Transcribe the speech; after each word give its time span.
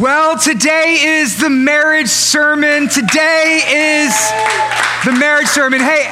Well, 0.00 0.36
today 0.36 1.20
is 1.20 1.38
the 1.38 1.48
marriage 1.48 2.08
sermon. 2.08 2.88
Today 2.88 3.62
is 4.04 4.12
the 5.04 5.16
marriage 5.20 5.46
sermon. 5.46 5.80
Hey, 5.80 6.10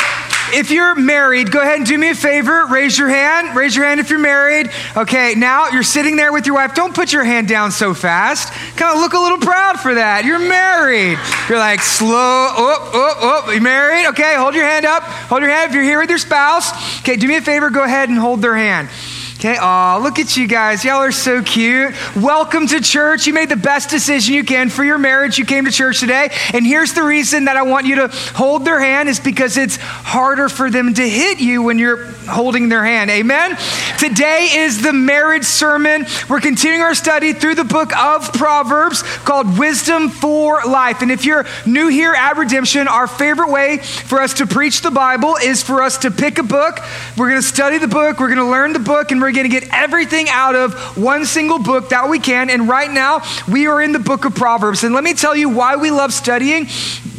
if 0.56 0.70
you're 0.70 0.94
married, 0.94 1.50
go 1.50 1.60
ahead 1.60 1.78
and 1.78 1.86
do 1.86 1.98
me 1.98 2.10
a 2.10 2.14
favor. 2.14 2.66
Raise 2.66 2.96
your 2.96 3.08
hand. 3.08 3.56
Raise 3.56 3.74
your 3.74 3.84
hand 3.84 3.98
if 3.98 4.08
you're 4.08 4.20
married. 4.20 4.70
Okay, 4.96 5.34
now 5.34 5.70
you're 5.70 5.82
sitting 5.82 6.14
there 6.14 6.32
with 6.32 6.46
your 6.46 6.54
wife. 6.54 6.74
Don't 6.74 6.94
put 6.94 7.12
your 7.12 7.24
hand 7.24 7.48
down 7.48 7.72
so 7.72 7.92
fast. 7.92 8.52
Kind 8.76 8.94
of 8.94 9.00
look 9.00 9.14
a 9.14 9.18
little 9.18 9.38
proud 9.38 9.80
for 9.80 9.96
that. 9.96 10.24
You're 10.24 10.38
married. 10.38 11.18
You're 11.48 11.58
like 11.58 11.80
slow. 11.80 12.14
Oh, 12.14 12.90
oh, 12.94 13.44
oh. 13.46 13.50
You 13.50 13.60
married? 13.60 14.06
Okay, 14.10 14.36
hold 14.36 14.54
your 14.54 14.64
hand 14.64 14.86
up. 14.86 15.02
Hold 15.02 15.42
your 15.42 15.50
hand 15.50 15.70
if 15.70 15.74
you're 15.74 15.82
here 15.82 15.98
with 15.98 16.08
your 16.08 16.18
spouse. 16.18 16.70
Okay, 17.00 17.16
do 17.16 17.26
me 17.26 17.34
a 17.36 17.42
favor. 17.42 17.68
Go 17.68 17.82
ahead 17.82 18.10
and 18.10 18.18
hold 18.18 18.42
their 18.42 18.56
hand. 18.56 18.88
Okay, 19.44 19.58
oh, 19.60 19.98
look 20.00 20.20
at 20.20 20.36
you 20.36 20.46
guys. 20.46 20.84
Y'all 20.84 21.02
are 21.02 21.10
so 21.10 21.42
cute. 21.42 21.96
Welcome 22.14 22.68
to 22.68 22.80
church. 22.80 23.26
You 23.26 23.32
made 23.32 23.48
the 23.48 23.56
best 23.56 23.90
decision 23.90 24.34
you 24.36 24.44
can 24.44 24.70
for 24.70 24.84
your 24.84 24.98
marriage. 24.98 25.36
You 25.36 25.44
came 25.44 25.64
to 25.64 25.72
church 25.72 25.98
today. 25.98 26.30
And 26.54 26.64
here's 26.64 26.92
the 26.92 27.02
reason 27.02 27.46
that 27.46 27.56
I 27.56 27.62
want 27.62 27.86
you 27.86 27.96
to 27.96 28.08
hold 28.36 28.64
their 28.64 28.78
hand 28.78 29.08
is 29.08 29.18
because 29.18 29.56
it's 29.56 29.74
harder 29.80 30.48
for 30.48 30.70
them 30.70 30.94
to 30.94 31.02
hit 31.02 31.40
you 31.40 31.60
when 31.60 31.80
you're 31.80 32.04
holding 32.28 32.68
their 32.68 32.84
hand. 32.84 33.10
Amen? 33.10 33.56
Today 33.98 34.46
is 34.58 34.80
the 34.80 34.92
marriage 34.92 35.42
sermon. 35.42 36.06
We're 36.28 36.40
continuing 36.40 36.82
our 36.82 36.94
study 36.94 37.32
through 37.32 37.56
the 37.56 37.64
book 37.64 37.96
of 37.98 38.32
Proverbs 38.34 39.02
called 39.02 39.58
Wisdom 39.58 40.08
for 40.08 40.60
Life. 40.64 41.02
And 41.02 41.10
if 41.10 41.24
you're 41.24 41.46
new 41.66 41.88
here 41.88 42.12
at 42.12 42.36
Redemption, 42.36 42.86
our 42.86 43.08
favorite 43.08 43.50
way 43.50 43.78
for 43.78 44.20
us 44.20 44.34
to 44.34 44.46
preach 44.46 44.82
the 44.82 44.92
Bible 44.92 45.34
is 45.34 45.64
for 45.64 45.82
us 45.82 45.98
to 45.98 46.12
pick 46.12 46.38
a 46.38 46.44
book. 46.44 46.78
We're 47.16 47.30
going 47.30 47.42
to 47.42 47.46
study 47.46 47.78
the 47.78 47.88
book, 47.88 48.20
we're 48.20 48.28
going 48.28 48.38
to 48.38 48.48
learn 48.48 48.72
the 48.72 48.78
book, 48.78 49.10
and 49.10 49.20
we're 49.20 49.31
we're 49.32 49.36
going 49.36 49.50
to 49.50 49.60
get 49.60 49.72
everything 49.72 50.28
out 50.28 50.54
of 50.54 50.74
one 50.98 51.24
single 51.24 51.58
book 51.58 51.88
that 51.88 52.10
we 52.10 52.18
can. 52.18 52.50
And 52.50 52.68
right 52.68 52.90
now, 52.90 53.22
we 53.50 53.66
are 53.66 53.80
in 53.80 53.92
the 53.92 53.98
book 53.98 54.26
of 54.26 54.34
Proverbs. 54.34 54.84
And 54.84 54.94
let 54.94 55.02
me 55.02 55.14
tell 55.14 55.34
you 55.34 55.48
why 55.48 55.76
we 55.76 55.90
love 55.90 56.12
studying 56.12 56.66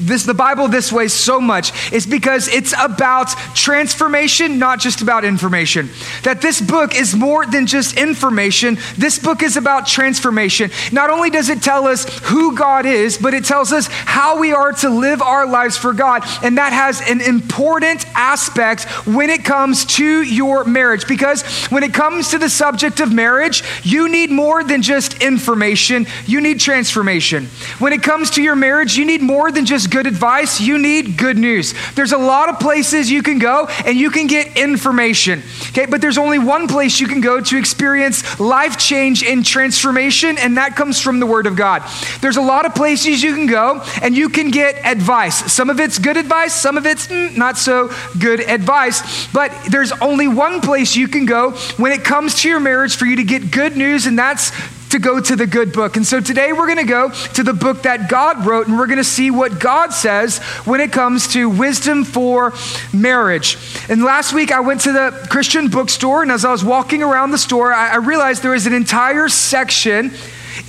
this 0.08 0.24
the 0.24 0.34
Bible 0.34 0.68
this 0.68 0.92
way 0.92 1.08
so 1.08 1.40
much 1.40 1.72
is 1.92 2.06
because 2.06 2.48
it's 2.48 2.74
about 2.80 3.30
transformation, 3.56 4.60
not 4.60 4.80
just 4.80 5.02
about 5.02 5.24
information. 5.26 5.90
That 6.24 6.42
this 6.42 6.62
book 6.62 6.96
is 6.96 7.16
more 7.16 7.46
than 7.46 7.68
just 7.68 7.98
information. 7.98 8.78
This 8.98 9.18
book 9.18 9.42
is 9.42 9.58
about 9.58 9.88
transformation. 9.88 10.72
Not 10.92 11.10
only 11.10 11.30
does 11.30 11.50
it 11.50 11.62
tell 11.62 11.88
us 11.88 12.06
who 12.20 12.56
God 12.56 12.86
is, 12.86 13.18
but 13.18 13.34
it 13.34 13.46
tells 13.46 13.72
us 13.72 13.88
how 13.90 14.40
we 14.40 14.52
are 14.52 14.74
to 14.74 14.90
live 14.90 15.22
our 15.22 15.48
lives 15.48 15.78
for 15.78 15.94
God. 15.94 16.24
And 16.44 16.58
that 16.58 16.74
has 16.74 17.02
an 17.02 17.22
important 17.22 18.06
aspect 18.16 18.84
when 19.08 19.30
it 19.30 19.46
comes 19.46 19.86
to 19.86 20.22
your 20.24 20.64
marriage. 20.66 21.08
Because 21.08 21.44
when 21.68 21.84
it 21.84 21.94
comes 21.94 22.03
to 22.04 22.38
the 22.38 22.50
subject 22.50 23.00
of 23.00 23.14
marriage, 23.14 23.64
you 23.84 24.10
need 24.10 24.30
more 24.30 24.62
than 24.64 24.82
just 24.82 25.22
information, 25.22 26.06
you 26.26 26.42
need 26.42 26.60
transformation. 26.60 27.46
When 27.80 27.94
it 27.94 28.04
comes 28.04 28.32
to 28.32 28.42
your 28.42 28.58
marriage, 28.58 28.98
you 28.98 29.06
need 29.06 29.22
more 29.22 29.52
than 29.52 29.66
just 29.66 29.90
good 29.90 30.06
advice, 30.06 30.60
you 30.60 30.78
need 30.78 31.18
good 31.18 31.38
news. 31.38 31.74
There's 31.96 32.12
a 32.12 32.18
lot 32.18 32.50
of 32.50 32.60
places 32.60 33.10
you 33.10 33.24
can 33.24 33.40
go 33.40 33.68
and 33.86 33.98
you 33.98 34.12
can 34.12 34.28
get 34.28 34.58
information. 34.58 35.44
Okay, 35.70 35.86
but 35.86 36.02
there's 36.02 36.18
only 36.18 36.40
one 36.40 36.68
place 36.68 37.00
you 37.00 37.08
can 37.08 37.22
go 37.22 37.40
to 37.40 37.58
experience 37.58 38.38
life 38.40 38.78
change 38.78 39.24
and 39.24 39.46
transformation, 39.46 40.38
and 40.38 40.58
that 40.58 40.76
comes 40.76 41.00
from 41.00 41.22
the 41.22 41.26
Word 41.26 41.48
of 41.48 41.56
God. 41.56 41.84
There's 42.20 42.38
a 42.38 42.42
lot 42.42 42.66
of 42.66 42.76
places 42.76 43.24
you 43.24 43.34
can 43.34 43.48
go 43.48 43.82
and 44.02 44.14
you 44.16 44.28
can 44.28 44.52
get 44.52 44.86
advice. 44.86 45.54
Some 45.54 45.70
of 45.70 45.80
it's 45.80 46.00
good 46.00 46.18
advice, 46.18 46.54
some 46.54 46.78
of 46.78 46.86
it's 46.86 47.08
mm, 47.08 47.38
not 47.38 47.58
so 47.58 47.92
good 48.20 48.42
advice, 48.42 49.28
but 49.32 49.52
there's 49.70 49.94
only 49.94 50.28
one 50.28 50.60
place 50.60 50.98
you 50.98 51.08
can 51.08 51.26
go 51.26 51.52
when 51.78 51.93
it 51.94 52.04
comes 52.04 52.42
to 52.42 52.50
your 52.50 52.60
marriage 52.60 52.96
for 52.96 53.06
you 53.06 53.16
to 53.18 53.24
get 53.24 53.52
good 53.52 53.78
news, 53.78 54.06
and 54.06 54.18
that's 54.20 54.52
to 54.94 55.00
go 55.00 55.20
to 55.20 55.36
the 55.36 55.48
good 55.48 55.74
book. 55.74 55.98
And 55.98 56.06
so 56.06 56.22
today 56.22 56.54
we're 56.54 56.68
going 56.68 56.78
to 56.78 56.84
go 56.84 57.10
to 57.10 57.42
the 57.42 57.54
book 57.54 57.82
that 57.82 58.10
God 58.10 58.46
wrote 58.46 58.68
and 58.68 58.78
we're 58.78 58.86
going 58.86 59.00
to 59.00 59.04
see 59.04 59.32
what 59.32 59.60
God 59.60 59.92
says 59.92 60.38
when 60.66 60.80
it 60.82 60.92
comes 60.92 61.30
to 61.30 61.50
wisdom 61.50 62.04
for 62.04 62.54
marriage. 62.94 63.58
And 63.90 64.04
last 64.04 64.34
week 64.34 64.52
I 64.52 64.60
went 64.60 64.82
to 64.82 64.92
the 64.92 65.28
Christian 65.32 65.70
bookstore 65.70 66.22
and 66.22 66.32
as 66.32 66.46
I 66.46 66.52
was 66.52 66.64
walking 66.64 67.02
around 67.02 67.32
the 67.32 67.40
store, 67.40 67.74
I, 67.74 67.94
I 67.94 67.96
realized 67.96 68.44
there 68.44 68.52
was 68.52 68.68
an 68.68 68.74
entire 68.74 69.30
section 69.30 70.12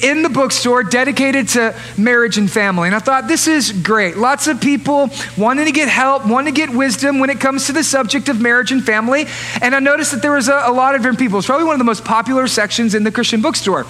in 0.02 0.22
the 0.22 0.28
bookstore 0.28 0.82
dedicated 0.82 1.48
to 1.48 1.74
marriage 1.96 2.38
and 2.38 2.50
family. 2.50 2.88
And 2.88 2.94
I 2.94 2.98
thought, 2.98 3.28
this 3.28 3.46
is 3.46 3.72
great. 3.72 4.16
Lots 4.16 4.46
of 4.46 4.60
people 4.60 5.10
wanting 5.36 5.66
to 5.66 5.72
get 5.72 5.88
help, 5.88 6.26
wanting 6.26 6.54
to 6.54 6.60
get 6.60 6.70
wisdom 6.70 7.18
when 7.18 7.30
it 7.30 7.40
comes 7.40 7.66
to 7.66 7.72
the 7.72 7.84
subject 7.84 8.28
of 8.28 8.40
marriage 8.40 8.72
and 8.72 8.84
family. 8.84 9.26
And 9.62 9.74
I 9.74 9.78
noticed 9.78 10.12
that 10.12 10.22
there 10.22 10.32
was 10.32 10.48
a, 10.48 10.62
a 10.64 10.72
lot 10.72 10.94
of 10.94 11.00
different 11.00 11.18
people. 11.18 11.38
It's 11.38 11.46
probably 11.46 11.66
one 11.66 11.74
of 11.74 11.80
the 11.80 11.84
most 11.84 12.04
popular 12.04 12.46
sections 12.46 12.94
in 12.94 13.04
the 13.04 13.12
Christian 13.12 13.40
bookstore. 13.40 13.86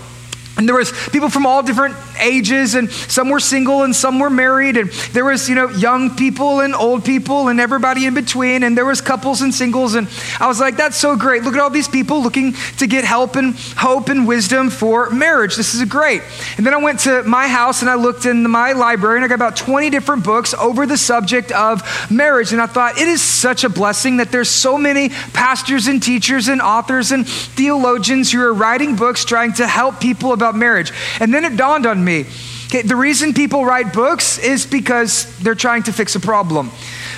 And 0.56 0.69
there 0.69 0.76
was 0.76 0.92
people 1.09 1.28
from 1.28 1.47
all 1.47 1.62
different 1.65 1.97
ages, 2.20 2.75
and 2.75 2.91
some 2.91 3.28
were 3.28 3.41
single 3.41 3.82
and 3.82 3.94
some 3.94 4.20
were 4.20 4.31
married, 4.31 4.76
and 4.76 4.88
there 5.12 5.25
was, 5.25 5.48
you 5.48 5.56
know, 5.56 5.69
young 5.70 6.15
people 6.15 6.60
and 6.60 6.75
old 6.76 7.04
people 7.04 7.48
and 7.48 7.59
everybody 7.59 8.06
in 8.06 8.15
between, 8.15 8.62
and 8.62 8.76
there 8.76 8.84
was 8.84 9.00
couples 9.00 9.42
and 9.42 9.53
singles, 9.53 9.94
and 9.94 10.09
I 10.38 10.47
was 10.47 10.60
like, 10.60 10.76
that's 10.76 10.97
so 10.97 11.16
great. 11.16 11.42
Look 11.42 11.54
at 11.54 11.60
all 11.60 11.70
these 11.70 11.88
people 11.88 12.22
looking 12.22 12.53
to 12.78 12.87
get 12.87 13.04
help 13.04 13.34
and 13.34 13.56
hope 13.76 14.09
and 14.09 14.28
wisdom 14.28 14.70
for 14.70 15.10
marriage. 15.10 15.56
This 15.56 15.75
is 15.75 15.84
great. 15.87 16.22
And 16.56 16.65
then 16.65 16.72
I 16.72 16.78
went 16.78 17.00
to 17.00 17.25
my 17.25 17.48
house 17.48 17.81
and 17.81 17.91
I 17.91 17.97
looked 17.97 18.25
in 18.25 18.48
my 18.48 18.72
library, 18.72 19.16
and 19.16 19.25
I 19.25 19.28
got 19.28 19.34
about 19.34 19.56
20 19.56 19.91
different 19.91 20.22
books 20.22 20.54
over 20.54 20.86
the 20.86 20.97
subject 20.97 21.50
of 21.50 21.82
marriage, 22.12 22.53
and 22.53 22.62
I 22.62 22.66
thought 22.66 22.97
it 22.97 23.09
is 23.09 23.21
such 23.21 23.65
a 23.65 23.69
blessing 23.69 24.19
that 24.19 24.31
there's 24.31 24.50
so 24.50 24.78
many 24.78 25.09
pastors 25.09 25.88
and 25.88 26.00
teachers 26.00 26.47
and 26.47 26.62
authors 26.62 27.10
and 27.10 27.26
theologians 27.26 28.31
who 28.31 28.41
are 28.41 28.54
writing 28.54 28.94
books 28.94 29.25
trying 29.25 29.53
to 29.54 29.66
help 29.66 30.00
people 30.00 30.32
about 30.32 30.44
about 30.44 30.56
marriage. 30.56 30.93
And 31.21 31.32
then 31.32 31.44
it 31.44 31.56
dawned 31.56 31.87
on 31.87 32.05
me 32.05 32.27
okay, 32.75 32.82
the 32.87 32.97
reason 32.97 33.34
people 33.34 33.65
write 33.65 33.93
books 33.93 34.38
is 34.38 34.66
because 34.66 35.27
they're 35.38 35.55
trying 35.55 35.84
to 35.84 35.93
fix 35.93 36.16
a 36.16 36.21
problem. 36.21 36.71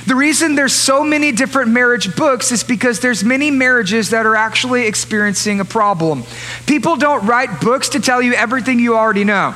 The 0.06 0.14
reason 0.14 0.54
there's 0.54 0.74
so 0.74 1.02
many 1.02 1.32
different 1.32 1.70
marriage 1.70 2.14
books 2.14 2.52
is 2.52 2.62
because 2.62 3.00
there's 3.00 3.24
many 3.24 3.50
marriages 3.50 4.10
that 4.10 4.26
are 4.26 4.36
actually 4.36 4.86
experiencing 4.86 5.60
a 5.60 5.64
problem. 5.64 6.24
People 6.66 6.96
don't 6.96 7.26
write 7.26 7.60
books 7.60 7.90
to 7.90 8.00
tell 8.00 8.20
you 8.20 8.34
everything 8.34 8.78
you 8.78 8.96
already 8.96 9.24
know. 9.24 9.54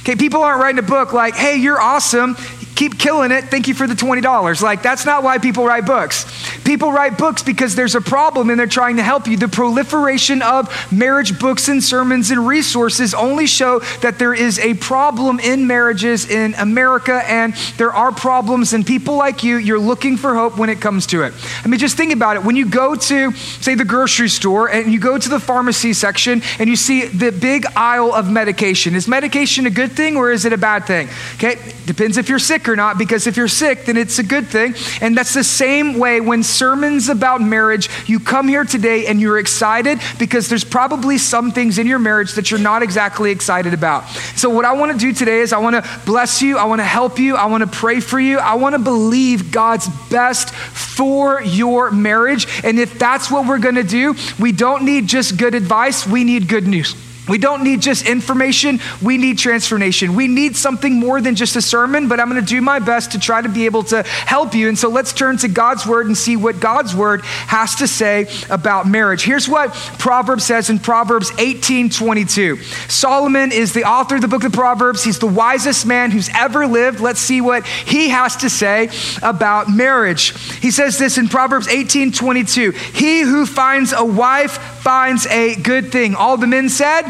Okay, 0.00 0.16
people 0.16 0.42
aren't 0.42 0.60
writing 0.60 0.80
a 0.80 0.88
book 0.88 1.12
like, 1.12 1.34
hey, 1.34 1.56
you're 1.56 1.80
awesome 1.80 2.34
keep 2.74 2.98
killing 2.98 3.30
it. 3.30 3.44
Thank 3.44 3.68
you 3.68 3.74
for 3.74 3.86
the 3.86 3.94
$20. 3.94 4.62
Like, 4.62 4.82
that's 4.82 5.04
not 5.04 5.22
why 5.22 5.38
people 5.38 5.64
write 5.64 5.86
books. 5.86 6.24
People 6.64 6.92
write 6.92 7.18
books 7.18 7.42
because 7.42 7.74
there's 7.74 7.94
a 7.94 8.00
problem 8.00 8.50
and 8.50 8.58
they're 8.58 8.66
trying 8.66 8.96
to 8.96 9.02
help 9.02 9.26
you. 9.26 9.36
The 9.36 9.48
proliferation 9.48 10.42
of 10.42 10.68
marriage 10.92 11.38
books 11.38 11.68
and 11.68 11.82
sermons 11.82 12.30
and 12.30 12.46
resources 12.46 13.14
only 13.14 13.46
show 13.46 13.80
that 14.00 14.18
there 14.18 14.34
is 14.34 14.58
a 14.58 14.74
problem 14.74 15.40
in 15.40 15.66
marriages 15.66 16.28
in 16.30 16.54
America 16.54 17.22
and 17.26 17.54
there 17.76 17.92
are 17.92 18.12
problems, 18.12 18.72
and 18.72 18.86
people 18.86 19.16
like 19.16 19.42
you, 19.42 19.56
you're 19.56 19.78
looking 19.78 20.16
for 20.16 20.34
hope 20.34 20.58
when 20.58 20.70
it 20.70 20.80
comes 20.80 21.06
to 21.08 21.22
it. 21.22 21.34
I 21.64 21.68
mean, 21.68 21.80
just 21.80 21.96
think 21.96 22.12
about 22.12 22.36
it. 22.36 22.44
When 22.44 22.56
you 22.56 22.68
go 22.68 22.94
to, 22.94 23.32
say, 23.32 23.74
the 23.74 23.84
grocery 23.84 24.28
store 24.28 24.68
and 24.68 24.92
you 24.92 25.00
go 25.00 25.18
to 25.18 25.28
the 25.28 25.40
pharmacy 25.40 25.92
section 25.92 26.42
and 26.58 26.68
you 26.68 26.76
see 26.76 27.06
the 27.06 27.32
big 27.32 27.66
aisle 27.76 28.12
of 28.12 28.30
medication, 28.30 28.94
is 28.94 29.08
medication 29.08 29.66
a 29.66 29.70
good 29.70 29.92
thing 29.92 30.16
or 30.16 30.30
is 30.30 30.44
it 30.44 30.52
a 30.52 30.58
bad 30.58 30.86
thing? 30.86 31.08
Okay, 31.34 31.56
depends 31.86 32.16
if 32.16 32.28
you're 32.28 32.38
sick 32.38 32.68
or 32.68 32.76
not, 32.76 32.98
because 32.98 33.26
if 33.26 33.36
you're 33.36 33.48
sick, 33.48 33.86
then 33.86 33.96
it's 33.96 34.18
a 34.18 34.22
good 34.22 34.46
thing. 34.46 34.74
And 35.00 35.16
that's 35.16 35.34
the 35.34 35.44
same 35.44 35.98
way 35.98 36.20
when 36.20 36.42
sermons 36.52 37.08
about 37.08 37.40
marriage, 37.40 37.88
you 38.06 38.20
come 38.20 38.48
here 38.48 38.64
today 38.64 39.06
and 39.06 39.20
you're 39.20 39.38
excited 39.38 40.00
because 40.18 40.48
there's 40.48 40.64
probably 40.64 41.18
some 41.18 41.50
things 41.50 41.78
in 41.78 41.86
your 41.86 41.98
marriage 41.98 42.34
that 42.34 42.50
you're 42.50 42.60
not 42.60 42.82
exactly 42.82 43.30
excited 43.30 43.74
about. 43.74 44.08
So, 44.36 44.50
what 44.50 44.64
I 44.64 44.72
want 44.74 44.92
to 44.92 44.98
do 44.98 45.12
today 45.12 45.40
is 45.40 45.52
I 45.52 45.58
want 45.58 45.82
to 45.82 46.00
bless 46.04 46.42
you, 46.42 46.58
I 46.58 46.64
want 46.64 46.80
to 46.80 46.84
help 46.84 47.18
you, 47.18 47.36
I 47.36 47.46
want 47.46 47.62
to 47.62 47.78
pray 47.78 48.00
for 48.00 48.20
you, 48.20 48.38
I 48.38 48.54
want 48.54 48.74
to 48.74 48.78
believe 48.78 49.50
God's 49.50 49.88
best 50.10 50.54
for 50.54 51.42
your 51.42 51.90
marriage. 51.90 52.46
And 52.64 52.78
if 52.78 52.98
that's 52.98 53.30
what 53.30 53.46
we're 53.46 53.58
going 53.58 53.76
to 53.76 53.82
do, 53.82 54.14
we 54.38 54.52
don't 54.52 54.84
need 54.84 55.06
just 55.06 55.36
good 55.36 55.54
advice, 55.54 56.06
we 56.06 56.24
need 56.24 56.48
good 56.48 56.66
news. 56.66 56.94
We 57.28 57.38
don't 57.38 57.62
need 57.62 57.80
just 57.80 58.04
information, 58.04 58.80
we 59.00 59.16
need 59.16 59.38
transformation. 59.38 60.16
We 60.16 60.26
need 60.26 60.56
something 60.56 60.98
more 60.98 61.20
than 61.20 61.36
just 61.36 61.54
a 61.54 61.62
sermon, 61.62 62.08
but 62.08 62.18
I'm 62.18 62.28
going 62.28 62.40
to 62.40 62.46
do 62.46 62.60
my 62.60 62.80
best 62.80 63.12
to 63.12 63.18
try 63.18 63.40
to 63.40 63.48
be 63.48 63.66
able 63.66 63.84
to 63.84 64.02
help 64.02 64.54
you. 64.54 64.68
And 64.68 64.76
so 64.76 64.88
let's 64.88 65.12
turn 65.12 65.36
to 65.38 65.48
God's 65.48 65.86
word 65.86 66.06
and 66.06 66.18
see 66.18 66.36
what 66.36 66.58
God's 66.58 66.96
word 66.96 67.24
has 67.24 67.76
to 67.76 67.86
say 67.86 68.26
about 68.50 68.88
marriage. 68.88 69.22
Here's 69.22 69.48
what 69.48 69.72
Proverbs 69.98 70.44
says 70.44 70.68
in 70.68 70.80
Proverbs 70.80 71.30
18 71.38 71.90
22. 71.90 72.56
Solomon 72.88 73.52
is 73.52 73.72
the 73.72 73.84
author 73.84 74.16
of 74.16 74.20
the 74.20 74.28
book 74.28 74.42
of 74.42 74.52
Proverbs, 74.52 75.04
he's 75.04 75.20
the 75.20 75.26
wisest 75.28 75.86
man 75.86 76.10
who's 76.10 76.28
ever 76.34 76.66
lived. 76.66 76.98
Let's 76.98 77.20
see 77.20 77.40
what 77.40 77.64
he 77.66 78.08
has 78.08 78.36
to 78.38 78.50
say 78.50 78.90
about 79.22 79.70
marriage. 79.70 80.36
He 80.58 80.72
says 80.72 80.98
this 80.98 81.18
in 81.18 81.28
Proverbs 81.28 81.68
18 81.68 82.10
22 82.10 82.72
He 82.72 83.20
who 83.20 83.46
finds 83.46 83.92
a 83.92 84.04
wife 84.04 84.58
finds 84.82 85.26
a 85.26 85.54
good 85.54 85.92
thing. 85.92 86.16
All 86.16 86.36
the 86.36 86.48
men 86.48 86.68
said, 86.68 87.02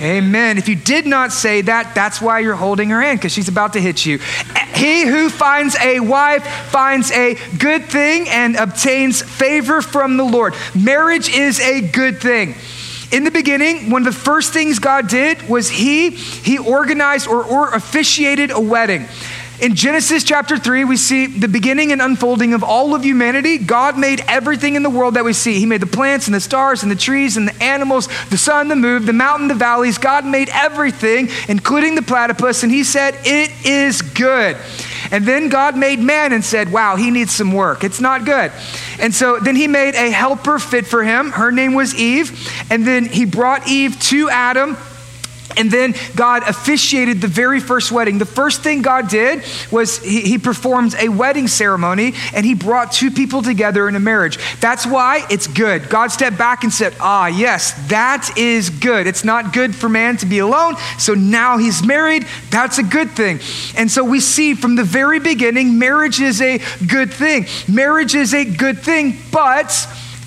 Amen. 0.00 0.58
If 0.58 0.68
you 0.68 0.76
did 0.76 1.06
not 1.06 1.32
say 1.32 1.62
that, 1.62 1.94
that's 1.94 2.20
why 2.20 2.38
you're 2.38 2.54
holding 2.54 2.90
her 2.90 3.00
hand, 3.00 3.18
because 3.18 3.32
she's 3.32 3.48
about 3.48 3.72
to 3.72 3.80
hit 3.80 4.06
you. 4.06 4.18
He 4.74 5.04
who 5.06 5.28
finds 5.28 5.76
a 5.76 5.98
wife 5.98 6.46
finds 6.70 7.10
a 7.10 7.36
good 7.58 7.86
thing 7.86 8.28
and 8.28 8.54
obtains 8.54 9.22
favor 9.22 9.82
from 9.82 10.16
the 10.16 10.24
Lord. 10.24 10.54
Marriage 10.74 11.28
is 11.28 11.58
a 11.58 11.80
good 11.80 12.20
thing. 12.20 12.54
In 13.10 13.24
the 13.24 13.30
beginning, 13.30 13.90
one 13.90 14.06
of 14.06 14.14
the 14.14 14.20
first 14.20 14.52
things 14.52 14.78
God 14.78 15.08
did 15.08 15.48
was 15.48 15.70
he 15.70 16.10
he 16.10 16.58
organized 16.58 17.26
or, 17.26 17.42
or 17.42 17.74
officiated 17.74 18.50
a 18.50 18.60
wedding. 18.60 19.06
In 19.60 19.74
Genesis 19.74 20.22
chapter 20.22 20.56
3, 20.56 20.84
we 20.84 20.96
see 20.96 21.26
the 21.26 21.48
beginning 21.48 21.90
and 21.90 22.00
unfolding 22.00 22.54
of 22.54 22.62
all 22.62 22.94
of 22.94 23.04
humanity. 23.04 23.58
God 23.58 23.98
made 23.98 24.22
everything 24.28 24.76
in 24.76 24.84
the 24.84 24.90
world 24.90 25.14
that 25.14 25.24
we 25.24 25.32
see. 25.32 25.58
He 25.58 25.66
made 25.66 25.80
the 25.80 25.86
plants 25.86 26.28
and 26.28 26.34
the 26.34 26.40
stars 26.40 26.84
and 26.84 26.92
the 26.92 26.96
trees 26.96 27.36
and 27.36 27.48
the 27.48 27.62
animals, 27.62 28.08
the 28.30 28.38
sun, 28.38 28.68
the 28.68 28.76
moon, 28.76 29.04
the 29.04 29.12
mountain, 29.12 29.48
the 29.48 29.54
valleys. 29.54 29.98
God 29.98 30.24
made 30.24 30.48
everything, 30.52 31.28
including 31.48 31.96
the 31.96 32.02
platypus, 32.02 32.62
and 32.62 32.70
He 32.70 32.84
said, 32.84 33.16
It 33.24 33.50
is 33.66 34.00
good. 34.00 34.56
And 35.10 35.26
then 35.26 35.48
God 35.48 35.76
made 35.76 35.98
man 35.98 36.32
and 36.32 36.44
said, 36.44 36.70
Wow, 36.70 36.96
he 36.96 37.10
needs 37.10 37.32
some 37.32 37.52
work. 37.52 37.82
It's 37.82 38.00
not 38.00 38.24
good. 38.24 38.52
And 39.00 39.14
so 39.14 39.38
then 39.40 39.56
he 39.56 39.66
made 39.66 39.94
a 39.94 40.10
helper 40.10 40.58
fit 40.58 40.86
for 40.86 41.02
him. 41.02 41.30
Her 41.30 41.50
name 41.50 41.74
was 41.74 41.94
Eve. 41.94 42.48
And 42.70 42.86
then 42.86 43.06
he 43.06 43.24
brought 43.24 43.66
Eve 43.68 43.98
to 44.00 44.28
Adam 44.28 44.76
and 45.58 45.70
then 45.70 45.94
God 46.14 46.44
officiated 46.48 47.20
the 47.20 47.26
very 47.26 47.58
first 47.58 47.90
wedding. 47.90 48.18
The 48.18 48.24
first 48.24 48.62
thing 48.62 48.80
God 48.80 49.08
did 49.08 49.42
was 49.72 49.98
he, 49.98 50.22
he, 50.22 50.38
performed 50.38 50.94
a 50.98 51.08
wedding 51.08 51.48
ceremony 51.48 52.14
and 52.32 52.46
he 52.46 52.54
brought 52.54 52.92
two 52.92 53.10
people 53.10 53.42
together 53.42 53.88
in 53.88 53.96
a 53.96 54.00
marriage. 54.00 54.38
That's 54.60 54.86
why 54.86 55.26
it's 55.30 55.48
good. 55.48 55.90
God 55.90 56.12
stepped 56.12 56.38
back 56.38 56.62
and 56.62 56.72
said, 56.72 56.94
Ah, 57.00 57.26
yes, 57.26 57.72
that 57.88 58.38
is 58.38 58.70
good. 58.70 59.08
It's 59.08 59.24
not 59.24 59.52
good 59.52 59.74
for 59.74 59.88
man 59.88 60.16
to 60.18 60.26
be 60.26 60.38
alone. 60.38 60.76
So 60.98 61.14
now 61.14 61.58
he's 61.58 61.84
married. 61.84 62.24
That's 62.50 62.78
a 62.78 62.84
good 62.84 63.10
thing. 63.10 63.40
And 63.76 63.90
so 63.90 64.04
we 64.04 64.20
see 64.20 64.54
from 64.54 64.76
the 64.76 64.84
very 64.84 65.18
beginning, 65.18 65.78
marriage 65.78 66.20
is 66.20 66.40
a 66.40 66.60
good 66.86 67.12
thing. 67.12 67.46
Marriage 67.66 68.14
is 68.14 68.32
a 68.32 68.44
good 68.44 68.78
thing, 68.78 69.18
but 69.32 69.74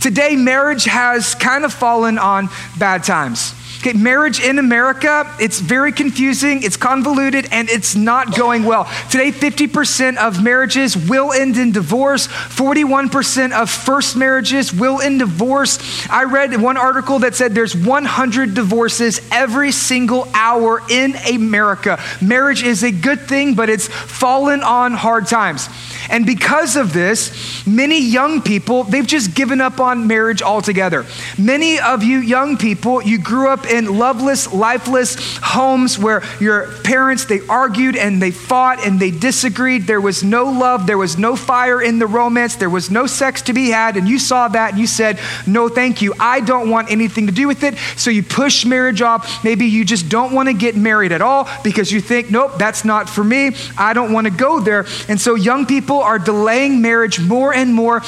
today 0.01 0.35
marriage 0.35 0.83
has 0.85 1.35
kind 1.35 1.63
of 1.63 1.73
fallen 1.73 2.17
on 2.17 2.49
bad 2.77 3.05
times. 3.05 3.53
Okay, 3.81 3.93
marriage 3.93 4.39
in 4.39 4.59
America, 4.59 5.35
it's 5.39 5.59
very 5.59 5.91
confusing, 5.91 6.63
it's 6.63 6.77
convoluted, 6.77 7.47
and 7.51 7.69
it's 7.69 7.95
not 7.95 8.35
going 8.35 8.63
well. 8.63 8.85
Today, 9.09 9.31
50% 9.31 10.17
of 10.17 10.43
marriages 10.43 10.95
will 10.95 11.31
end 11.31 11.57
in 11.57 11.71
divorce, 11.71 12.27
41% 12.27 13.51
of 13.51 13.69
first 13.69 14.15
marriages 14.15 14.73
will 14.73 15.01
end 15.01 15.11
in 15.11 15.17
divorce. 15.17 16.07
I 16.09 16.23
read 16.23 16.59
one 16.59 16.77
article 16.77 17.19
that 17.19 17.35
said 17.35 17.53
there's 17.53 17.75
100 17.75 18.53
divorces 18.53 19.21
every 19.31 19.71
single 19.71 20.27
hour 20.33 20.81
in 20.89 21.15
America. 21.15 21.99
Marriage 22.21 22.63
is 22.63 22.83
a 22.83 22.91
good 22.91 23.21
thing, 23.21 23.55
but 23.55 23.69
it's 23.69 23.87
fallen 23.87 24.61
on 24.61 24.93
hard 24.93 25.27
times. 25.27 25.67
And 26.09 26.25
because 26.25 26.75
of 26.75 26.93
this, 26.93 27.65
many 27.65 28.01
young 28.01 28.41
people, 28.41 28.83
they've 28.83 29.05
just 29.05 29.35
given 29.35 29.61
up 29.61 29.79
on 29.79 30.07
marriage 30.07 30.41
altogether. 30.41 31.05
Many 31.37 31.79
of 31.79 32.03
you 32.03 32.19
young 32.19 32.57
people, 32.57 33.01
you 33.01 33.17
grew 33.17 33.49
up 33.49 33.65
in 33.65 33.97
loveless, 33.97 34.51
lifeless 34.51 35.37
homes 35.37 35.99
where 35.99 36.23
your 36.39 36.67
parents, 36.83 37.25
they 37.25 37.41
argued 37.47 37.95
and 37.95 38.21
they 38.21 38.31
fought 38.31 38.85
and 38.85 38.99
they 38.99 39.11
disagreed. 39.11 39.87
There 39.87 40.01
was 40.01 40.23
no 40.23 40.45
love, 40.45 40.87
there 40.87 40.97
was 40.97 41.17
no 41.17 41.35
fire 41.35 41.81
in 41.81 41.99
the 41.99 42.07
romance, 42.07 42.55
there 42.55 42.69
was 42.69 42.89
no 42.89 43.05
sex 43.07 43.41
to 43.43 43.53
be 43.53 43.69
had. 43.69 43.97
And 43.97 44.07
you 44.07 44.19
saw 44.19 44.47
that 44.49 44.71
and 44.71 44.79
you 44.79 44.87
said, 44.87 45.19
No, 45.45 45.69
thank 45.69 46.01
you. 46.01 46.13
I 46.19 46.39
don't 46.39 46.69
want 46.69 46.91
anything 46.91 47.27
to 47.27 47.33
do 47.33 47.47
with 47.47 47.63
it. 47.63 47.77
So 47.97 48.09
you 48.09 48.23
push 48.23 48.65
marriage 48.65 49.01
off. 49.01 49.43
Maybe 49.43 49.65
you 49.65 49.85
just 49.85 50.09
don't 50.09 50.33
want 50.33 50.47
to 50.47 50.53
get 50.53 50.75
married 50.75 51.11
at 51.11 51.21
all 51.21 51.49
because 51.63 51.91
you 51.91 52.01
think, 52.01 52.31
Nope, 52.31 52.53
that's 52.57 52.85
not 52.85 53.09
for 53.09 53.23
me. 53.23 53.51
I 53.77 53.93
don't 53.93 54.13
want 54.13 54.25
to 54.25 54.31
go 54.31 54.59
there. 54.59 54.85
And 55.07 55.19
so 55.19 55.35
young 55.35 55.65
people 55.65 55.90
are 55.99 56.19
delaying 56.19 56.81
marriage 56.81 57.19
more 57.19 57.53
and 57.53 57.73
more 57.73 58.01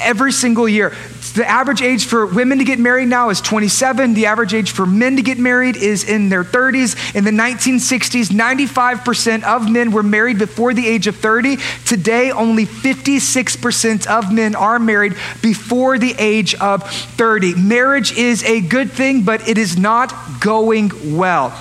every 0.00 0.32
single 0.32 0.68
year. 0.68 0.92
The 1.34 1.48
average 1.48 1.82
age 1.82 2.06
for 2.06 2.26
women 2.26 2.58
to 2.58 2.64
get 2.64 2.78
married 2.78 3.08
now 3.08 3.30
is 3.30 3.40
27. 3.40 4.14
The 4.14 4.26
average 4.26 4.54
age 4.54 4.70
for 4.70 4.86
men 4.86 5.16
to 5.16 5.22
get 5.22 5.36
married 5.36 5.76
is 5.76 6.08
in 6.08 6.28
their 6.28 6.44
30s. 6.44 7.16
In 7.16 7.24
the 7.24 7.32
1960s, 7.32 8.28
95% 8.28 9.42
of 9.42 9.68
men 9.68 9.90
were 9.90 10.04
married 10.04 10.38
before 10.38 10.74
the 10.74 10.86
age 10.86 11.08
of 11.08 11.16
30. 11.16 11.56
Today, 11.86 12.30
only 12.30 12.66
56% 12.66 14.06
of 14.06 14.32
men 14.32 14.54
are 14.54 14.78
married 14.78 15.14
before 15.42 15.98
the 15.98 16.14
age 16.18 16.54
of 16.56 16.88
30. 16.88 17.56
Marriage 17.56 18.16
is 18.16 18.44
a 18.44 18.60
good 18.60 18.92
thing, 18.92 19.22
but 19.22 19.48
it 19.48 19.58
is 19.58 19.76
not 19.76 20.40
going 20.40 21.16
well. 21.16 21.52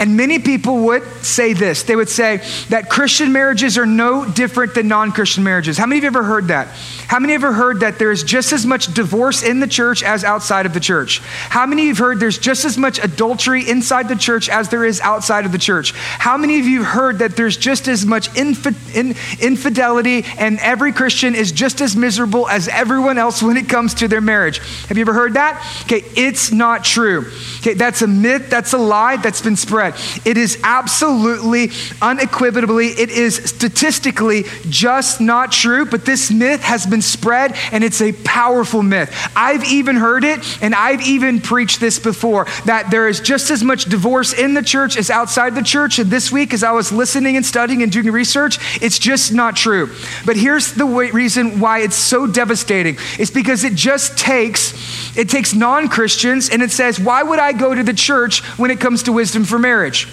And 0.00 0.16
many 0.16 0.38
people 0.38 0.84
would 0.86 1.04
say 1.22 1.52
this 1.52 1.82
they 1.82 1.94
would 1.94 2.08
say 2.08 2.38
that 2.70 2.88
Christian 2.88 3.32
marriages 3.32 3.76
are 3.76 3.84
no 3.86 4.24
different 4.24 4.74
than 4.74 4.88
non 4.88 5.12
Christian 5.12 5.44
marriages. 5.44 5.76
How 5.76 5.84
many 5.84 5.98
of 5.98 6.04
you 6.04 6.08
ever 6.08 6.24
heard 6.24 6.48
that? 6.48 6.68
How 7.10 7.18
many 7.18 7.34
ever 7.34 7.52
heard 7.52 7.80
that 7.80 7.98
there's 7.98 8.22
just 8.22 8.52
as 8.52 8.64
much 8.64 8.94
divorce 8.94 9.42
in 9.42 9.58
the 9.58 9.66
church 9.66 10.04
as 10.04 10.22
outside 10.22 10.64
of 10.64 10.74
the 10.74 10.78
church? 10.78 11.18
How 11.18 11.66
many 11.66 11.88
have 11.88 11.98
heard 11.98 12.20
there's 12.20 12.38
just 12.38 12.64
as 12.64 12.78
much 12.78 13.00
adultery 13.02 13.68
inside 13.68 14.08
the 14.08 14.14
church 14.14 14.48
as 14.48 14.68
there 14.68 14.84
is 14.84 15.00
outside 15.00 15.44
of 15.44 15.50
the 15.50 15.58
church? 15.58 15.90
How 15.90 16.36
many 16.36 16.60
of 16.60 16.66
you 16.66 16.84
have 16.84 16.92
heard 16.92 17.18
that 17.18 17.36
there's 17.36 17.56
just 17.56 17.88
as 17.88 18.06
much 18.06 18.30
infi- 18.34 18.94
in, 18.94 19.16
infidelity 19.40 20.24
and 20.38 20.60
every 20.60 20.92
Christian 20.92 21.34
is 21.34 21.50
just 21.50 21.80
as 21.80 21.96
miserable 21.96 22.48
as 22.48 22.68
everyone 22.68 23.18
else 23.18 23.42
when 23.42 23.56
it 23.56 23.68
comes 23.68 23.94
to 23.94 24.06
their 24.06 24.20
marriage? 24.20 24.58
Have 24.86 24.96
you 24.96 25.00
ever 25.00 25.12
heard 25.12 25.34
that? 25.34 25.60
Okay, 25.86 26.04
it's 26.14 26.52
not 26.52 26.84
true. 26.84 27.26
Okay, 27.58 27.74
that's 27.74 28.02
a 28.02 28.06
myth, 28.06 28.48
that's 28.50 28.72
a 28.72 28.78
lie 28.78 29.16
that's 29.16 29.42
been 29.42 29.56
spread. 29.56 29.94
It 30.24 30.36
is 30.36 30.60
absolutely, 30.62 31.72
unequivocally, 32.00 32.86
it 32.90 33.10
is 33.10 33.34
statistically 33.34 34.44
just 34.68 35.20
not 35.20 35.50
true, 35.50 35.86
but 35.86 36.04
this 36.04 36.30
myth 36.30 36.62
has 36.62 36.86
been 36.86 36.99
spread 37.02 37.54
and 37.72 37.84
it's 37.84 38.00
a 38.00 38.12
powerful 38.12 38.82
myth. 38.82 39.14
I've 39.36 39.64
even 39.64 39.96
heard 39.96 40.24
it 40.24 40.40
and 40.62 40.74
I've 40.74 41.02
even 41.02 41.40
preached 41.40 41.80
this 41.80 41.98
before 41.98 42.46
that 42.66 42.90
there 42.90 43.08
is 43.08 43.20
just 43.20 43.50
as 43.50 43.62
much 43.62 43.84
divorce 43.84 44.32
in 44.32 44.54
the 44.54 44.62
church 44.62 44.96
as 44.96 45.10
outside 45.10 45.54
the 45.54 45.62
church. 45.62 45.98
And 45.98 46.10
this 46.10 46.32
week, 46.32 46.54
as 46.54 46.62
I 46.62 46.72
was 46.72 46.92
listening 46.92 47.36
and 47.36 47.44
studying 47.44 47.82
and 47.82 47.92
doing 47.92 48.10
research, 48.10 48.58
it's 48.82 48.98
just 48.98 49.32
not 49.32 49.56
true. 49.56 49.90
But 50.24 50.36
here's 50.36 50.72
the 50.72 50.86
way, 50.86 51.10
reason 51.10 51.60
why 51.60 51.80
it's 51.80 51.96
so 51.96 52.26
devastating 52.26 52.96
it's 53.18 53.30
because 53.30 53.64
it 53.64 53.74
just 53.74 54.16
takes 54.18 55.16
it 55.16 55.28
takes 55.28 55.54
non-christians 55.54 56.50
and 56.50 56.62
it 56.62 56.70
says 56.70 56.98
why 56.98 57.22
would 57.22 57.38
i 57.38 57.52
go 57.52 57.74
to 57.74 57.82
the 57.82 57.92
church 57.92 58.42
when 58.58 58.70
it 58.70 58.80
comes 58.80 59.02
to 59.04 59.12
wisdom 59.12 59.44
for 59.44 59.58
marriage 59.58 60.08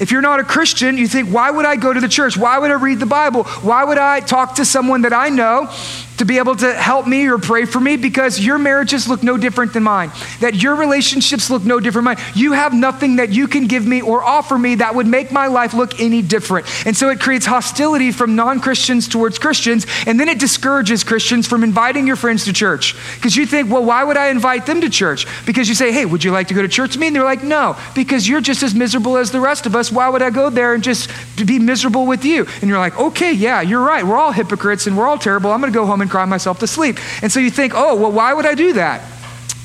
if 0.00 0.12
you're 0.12 0.22
not 0.22 0.38
a 0.38 0.44
Christian, 0.44 0.96
you 0.96 1.08
think, 1.08 1.28
why 1.28 1.50
would 1.50 1.66
I 1.66 1.74
go 1.74 1.92
to 1.92 2.00
the 2.00 2.08
church? 2.08 2.36
Why 2.36 2.56
would 2.56 2.70
I 2.70 2.74
read 2.74 3.00
the 3.00 3.06
Bible? 3.06 3.42
Why 3.42 3.82
would 3.82 3.98
I 3.98 4.20
talk 4.20 4.54
to 4.56 4.64
someone 4.64 5.02
that 5.02 5.12
I 5.12 5.28
know 5.28 5.74
to 6.18 6.24
be 6.24 6.38
able 6.38 6.56
to 6.56 6.74
help 6.74 7.06
me 7.06 7.26
or 7.28 7.38
pray 7.38 7.64
for 7.64 7.80
me 7.80 7.96
because 7.96 8.38
your 8.38 8.58
marriages 8.58 9.08
look 9.08 9.22
no 9.22 9.36
different 9.36 9.72
than 9.72 9.82
mine, 9.82 10.10
that 10.40 10.54
your 10.54 10.74
relationships 10.74 11.50
look 11.50 11.64
no 11.64 11.80
different 11.80 12.04
mine. 12.04 12.18
You 12.34 12.52
have 12.52 12.74
nothing 12.74 13.16
that 13.16 13.30
you 13.30 13.48
can 13.48 13.66
give 13.66 13.86
me 13.86 14.02
or 14.02 14.22
offer 14.22 14.58
me 14.58 14.76
that 14.76 14.94
would 14.94 15.06
make 15.06 15.32
my 15.32 15.46
life 15.46 15.74
look 15.74 16.00
any 16.00 16.22
different. 16.22 16.66
And 16.86 16.96
so 16.96 17.08
it 17.08 17.20
creates 17.20 17.46
hostility 17.46 18.12
from 18.12 18.36
non 18.36 18.60
Christians 18.60 19.08
towards 19.08 19.38
Christians, 19.38 19.86
and 20.06 20.18
then 20.18 20.28
it 20.28 20.38
discourages 20.38 21.04
Christians 21.04 21.46
from 21.46 21.64
inviting 21.64 22.06
your 22.06 22.16
friends 22.16 22.44
to 22.44 22.52
church. 22.52 22.94
Because 23.14 23.36
you 23.36 23.46
think, 23.46 23.70
well, 23.70 23.84
why 23.84 24.04
would 24.04 24.16
I 24.16 24.28
invite 24.28 24.66
them 24.66 24.80
to 24.80 24.90
church? 24.90 25.26
Because 25.46 25.68
you 25.68 25.74
say, 25.74 25.92
hey, 25.92 26.04
would 26.04 26.24
you 26.24 26.32
like 26.32 26.48
to 26.48 26.54
go 26.54 26.62
to 26.62 26.68
church 26.68 26.90
with 26.90 27.00
me? 27.00 27.08
And 27.08 27.16
they're 27.16 27.24
like, 27.24 27.42
no, 27.42 27.76
because 27.94 28.28
you're 28.28 28.40
just 28.40 28.62
as 28.62 28.74
miserable 28.74 29.16
as 29.16 29.30
the 29.30 29.40
rest 29.40 29.66
of 29.66 29.76
us. 29.76 29.92
Why 29.92 30.08
would 30.08 30.22
I 30.22 30.30
go 30.30 30.50
there 30.50 30.74
and 30.74 30.82
just 30.82 31.10
be 31.36 31.58
miserable 31.58 32.06
with 32.06 32.24
you? 32.24 32.46
And 32.60 32.68
you're 32.68 32.78
like, 32.78 32.98
okay, 32.98 33.32
yeah, 33.32 33.60
you're 33.60 33.82
right. 33.82 34.04
We're 34.04 34.18
all 34.18 34.32
hypocrites 34.32 34.86
and 34.86 34.96
we're 34.96 35.06
all 35.06 35.18
terrible. 35.18 35.52
I'm 35.52 35.60
going 35.60 35.72
to 35.72 35.78
go 35.78 35.86
home 35.86 36.00
and 36.00 36.07
cry 36.08 36.24
myself 36.24 36.58
to 36.60 36.66
sleep. 36.66 36.98
And 37.22 37.30
so 37.30 37.40
you 37.40 37.50
think, 37.50 37.72
oh, 37.74 37.94
well, 37.96 38.12
why 38.12 38.34
would 38.34 38.46
I 38.46 38.54
do 38.54 38.74
that? 38.74 39.02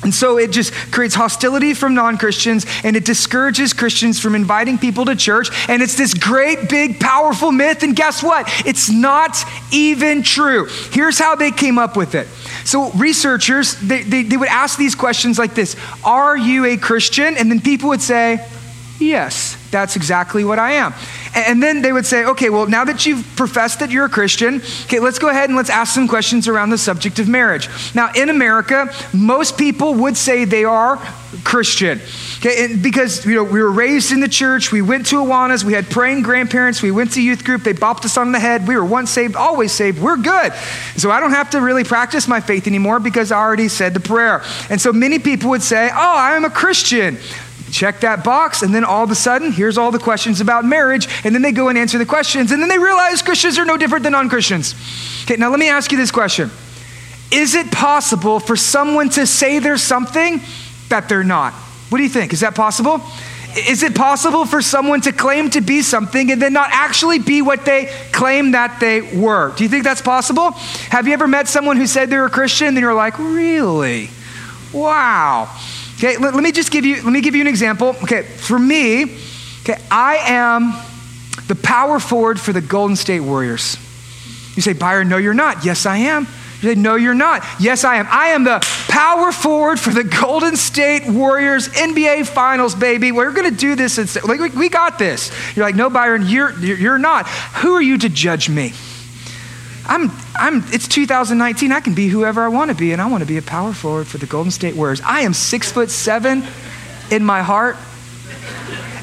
And 0.04 0.14
so 0.14 0.36
it 0.38 0.50
just 0.50 0.72
creates 0.92 1.14
hostility 1.14 1.72
from 1.72 1.94
non 1.94 2.18
Christians 2.18 2.66
and 2.84 2.94
it 2.94 3.06
discourages 3.06 3.72
Christians 3.72 4.20
from 4.20 4.34
inviting 4.34 4.76
people 4.76 5.06
to 5.06 5.16
church. 5.16 5.48
And 5.68 5.82
it's 5.82 5.96
this 5.96 6.12
great, 6.12 6.68
big, 6.68 7.00
powerful 7.00 7.50
myth. 7.50 7.82
And 7.82 7.96
guess 7.96 8.22
what? 8.22 8.46
It's 8.66 8.90
not 8.90 9.36
even 9.72 10.22
true. 10.22 10.66
Here's 10.92 11.18
how 11.18 11.34
they 11.36 11.50
came 11.50 11.78
up 11.78 11.96
with 11.96 12.14
it. 12.14 12.28
So, 12.66 12.90
researchers, 12.92 13.74
they, 13.80 14.02
they, 14.02 14.22
they 14.22 14.36
would 14.36 14.48
ask 14.48 14.78
these 14.78 14.94
questions 14.94 15.38
like 15.38 15.54
this 15.54 15.74
Are 16.04 16.36
you 16.36 16.66
a 16.66 16.76
Christian? 16.76 17.36
And 17.38 17.50
then 17.50 17.60
people 17.60 17.88
would 17.88 18.02
say, 18.02 18.46
Yes, 19.04 19.56
that's 19.70 19.96
exactly 19.96 20.44
what 20.44 20.58
I 20.58 20.72
am. 20.72 20.94
And 21.34 21.62
then 21.62 21.82
they 21.82 21.92
would 21.92 22.06
say, 22.06 22.24
okay, 22.24 22.48
well, 22.48 22.66
now 22.66 22.84
that 22.84 23.04
you've 23.04 23.24
professed 23.36 23.80
that 23.80 23.90
you're 23.90 24.06
a 24.06 24.08
Christian, 24.08 24.62
okay, 24.84 24.98
let's 24.98 25.18
go 25.18 25.28
ahead 25.28 25.50
and 25.50 25.56
let's 25.56 25.68
ask 25.68 25.94
some 25.94 26.08
questions 26.08 26.48
around 26.48 26.70
the 26.70 26.78
subject 26.78 27.18
of 27.18 27.28
marriage. 27.28 27.68
Now, 27.94 28.10
in 28.14 28.30
America, 28.30 28.90
most 29.12 29.58
people 29.58 29.94
would 29.94 30.16
say 30.16 30.46
they 30.46 30.64
are 30.64 30.96
Christian. 31.42 32.00
Okay, 32.38 32.76
because 32.76 33.26
you 33.26 33.34
know 33.34 33.44
we 33.44 33.60
were 33.60 33.70
raised 33.70 34.12
in 34.12 34.20
the 34.20 34.28
church, 34.28 34.70
we 34.70 34.82
went 34.82 35.06
to 35.06 35.16
Awanas, 35.16 35.64
we 35.64 35.72
had 35.72 35.90
praying 35.90 36.22
grandparents, 36.22 36.82
we 36.82 36.90
went 36.90 37.12
to 37.12 37.22
youth 37.22 37.44
group, 37.44 37.62
they 37.62 37.72
bopped 37.72 38.04
us 38.04 38.16
on 38.16 38.32
the 38.32 38.38
head. 38.38 38.68
We 38.68 38.76
were 38.76 38.84
once 38.84 39.10
saved, 39.10 39.34
always 39.34 39.72
saved. 39.72 40.00
We're 40.00 40.16
good. 40.16 40.52
So 40.96 41.10
I 41.10 41.20
don't 41.20 41.32
have 41.32 41.50
to 41.50 41.60
really 41.60 41.84
practice 41.84 42.28
my 42.28 42.40
faith 42.40 42.66
anymore 42.66 43.00
because 43.00 43.32
I 43.32 43.38
already 43.38 43.68
said 43.68 43.94
the 43.94 44.00
prayer. 44.00 44.42
And 44.70 44.80
so 44.80 44.92
many 44.92 45.18
people 45.18 45.50
would 45.50 45.62
say, 45.62 45.90
"Oh, 45.92 46.16
I 46.16 46.36
am 46.36 46.44
a 46.44 46.50
Christian." 46.50 47.18
Check 47.74 48.00
that 48.00 48.22
box, 48.22 48.62
and 48.62 48.72
then 48.72 48.84
all 48.84 49.02
of 49.02 49.10
a 49.10 49.14
sudden, 49.16 49.50
here's 49.50 49.76
all 49.76 49.90
the 49.90 49.98
questions 49.98 50.40
about 50.40 50.64
marriage, 50.64 51.08
and 51.24 51.34
then 51.34 51.42
they 51.42 51.52
go 51.52 51.68
and 51.68 51.76
answer 51.76 51.98
the 51.98 52.06
questions, 52.06 52.52
and 52.52 52.62
then 52.62 52.68
they 52.68 52.78
realize 52.78 53.20
Christians 53.20 53.58
are 53.58 53.64
no 53.64 53.76
different 53.76 54.04
than 54.04 54.12
non 54.12 54.28
Christians. 54.28 54.74
Okay, 55.24 55.36
now 55.36 55.50
let 55.50 55.58
me 55.58 55.68
ask 55.68 55.90
you 55.90 55.98
this 55.98 56.12
question 56.12 56.50
Is 57.32 57.54
it 57.54 57.70
possible 57.72 58.38
for 58.38 58.56
someone 58.56 59.08
to 59.10 59.26
say 59.26 59.58
there's 59.58 59.82
something 59.82 60.40
that 60.88 61.08
they're 61.08 61.24
not? 61.24 61.52
What 61.90 61.98
do 61.98 62.04
you 62.04 62.10
think? 62.10 62.32
Is 62.32 62.40
that 62.40 62.54
possible? 62.54 63.02
Is 63.56 63.84
it 63.84 63.94
possible 63.94 64.46
for 64.46 64.60
someone 64.60 65.00
to 65.02 65.12
claim 65.12 65.50
to 65.50 65.60
be 65.60 65.82
something 65.82 66.32
and 66.32 66.42
then 66.42 66.52
not 66.52 66.70
actually 66.72 67.20
be 67.20 67.40
what 67.40 67.64
they 67.64 67.86
claim 68.10 68.52
that 68.52 68.80
they 68.80 69.00
were? 69.00 69.52
Do 69.56 69.62
you 69.62 69.68
think 69.68 69.84
that's 69.84 70.02
possible? 70.02 70.50
Have 70.90 71.06
you 71.06 71.12
ever 71.12 71.28
met 71.28 71.46
someone 71.46 71.76
who 71.76 71.86
said 71.86 72.10
they're 72.10 72.26
a 72.26 72.30
Christian 72.30 72.68
and 72.68 72.78
you're 72.78 72.94
like, 72.94 73.16
really? 73.18 74.10
Wow. 74.72 75.56
Okay, 75.96 76.16
let, 76.16 76.34
let, 76.34 76.42
me 76.42 76.52
just 76.52 76.70
give 76.70 76.84
you, 76.84 76.96
let 76.96 77.12
me 77.12 77.20
give 77.20 77.34
you 77.34 77.40
an 77.40 77.46
example. 77.46 77.88
Okay, 78.02 78.22
for 78.22 78.58
me, 78.58 79.04
okay, 79.62 79.80
I 79.90 80.16
am 80.26 80.74
the 81.46 81.54
power 81.54 82.00
forward 82.00 82.40
for 82.40 82.52
the 82.52 82.60
Golden 82.60 82.96
State 82.96 83.20
Warriors. 83.20 83.76
You 84.56 84.62
say, 84.62 84.72
Byron, 84.72 85.08
no, 85.08 85.16
you're 85.16 85.34
not. 85.34 85.64
Yes, 85.64 85.86
I 85.86 85.98
am. 85.98 86.26
You 86.62 86.74
say, 86.74 86.80
no, 86.80 86.94
you're 86.94 87.14
not. 87.14 87.44
Yes, 87.60 87.84
I 87.84 87.96
am. 87.96 88.06
I 88.08 88.28
am 88.28 88.44
the 88.44 88.60
power 88.88 89.32
forward 89.32 89.78
for 89.78 89.90
the 89.90 90.04
Golden 90.22 90.56
State 90.56 91.08
Warriors 91.08 91.68
NBA 91.68 92.26
Finals, 92.26 92.74
baby. 92.74 93.12
We're 93.12 93.32
going 93.32 93.50
to 93.50 93.56
do 93.56 93.74
this. 93.74 93.98
Like, 94.24 94.54
we 94.54 94.68
got 94.68 94.98
this. 94.98 95.30
You're 95.56 95.66
like, 95.66 95.74
no, 95.74 95.90
Byron, 95.90 96.26
you're, 96.26 96.58
you're 96.58 96.98
not. 96.98 97.28
Who 97.28 97.74
are 97.74 97.82
you 97.82 97.98
to 97.98 98.08
judge 98.08 98.48
me? 98.48 98.72
I'm, 99.86 100.10
I'm, 100.36 100.64
it's 100.72 100.88
2019. 100.88 101.72
I 101.72 101.80
can 101.80 101.94
be 101.94 102.08
whoever 102.08 102.42
I 102.42 102.48
want 102.48 102.70
to 102.70 102.76
be, 102.76 102.92
and 102.92 103.00
I 103.00 103.06
want 103.06 103.22
to 103.22 103.26
be 103.26 103.36
a 103.36 103.42
power 103.42 103.72
forward 103.72 104.06
for 104.06 104.18
the 104.18 104.26
Golden 104.26 104.50
State 104.50 104.74
Warriors. 104.74 105.00
I 105.00 105.20
am 105.20 105.32
six 105.32 105.70
foot 105.70 105.90
seven 105.90 106.44
in 107.10 107.24
my 107.24 107.42
heart, 107.42 107.76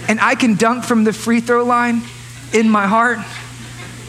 and 0.09 0.19
I 0.19 0.35
can 0.35 0.55
dunk 0.55 0.83
from 0.83 1.03
the 1.03 1.13
free 1.13 1.39
throw 1.39 1.63
line 1.63 2.01
in 2.53 2.69
my 2.69 2.87
heart. 2.87 3.19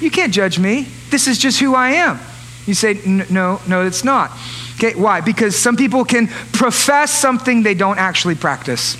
You 0.00 0.10
can't 0.10 0.32
judge 0.32 0.58
me. 0.58 0.88
This 1.10 1.28
is 1.28 1.38
just 1.38 1.60
who 1.60 1.74
I 1.74 1.90
am. 1.90 2.18
You 2.66 2.74
say, 2.74 3.00
no, 3.04 3.60
no, 3.68 3.86
it's 3.86 4.04
not. 4.04 4.32
Okay, 4.76 4.94
why? 4.94 5.20
Because 5.20 5.56
some 5.56 5.76
people 5.76 6.04
can 6.04 6.28
profess 6.52 7.12
something 7.12 7.62
they 7.62 7.74
don't 7.74 7.98
actually 7.98 8.34
practice. 8.34 8.96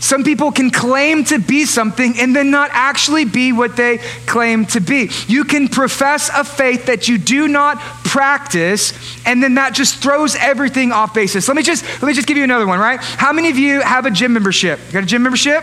Some 0.00 0.24
people 0.24 0.50
can 0.50 0.70
claim 0.70 1.24
to 1.24 1.38
be 1.38 1.66
something 1.66 2.18
and 2.18 2.34
then 2.34 2.50
not 2.50 2.70
actually 2.72 3.26
be 3.26 3.52
what 3.52 3.76
they 3.76 3.98
claim 4.26 4.64
to 4.66 4.80
be. 4.80 5.10
You 5.28 5.44
can 5.44 5.68
profess 5.68 6.30
a 6.34 6.42
faith 6.42 6.86
that 6.86 7.06
you 7.06 7.18
do 7.18 7.46
not 7.46 7.78
practice, 8.04 8.92
and 9.24 9.42
then 9.42 9.54
that 9.54 9.74
just 9.74 10.02
throws 10.02 10.34
everything 10.36 10.90
off 10.90 11.14
basis. 11.14 11.46
Let 11.46 11.56
me 11.56 11.62
just 11.62 11.84
let 12.02 12.08
me 12.08 12.14
just 12.14 12.26
give 12.26 12.36
you 12.36 12.44
another 12.44 12.66
one, 12.66 12.80
right? 12.80 12.98
How 13.00 13.32
many 13.32 13.50
of 13.50 13.58
you 13.58 13.80
have 13.80 14.06
a 14.06 14.10
gym 14.10 14.32
membership? 14.32 14.80
You 14.86 14.92
got 14.94 15.02
a 15.04 15.06
gym 15.06 15.22
membership? 15.22 15.62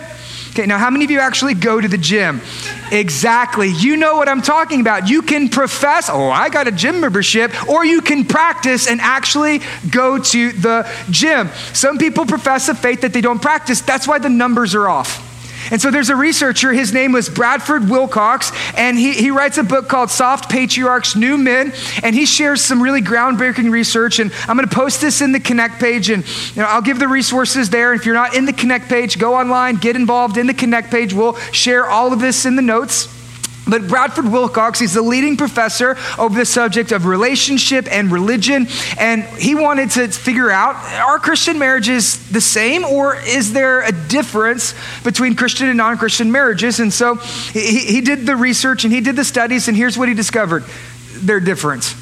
Okay, 0.57 0.65
now 0.65 0.79
how 0.79 0.89
many 0.89 1.05
of 1.05 1.11
you 1.11 1.19
actually 1.19 1.53
go 1.53 1.79
to 1.79 1.87
the 1.87 1.99
gym? 1.99 2.41
Exactly. 2.91 3.67
You 3.67 3.95
know 3.95 4.15
what 4.15 4.27
I'm 4.27 4.41
talking 4.41 4.81
about. 4.81 5.07
You 5.07 5.21
can 5.21 5.49
profess, 5.49 6.09
oh, 6.09 6.31
I 6.31 6.49
got 6.49 6.67
a 6.67 6.71
gym 6.71 6.99
membership, 6.99 7.69
or 7.69 7.85
you 7.85 8.01
can 8.01 8.25
practice 8.25 8.87
and 8.87 8.99
actually 8.99 9.61
go 9.91 10.17
to 10.17 10.51
the 10.53 10.91
gym. 11.11 11.49
Some 11.73 11.99
people 11.99 12.25
profess 12.25 12.69
a 12.69 12.73
faith 12.73 13.01
that 13.01 13.13
they 13.13 13.21
don't 13.21 13.39
practice. 13.39 13.81
That's 13.81 14.07
why 14.07 14.17
the 14.17 14.29
numbers 14.29 14.73
are 14.73 14.89
off. 14.89 15.26
And 15.71 15.81
so 15.81 15.91
there's 15.91 16.09
a 16.09 16.15
researcher, 16.15 16.73
his 16.73 16.93
name 16.93 17.11
was 17.11 17.29
Bradford 17.29 17.89
Wilcox, 17.89 18.51
and 18.75 18.97
he, 18.97 19.13
he 19.13 19.31
writes 19.31 19.57
a 19.57 19.63
book 19.63 19.87
called 19.87 20.09
Soft 20.09 20.49
Patriarchs, 20.49 21.15
New 21.15 21.37
Men, 21.37 21.73
and 22.03 22.15
he 22.15 22.25
shares 22.25 22.63
some 22.63 22.81
really 22.81 23.01
groundbreaking 23.01 23.71
research. 23.71 24.19
And 24.19 24.31
I'm 24.47 24.57
going 24.57 24.67
to 24.67 24.75
post 24.75 25.01
this 25.01 25.21
in 25.21 25.31
the 25.31 25.39
Connect 25.39 25.79
page, 25.79 26.09
and 26.09 26.23
you 26.55 26.61
know, 26.61 26.67
I'll 26.67 26.81
give 26.81 26.99
the 26.99 27.07
resources 27.07 27.69
there. 27.69 27.93
If 27.93 28.05
you're 28.05 28.15
not 28.15 28.35
in 28.35 28.45
the 28.45 28.53
Connect 28.53 28.87
page, 28.87 29.19
go 29.19 29.35
online, 29.35 29.75
get 29.75 29.95
involved 29.95 30.37
in 30.37 30.47
the 30.47 30.53
Connect 30.53 30.91
page. 30.91 31.13
We'll 31.13 31.35
share 31.51 31.87
all 31.87 32.13
of 32.13 32.19
this 32.19 32.45
in 32.45 32.55
the 32.55 32.61
notes. 32.61 33.16
But 33.69 33.87
Bradford 33.87 34.31
Wilcox, 34.31 34.79
he's 34.79 34.93
the 34.93 35.01
leading 35.01 35.37
professor 35.37 35.97
over 36.17 36.37
the 36.37 36.45
subject 36.45 36.91
of 36.91 37.05
relationship 37.05 37.87
and 37.91 38.11
religion. 38.11 38.67
And 38.97 39.23
he 39.23 39.55
wanted 39.55 39.91
to 39.91 40.07
figure 40.07 40.49
out 40.49 40.75
are 41.01 41.19
Christian 41.19 41.59
marriages 41.59 42.29
the 42.29 42.41
same, 42.41 42.85
or 42.85 43.15
is 43.15 43.53
there 43.53 43.81
a 43.81 43.91
difference 43.91 44.73
between 45.03 45.35
Christian 45.35 45.67
and 45.67 45.77
non 45.77 45.97
Christian 45.97 46.31
marriages? 46.31 46.79
And 46.79 46.93
so 46.93 47.15
he, 47.15 47.79
he 47.79 48.01
did 48.01 48.25
the 48.25 48.35
research 48.35 48.83
and 48.83 48.93
he 48.93 49.01
did 49.01 49.15
the 49.15 49.25
studies, 49.25 49.67
and 49.67 49.75
here's 49.75 49.97
what 49.97 50.07
he 50.07 50.13
discovered 50.13 50.63
they're 51.19 51.39
different. 51.39 51.95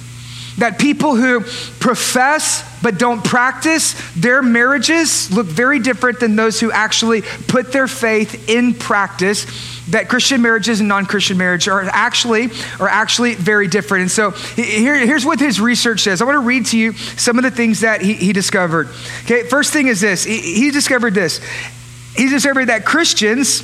That 0.57 0.79
people 0.79 1.15
who 1.15 1.41
profess 1.79 2.63
but 2.81 2.97
don't 2.97 3.23
practice, 3.23 3.93
their 4.15 4.41
marriages 4.41 5.31
look 5.31 5.47
very 5.47 5.79
different 5.79 6.19
than 6.19 6.35
those 6.35 6.59
who 6.59 6.71
actually 6.71 7.23
put 7.47 7.73
their 7.73 7.87
faith 7.87 8.49
in 8.49 8.73
practice 8.73 9.45
that 9.89 10.09
Christian 10.09 10.41
marriages 10.41 10.79
and 10.79 10.89
non-Christian 10.89 11.37
marriage 11.37 11.67
are 11.67 11.83
actually 11.83 12.49
are 12.79 12.87
actually 12.87 13.35
very 13.35 13.67
different. 13.67 14.03
And 14.03 14.11
so 14.11 14.31
here, 14.31 14.97
here's 14.97 15.25
what 15.25 15.39
his 15.39 15.59
research 15.61 16.01
says. 16.01 16.21
I 16.21 16.25
want 16.25 16.35
to 16.35 16.47
read 16.47 16.65
to 16.67 16.77
you 16.77 16.93
some 16.93 17.37
of 17.37 17.43
the 17.43 17.51
things 17.51 17.81
that 17.81 18.01
he, 18.01 18.13
he 18.13 18.33
discovered. 18.33 18.87
Okay, 19.23 19.43
first 19.47 19.73
thing 19.73 19.87
is 19.87 20.01
this. 20.01 20.23
He, 20.23 20.39
he 20.39 20.71
discovered 20.71 21.13
this. 21.13 21.39
He 22.15 22.29
discovered 22.29 22.65
that 22.65 22.85
Christians 22.85 23.61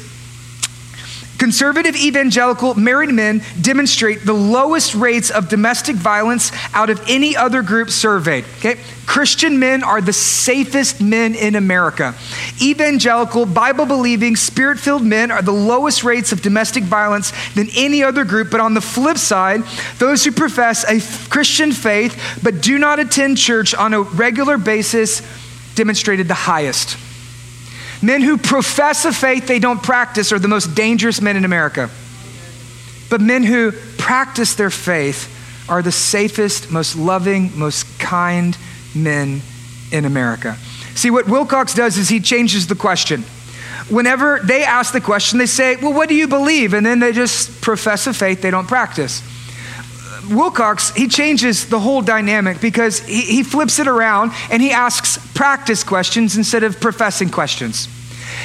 Conservative 1.41 1.95
evangelical 1.95 2.75
married 2.75 3.09
men 3.09 3.41
demonstrate 3.59 4.23
the 4.23 4.31
lowest 4.31 4.93
rates 4.93 5.31
of 5.31 5.49
domestic 5.49 5.95
violence 5.95 6.51
out 6.71 6.91
of 6.91 7.01
any 7.07 7.35
other 7.35 7.63
group 7.63 7.89
surveyed. 7.89 8.45
Okay? 8.59 8.79
Christian 9.07 9.57
men 9.57 9.83
are 9.83 10.01
the 10.01 10.13
safest 10.13 11.01
men 11.01 11.33
in 11.33 11.55
America. 11.55 12.13
Evangelical, 12.61 13.47
Bible 13.47 13.87
believing, 13.87 14.35
spirit 14.35 14.77
filled 14.79 15.03
men 15.03 15.31
are 15.31 15.41
the 15.41 15.51
lowest 15.51 16.03
rates 16.03 16.31
of 16.31 16.43
domestic 16.43 16.83
violence 16.83 17.33
than 17.55 17.69
any 17.75 18.03
other 18.03 18.23
group. 18.23 18.51
But 18.51 18.59
on 18.59 18.75
the 18.75 18.79
flip 18.79 19.17
side, 19.17 19.63
those 19.97 20.23
who 20.23 20.31
profess 20.31 20.83
a 20.83 21.01
Christian 21.31 21.71
faith 21.71 22.39
but 22.43 22.61
do 22.61 22.77
not 22.77 22.99
attend 22.99 23.39
church 23.39 23.73
on 23.73 23.95
a 23.95 24.01
regular 24.03 24.59
basis 24.59 25.23
demonstrated 25.73 26.27
the 26.27 26.35
highest. 26.35 26.99
Men 28.01 28.21
who 28.21 28.37
profess 28.37 29.05
a 29.05 29.13
faith 29.13 29.47
they 29.47 29.59
don't 29.59 29.81
practice 29.81 30.31
are 30.31 30.39
the 30.39 30.47
most 30.47 30.73
dangerous 30.75 31.21
men 31.21 31.37
in 31.37 31.45
America. 31.45 31.89
But 33.09 33.21
men 33.21 33.43
who 33.43 33.73
practice 33.97 34.55
their 34.55 34.69
faith 34.69 35.37
are 35.69 35.81
the 35.81 35.91
safest, 35.91 36.71
most 36.71 36.95
loving, 36.95 37.57
most 37.57 37.99
kind 37.99 38.57
men 38.95 39.41
in 39.91 40.05
America. 40.05 40.57
See, 40.95 41.11
what 41.11 41.27
Wilcox 41.27 41.73
does 41.73 41.97
is 41.97 42.09
he 42.09 42.19
changes 42.19 42.67
the 42.67 42.75
question. 42.75 43.23
Whenever 43.89 44.39
they 44.43 44.63
ask 44.63 44.93
the 44.93 45.01
question, 45.01 45.39
they 45.39 45.45
say, 45.45 45.75
Well, 45.75 45.93
what 45.93 46.09
do 46.09 46.15
you 46.15 46.27
believe? 46.27 46.73
And 46.73 46.85
then 46.85 46.99
they 46.99 47.11
just 47.11 47.61
profess 47.61 48.07
a 48.07 48.13
faith 48.13 48.41
they 48.41 48.51
don't 48.51 48.67
practice. 48.67 49.21
Wilcox, 50.29 50.91
he 50.91 51.07
changes 51.07 51.67
the 51.67 51.79
whole 51.79 52.01
dynamic 52.01 52.61
because 52.61 52.99
he, 52.99 53.21
he 53.21 53.43
flips 53.43 53.79
it 53.79 53.87
around 53.87 54.31
and 54.49 54.61
he 54.61 54.71
asks 54.71 55.17
practice 55.33 55.83
questions 55.83 56.37
instead 56.37 56.63
of 56.63 56.79
professing 56.79 57.29
questions. 57.29 57.87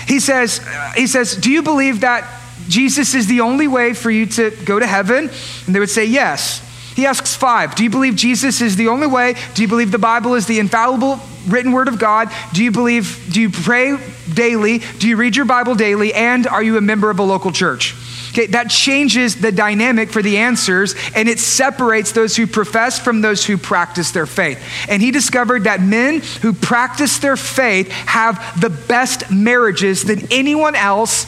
He 0.06 0.20
says, 0.20 0.60
he 0.94 1.06
says, 1.06 1.36
Do 1.36 1.50
you 1.50 1.62
believe 1.62 2.00
that 2.00 2.28
Jesus 2.68 3.14
is 3.14 3.26
the 3.26 3.40
only 3.40 3.68
way 3.68 3.94
for 3.94 4.10
you 4.10 4.26
to 4.26 4.50
go 4.64 4.78
to 4.78 4.86
heaven? 4.86 5.30
And 5.66 5.74
they 5.74 5.80
would 5.80 5.90
say, 5.90 6.04
Yes. 6.04 6.62
He 6.96 7.04
asks 7.04 7.36
five 7.36 7.74
Do 7.74 7.84
you 7.84 7.90
believe 7.90 8.16
Jesus 8.16 8.62
is 8.62 8.76
the 8.76 8.88
only 8.88 9.06
way? 9.06 9.34
Do 9.54 9.62
you 9.62 9.68
believe 9.68 9.92
the 9.92 9.98
Bible 9.98 10.34
is 10.34 10.46
the 10.46 10.58
infallible 10.58 11.20
written 11.46 11.72
word 11.72 11.88
of 11.88 11.98
God? 11.98 12.32
Do 12.52 12.64
you 12.64 12.70
believe, 12.70 13.28
do 13.30 13.40
you 13.40 13.50
pray 13.50 13.98
daily? 14.32 14.78
Do 14.78 15.08
you 15.08 15.16
read 15.16 15.36
your 15.36 15.44
Bible 15.44 15.74
daily? 15.74 16.14
And 16.14 16.46
are 16.46 16.62
you 16.62 16.78
a 16.78 16.80
member 16.80 17.10
of 17.10 17.18
a 17.18 17.22
local 17.22 17.52
church? 17.52 17.94
Okay, 18.36 18.48
that 18.48 18.68
changes 18.68 19.36
the 19.36 19.50
dynamic 19.50 20.10
for 20.10 20.20
the 20.20 20.36
answers 20.36 20.94
and 21.14 21.26
it 21.26 21.38
separates 21.38 22.12
those 22.12 22.36
who 22.36 22.46
profess 22.46 22.98
from 22.98 23.22
those 23.22 23.46
who 23.46 23.56
practice 23.56 24.10
their 24.10 24.26
faith. 24.26 24.62
And 24.90 25.00
he 25.00 25.10
discovered 25.10 25.64
that 25.64 25.80
men 25.80 26.20
who 26.42 26.52
practice 26.52 27.16
their 27.16 27.38
faith 27.38 27.90
have 27.90 28.60
the 28.60 28.68
best 28.68 29.30
marriages 29.30 30.04
than 30.04 30.30
anyone 30.30 30.74
else 30.74 31.24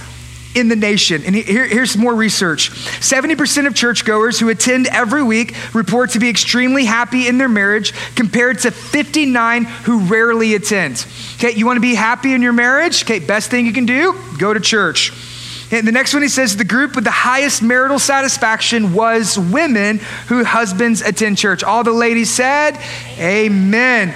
in 0.55 0.69
the 0.69 0.77
nation. 0.77 1.23
And 1.25 1.35
here, 1.35 1.67
here's 1.67 1.97
more 1.97 2.15
research 2.15 2.73
70% 3.01 3.67
of 3.67 3.75
churchgoers 3.75 4.39
who 4.39 4.51
attend 4.51 4.87
every 4.89 5.23
week 5.23 5.55
report 5.75 6.11
to 6.11 6.19
be 6.19 6.29
extremely 6.29 6.85
happy 6.85 7.27
in 7.27 7.39
their 7.39 7.49
marriage, 7.49 7.95
compared 8.17 8.59
to 8.61 8.71
59 8.71 9.65
who 9.65 10.01
rarely 10.01 10.55
attend. 10.55 11.07
Okay, 11.37 11.55
you 11.55 11.65
want 11.65 11.79
to 11.79 11.81
be 11.81 11.95
happy 11.95 12.35
in 12.35 12.43
your 12.43 12.53
marriage? 12.53 13.03
Okay, 13.05 13.19
best 13.19 13.51
thing 13.51 13.65
you 13.65 13.73
can 13.73 13.87
do 13.87 14.15
go 14.39 14.53
to 14.53 14.61
church. 14.61 15.38
And 15.71 15.87
the 15.87 15.93
next 15.93 16.15
one 16.15 16.23
he 16.23 16.29
says 16.29 16.57
the 16.57 16.65
group 16.65 16.95
with 16.95 17.05
the 17.05 17.11
highest 17.11 17.63
marital 17.63 17.99
satisfaction 17.99 18.95
was 18.95 19.39
women 19.39 19.99
who 20.29 20.45
husbands 20.45 21.03
attend 21.03 21.39
church. 21.39 21.63
All 21.63 21.85
the 21.85 21.93
ladies 21.93 22.31
said, 22.31 22.79
Amen. 23.19 24.15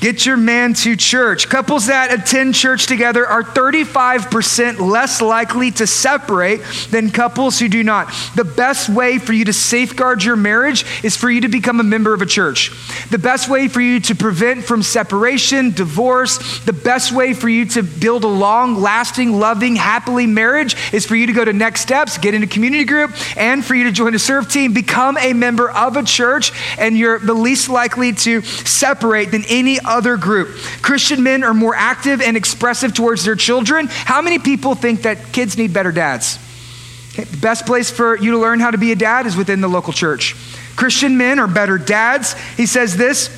Get 0.00 0.24
your 0.24 0.36
man 0.36 0.74
to 0.74 0.94
church. 0.96 1.48
Couples 1.48 1.86
that 1.86 2.12
attend 2.12 2.54
church 2.54 2.86
together 2.86 3.26
are 3.26 3.42
35% 3.42 4.78
less 4.78 5.20
likely 5.20 5.72
to 5.72 5.86
separate 5.86 6.60
than 6.90 7.10
couples 7.10 7.58
who 7.58 7.68
do 7.68 7.82
not. 7.82 8.12
The 8.36 8.44
best 8.44 8.88
way 8.88 9.18
for 9.18 9.32
you 9.32 9.44
to 9.46 9.52
safeguard 9.52 10.22
your 10.22 10.36
marriage 10.36 10.84
is 11.02 11.16
for 11.16 11.28
you 11.28 11.40
to 11.40 11.48
become 11.48 11.80
a 11.80 11.84
member 11.84 12.14
of 12.14 12.22
a 12.22 12.26
church. 12.26 12.70
The 13.10 13.18
best 13.18 13.48
way 13.48 13.66
for 13.66 13.80
you 13.80 13.98
to 14.00 14.14
prevent 14.14 14.64
from 14.64 14.82
separation, 14.82 15.72
divorce, 15.72 16.60
the 16.60 16.72
best 16.72 17.10
way 17.10 17.34
for 17.34 17.48
you 17.48 17.64
to 17.66 17.82
build 17.82 18.22
a 18.22 18.28
long, 18.28 18.76
lasting, 18.76 19.32
loving, 19.32 19.74
happily 19.74 20.26
marriage 20.26 20.76
is 20.92 21.06
for 21.06 21.16
you 21.16 21.26
to 21.26 21.32
go 21.32 21.44
to 21.44 21.52
Next 21.52 21.80
Steps, 21.80 22.18
get 22.18 22.34
in 22.34 22.44
a 22.44 22.46
community 22.46 22.84
group, 22.84 23.10
and 23.36 23.64
for 23.64 23.74
you 23.74 23.84
to 23.84 23.92
join 23.92 24.14
a 24.14 24.18
serve 24.18 24.48
team, 24.50 24.72
become 24.72 25.18
a 25.18 25.32
member 25.32 25.68
of 25.70 25.96
a 25.96 26.04
church, 26.04 26.52
and 26.78 26.96
you're 26.96 27.18
the 27.18 27.34
least 27.34 27.68
likely 27.68 28.12
to 28.12 28.42
separate 28.42 29.32
than 29.32 29.44
any 29.48 29.78
other 29.88 30.16
group. 30.16 30.48
Christian 30.82 31.22
men 31.22 31.42
are 31.42 31.54
more 31.54 31.74
active 31.74 32.20
and 32.20 32.36
expressive 32.36 32.94
towards 32.94 33.24
their 33.24 33.36
children. 33.36 33.86
How 33.88 34.22
many 34.22 34.38
people 34.38 34.74
think 34.74 35.02
that 35.02 35.32
kids 35.32 35.56
need 35.56 35.72
better 35.72 35.92
dads? 35.92 36.38
Okay, 37.12 37.24
the 37.24 37.38
best 37.38 37.66
place 37.66 37.90
for 37.90 38.16
you 38.16 38.32
to 38.32 38.38
learn 38.38 38.60
how 38.60 38.70
to 38.70 38.78
be 38.78 38.92
a 38.92 38.96
dad 38.96 39.26
is 39.26 39.36
within 39.36 39.60
the 39.60 39.68
local 39.68 39.92
church. 39.92 40.36
Christian 40.76 41.16
men 41.16 41.40
are 41.40 41.48
better 41.48 41.78
dads. 41.78 42.34
He 42.56 42.66
says 42.66 42.96
this 42.96 43.28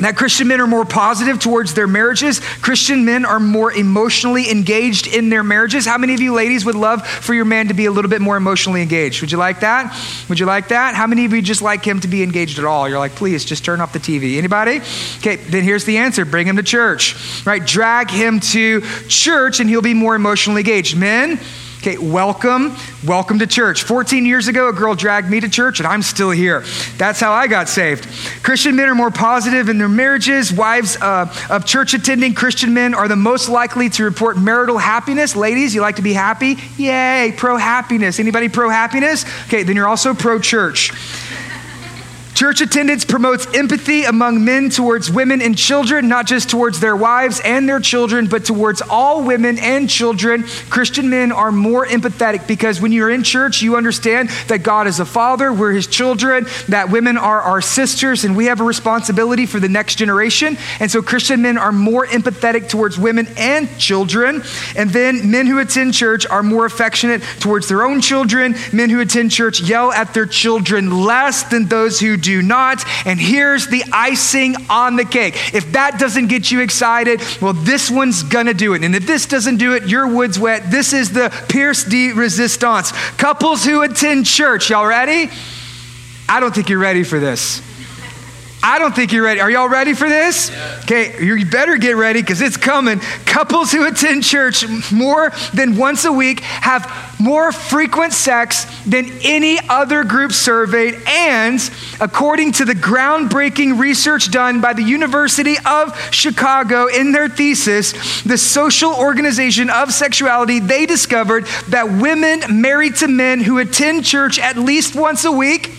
that 0.00 0.16
Christian 0.16 0.48
men 0.48 0.60
are 0.60 0.66
more 0.66 0.84
positive 0.84 1.38
towards 1.38 1.74
their 1.74 1.86
marriages. 1.86 2.40
Christian 2.40 3.04
men 3.04 3.24
are 3.24 3.38
more 3.38 3.72
emotionally 3.72 4.50
engaged 4.50 5.06
in 5.06 5.28
their 5.28 5.44
marriages. 5.44 5.86
How 5.86 5.98
many 5.98 6.14
of 6.14 6.20
you 6.20 6.32
ladies 6.32 6.64
would 6.64 6.74
love 6.74 7.06
for 7.06 7.34
your 7.34 7.44
man 7.44 7.68
to 7.68 7.74
be 7.74 7.86
a 7.86 7.90
little 7.90 8.10
bit 8.10 8.20
more 8.20 8.36
emotionally 8.36 8.82
engaged? 8.82 9.20
Would 9.20 9.30
you 9.30 9.38
like 9.38 9.60
that? 9.60 9.96
Would 10.28 10.40
you 10.40 10.46
like 10.46 10.68
that? 10.68 10.94
How 10.94 11.06
many 11.06 11.24
of 11.24 11.32
you 11.32 11.42
just 11.42 11.62
like 11.62 11.84
him 11.84 12.00
to 12.00 12.08
be 12.08 12.22
engaged 12.22 12.58
at 12.58 12.64
all? 12.64 12.88
You're 12.88 12.98
like, 12.98 13.14
please 13.14 13.44
just 13.44 13.64
turn 13.64 13.80
off 13.80 13.92
the 13.92 13.98
TV. 13.98 14.38
Anybody? 14.38 14.80
Okay, 15.18 15.36
then 15.36 15.62
here's 15.62 15.84
the 15.84 15.98
answer 15.98 16.24
bring 16.24 16.46
him 16.46 16.56
to 16.56 16.62
church, 16.62 17.46
right? 17.46 17.64
Drag 17.64 18.10
him 18.10 18.40
to 18.40 18.80
church 19.08 19.60
and 19.60 19.68
he'll 19.68 19.82
be 19.82 19.94
more 19.94 20.14
emotionally 20.14 20.60
engaged. 20.60 20.96
Men, 20.96 21.38
Okay, 21.82 21.98
welcome. 21.98 22.76
Welcome 23.04 23.40
to 23.40 23.46
church. 23.48 23.82
14 23.82 24.24
years 24.24 24.46
ago, 24.46 24.68
a 24.68 24.72
girl 24.72 24.94
dragged 24.94 25.28
me 25.28 25.40
to 25.40 25.48
church, 25.48 25.80
and 25.80 25.86
I'm 25.88 26.02
still 26.02 26.30
here. 26.30 26.62
That's 26.96 27.18
how 27.18 27.32
I 27.32 27.48
got 27.48 27.68
saved. 27.68 28.06
Christian 28.44 28.76
men 28.76 28.88
are 28.88 28.94
more 28.94 29.10
positive 29.10 29.68
in 29.68 29.78
their 29.78 29.88
marriages. 29.88 30.52
Wives 30.52 30.96
uh, 31.00 31.34
of 31.50 31.66
church 31.66 31.92
attending 31.92 32.34
Christian 32.34 32.72
men 32.72 32.94
are 32.94 33.08
the 33.08 33.16
most 33.16 33.48
likely 33.48 33.88
to 33.88 34.04
report 34.04 34.38
marital 34.38 34.78
happiness. 34.78 35.34
Ladies, 35.34 35.74
you 35.74 35.80
like 35.80 35.96
to 35.96 36.02
be 36.02 36.12
happy? 36.12 36.56
Yay, 36.76 37.34
pro 37.36 37.56
happiness. 37.56 38.20
Anybody 38.20 38.48
pro 38.48 38.68
happiness? 38.68 39.24
Okay, 39.46 39.64
then 39.64 39.74
you're 39.74 39.88
also 39.88 40.14
pro 40.14 40.38
church. 40.38 40.92
Church 42.34 42.62
attendance 42.62 43.04
promotes 43.04 43.46
empathy 43.54 44.04
among 44.04 44.44
men 44.44 44.70
towards 44.70 45.10
women 45.10 45.42
and 45.42 45.56
children, 45.56 46.08
not 46.08 46.26
just 46.26 46.48
towards 46.48 46.80
their 46.80 46.96
wives 46.96 47.40
and 47.44 47.68
their 47.68 47.78
children, 47.78 48.26
but 48.26 48.44
towards 48.44 48.80
all 48.80 49.22
women 49.22 49.58
and 49.58 49.88
children. 49.88 50.42
Christian 50.70 51.10
men 51.10 51.30
are 51.30 51.52
more 51.52 51.86
empathetic 51.86 52.48
because 52.48 52.80
when 52.80 52.90
you're 52.90 53.10
in 53.10 53.22
church, 53.22 53.60
you 53.60 53.76
understand 53.76 54.30
that 54.48 54.62
God 54.62 54.86
is 54.86 54.98
a 54.98 55.04
father, 55.04 55.52
we're 55.52 55.72
his 55.72 55.86
children, 55.86 56.46
that 56.68 56.90
women 56.90 57.18
are 57.18 57.40
our 57.42 57.60
sisters, 57.60 58.24
and 58.24 58.34
we 58.34 58.46
have 58.46 58.60
a 58.60 58.64
responsibility 58.64 59.44
for 59.44 59.60
the 59.60 59.68
next 59.68 59.96
generation. 59.96 60.56
And 60.80 60.90
so 60.90 61.02
Christian 61.02 61.42
men 61.42 61.58
are 61.58 61.72
more 61.72 62.06
empathetic 62.06 62.68
towards 62.68 62.98
women 62.98 63.28
and 63.36 63.68
children. 63.78 64.42
And 64.74 64.88
then 64.90 65.30
men 65.30 65.46
who 65.46 65.58
attend 65.58 65.92
church 65.92 66.26
are 66.26 66.42
more 66.42 66.64
affectionate 66.64 67.22
towards 67.40 67.68
their 67.68 67.84
own 67.84 68.00
children. 68.00 68.54
Men 68.72 68.88
who 68.88 69.00
attend 69.00 69.32
church 69.32 69.60
yell 69.60 69.92
at 69.92 70.14
their 70.14 70.26
children 70.26 71.04
less 71.04 71.42
than 71.42 71.66
those 71.66 72.00
who 72.00 72.16
do 72.22 72.40
not. 72.40 72.84
And 73.06 73.20
here's 73.20 73.66
the 73.66 73.84
icing 73.92 74.54
on 74.70 74.96
the 74.96 75.04
cake. 75.04 75.54
If 75.54 75.72
that 75.72 75.98
doesn't 75.98 76.28
get 76.28 76.50
you 76.50 76.60
excited, 76.60 77.20
well, 77.40 77.52
this 77.52 77.90
one's 77.90 78.22
gonna 78.22 78.54
do 78.54 78.74
it. 78.74 78.82
And 78.82 78.94
if 78.94 79.06
this 79.06 79.26
doesn't 79.26 79.58
do 79.58 79.74
it, 79.74 79.86
your 79.88 80.06
wood's 80.06 80.38
wet. 80.38 80.70
This 80.70 80.92
is 80.92 81.12
the 81.12 81.28
Pierce 81.48 81.84
de 81.84 82.12
Resistance. 82.12 82.92
Couples 83.16 83.64
who 83.64 83.82
attend 83.82 84.26
church, 84.26 84.70
y'all 84.70 84.86
ready? 84.86 85.30
I 86.28 86.40
don't 86.40 86.54
think 86.54 86.68
you're 86.68 86.78
ready 86.78 87.04
for 87.04 87.20
this. 87.20 87.60
I 88.64 88.78
don't 88.78 88.94
think 88.94 89.12
you're 89.12 89.24
ready. 89.24 89.40
Are 89.40 89.50
y'all 89.50 89.68
ready 89.68 89.92
for 89.92 90.08
this? 90.08 90.52
Okay, 90.84 91.24
you 91.24 91.44
better 91.46 91.76
get 91.78 91.96
ready 91.96 92.20
because 92.20 92.40
it's 92.40 92.56
coming. 92.56 93.00
Couples 93.26 93.72
who 93.72 93.84
attend 93.86 94.22
church 94.22 94.64
more 94.92 95.32
than 95.52 95.76
once 95.76 96.04
a 96.04 96.12
week 96.12 96.40
have 96.40 97.16
more 97.18 97.50
frequent 97.50 98.12
sex 98.12 98.66
than 98.84 99.10
any 99.22 99.58
other 99.68 100.04
group 100.04 100.30
surveyed. 100.30 101.00
And 101.06 101.58
according 102.00 102.52
to 102.52 102.64
the 102.64 102.74
groundbreaking 102.74 103.80
research 103.80 104.30
done 104.30 104.60
by 104.60 104.74
the 104.74 104.82
University 104.82 105.56
of 105.66 105.98
Chicago 106.12 106.86
in 106.86 107.10
their 107.10 107.28
thesis, 107.28 108.22
the 108.22 108.38
social 108.38 108.94
organization 108.94 109.70
of 109.70 109.92
sexuality, 109.92 110.60
they 110.60 110.86
discovered 110.86 111.46
that 111.68 111.90
women 111.90 112.60
married 112.60 112.94
to 112.96 113.08
men 113.08 113.40
who 113.40 113.58
attend 113.58 114.04
church 114.04 114.38
at 114.38 114.56
least 114.56 114.94
once 114.94 115.24
a 115.24 115.32
week 115.32 115.72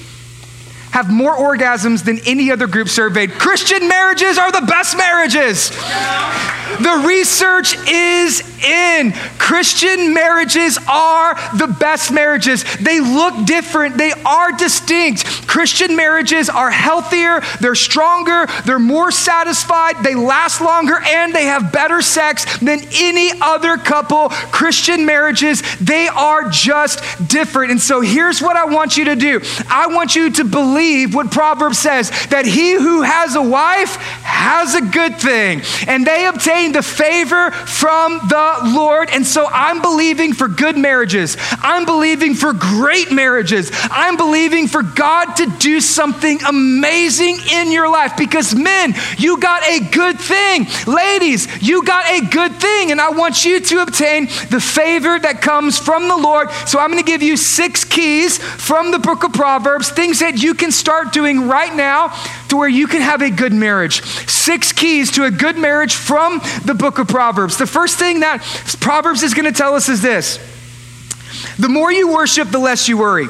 have 0.93 1.11
more 1.11 1.35
orgasms 1.35 2.05
than 2.05 2.19
any 2.27 2.51
other 2.51 2.67
group 2.67 2.87
surveyed. 2.87 3.31
Christian 3.31 3.87
marriages 3.87 4.37
are 4.37 4.51
the 4.51 4.61
best 4.61 4.95
marriages. 4.95 5.71
The 5.71 7.03
research 7.07 7.75
is 7.89 8.41
in. 8.63 9.11
Christian 9.39 10.13
marriages 10.13 10.77
are 10.87 11.33
the 11.57 11.75
best 11.79 12.11
marriages. 12.11 12.63
They 12.77 12.99
look 12.99 13.45
different, 13.45 13.97
they 13.97 14.11
are 14.11 14.51
distinct. 14.51 15.47
Christian 15.47 15.95
marriages 15.95 16.47
are 16.49 16.69
healthier, 16.69 17.41
they're 17.59 17.75
stronger, 17.75 18.45
they're 18.65 18.79
more 18.79 19.11
satisfied, 19.11 20.03
they 20.03 20.15
last 20.15 20.61
longer, 20.61 20.99
and 21.03 21.33
they 21.33 21.45
have 21.45 21.71
better 21.71 22.01
sex 22.03 22.59
than 22.59 22.81
any 22.93 23.31
other 23.41 23.77
couple. 23.77 24.29
Christian 24.29 25.05
marriages, 25.05 25.63
they 25.79 26.07
are 26.07 26.49
just 26.49 27.01
different. 27.27 27.71
And 27.71 27.81
so 27.81 28.01
here's 28.01 28.41
what 28.41 28.55
I 28.57 28.65
want 28.65 28.95
you 28.95 29.05
to 29.05 29.15
do 29.15 29.41
I 29.69 29.87
want 29.87 30.15
you 30.15 30.29
to 30.29 30.43
believe 30.43 30.82
what 31.07 31.31
Proverbs 31.31 31.79
says 31.79 32.09
that 32.27 32.45
he 32.45 32.73
who 32.73 33.01
has 33.01 33.35
a 33.35 33.41
wife 33.41 33.95
has 34.23 34.75
a 34.75 34.81
good 34.81 35.17
thing, 35.17 35.61
and 35.87 36.05
they 36.05 36.25
obtain 36.25 36.71
the 36.71 36.81
favor 36.81 37.51
from 37.51 38.19
the 38.27 38.73
Lord. 38.75 39.09
And 39.11 39.25
so 39.25 39.47
I'm 39.47 39.81
believing 39.81 40.33
for 40.33 40.47
good 40.47 40.77
marriages. 40.77 41.37
I'm 41.61 41.85
believing 41.85 42.33
for 42.33 42.53
great 42.53 43.11
marriages. 43.11 43.71
I'm 43.89 44.17
believing 44.17 44.67
for 44.67 44.83
God 44.83 45.33
to 45.35 45.45
do 45.59 45.79
something 45.79 46.39
amazing 46.43 47.37
in 47.51 47.71
your 47.71 47.89
life 47.89 48.17
because, 48.17 48.53
men, 48.53 48.93
you 49.17 49.39
got 49.39 49.63
a 49.63 49.79
good 49.79 50.19
thing. 50.19 50.67
Ladies, 50.87 51.47
you 51.61 51.83
got 51.83 52.05
a 52.09 52.25
good 52.27 52.55
thing. 52.55 52.91
And 52.91 52.99
I 52.99 53.09
want 53.09 53.45
you 53.45 53.59
to 53.59 53.81
obtain 53.81 54.25
the 54.49 54.59
favor 54.59 55.17
that 55.19 55.41
comes 55.41 55.77
from 55.77 56.07
the 56.07 56.17
Lord. 56.17 56.51
So 56.67 56.79
I'm 56.79 56.91
going 56.91 57.03
to 57.03 57.09
give 57.09 57.23
you 57.23 57.37
six 57.37 57.85
keys 57.85 58.37
from 58.37 58.91
the 58.91 58.99
book 58.99 59.23
of 59.23 59.31
Proverbs, 59.31 59.89
things 59.89 60.19
that 60.19 60.41
you 60.41 60.53
can 60.53 60.71
start 60.73 61.13
doing 61.13 61.47
right 61.47 61.73
now 61.73 62.09
to 62.49 62.57
where 62.57 62.69
you 62.69 62.87
can 62.87 63.01
have 63.01 63.21
a 63.21 63.29
good 63.29 63.53
marriage. 63.53 64.01
Six 64.29 64.71
keys 64.71 65.11
to 65.11 65.25
a 65.25 65.31
good 65.31 65.57
marriage 65.57 65.95
from 65.95 66.41
the 66.65 66.73
book 66.73 66.99
of 66.99 67.07
Proverbs. 67.07 67.57
The 67.57 67.67
first 67.67 67.97
thing 67.97 68.21
that 68.21 68.41
Proverbs 68.81 69.23
is 69.23 69.33
going 69.33 69.45
to 69.45 69.57
tell 69.57 69.75
us 69.75 69.89
is 69.89 70.01
this 70.01 70.39
the 71.57 71.69
more 71.69 71.91
you 71.91 72.11
worship, 72.11 72.49
the 72.49 72.59
less 72.59 72.87
you 72.87 72.97
worry. 72.97 73.27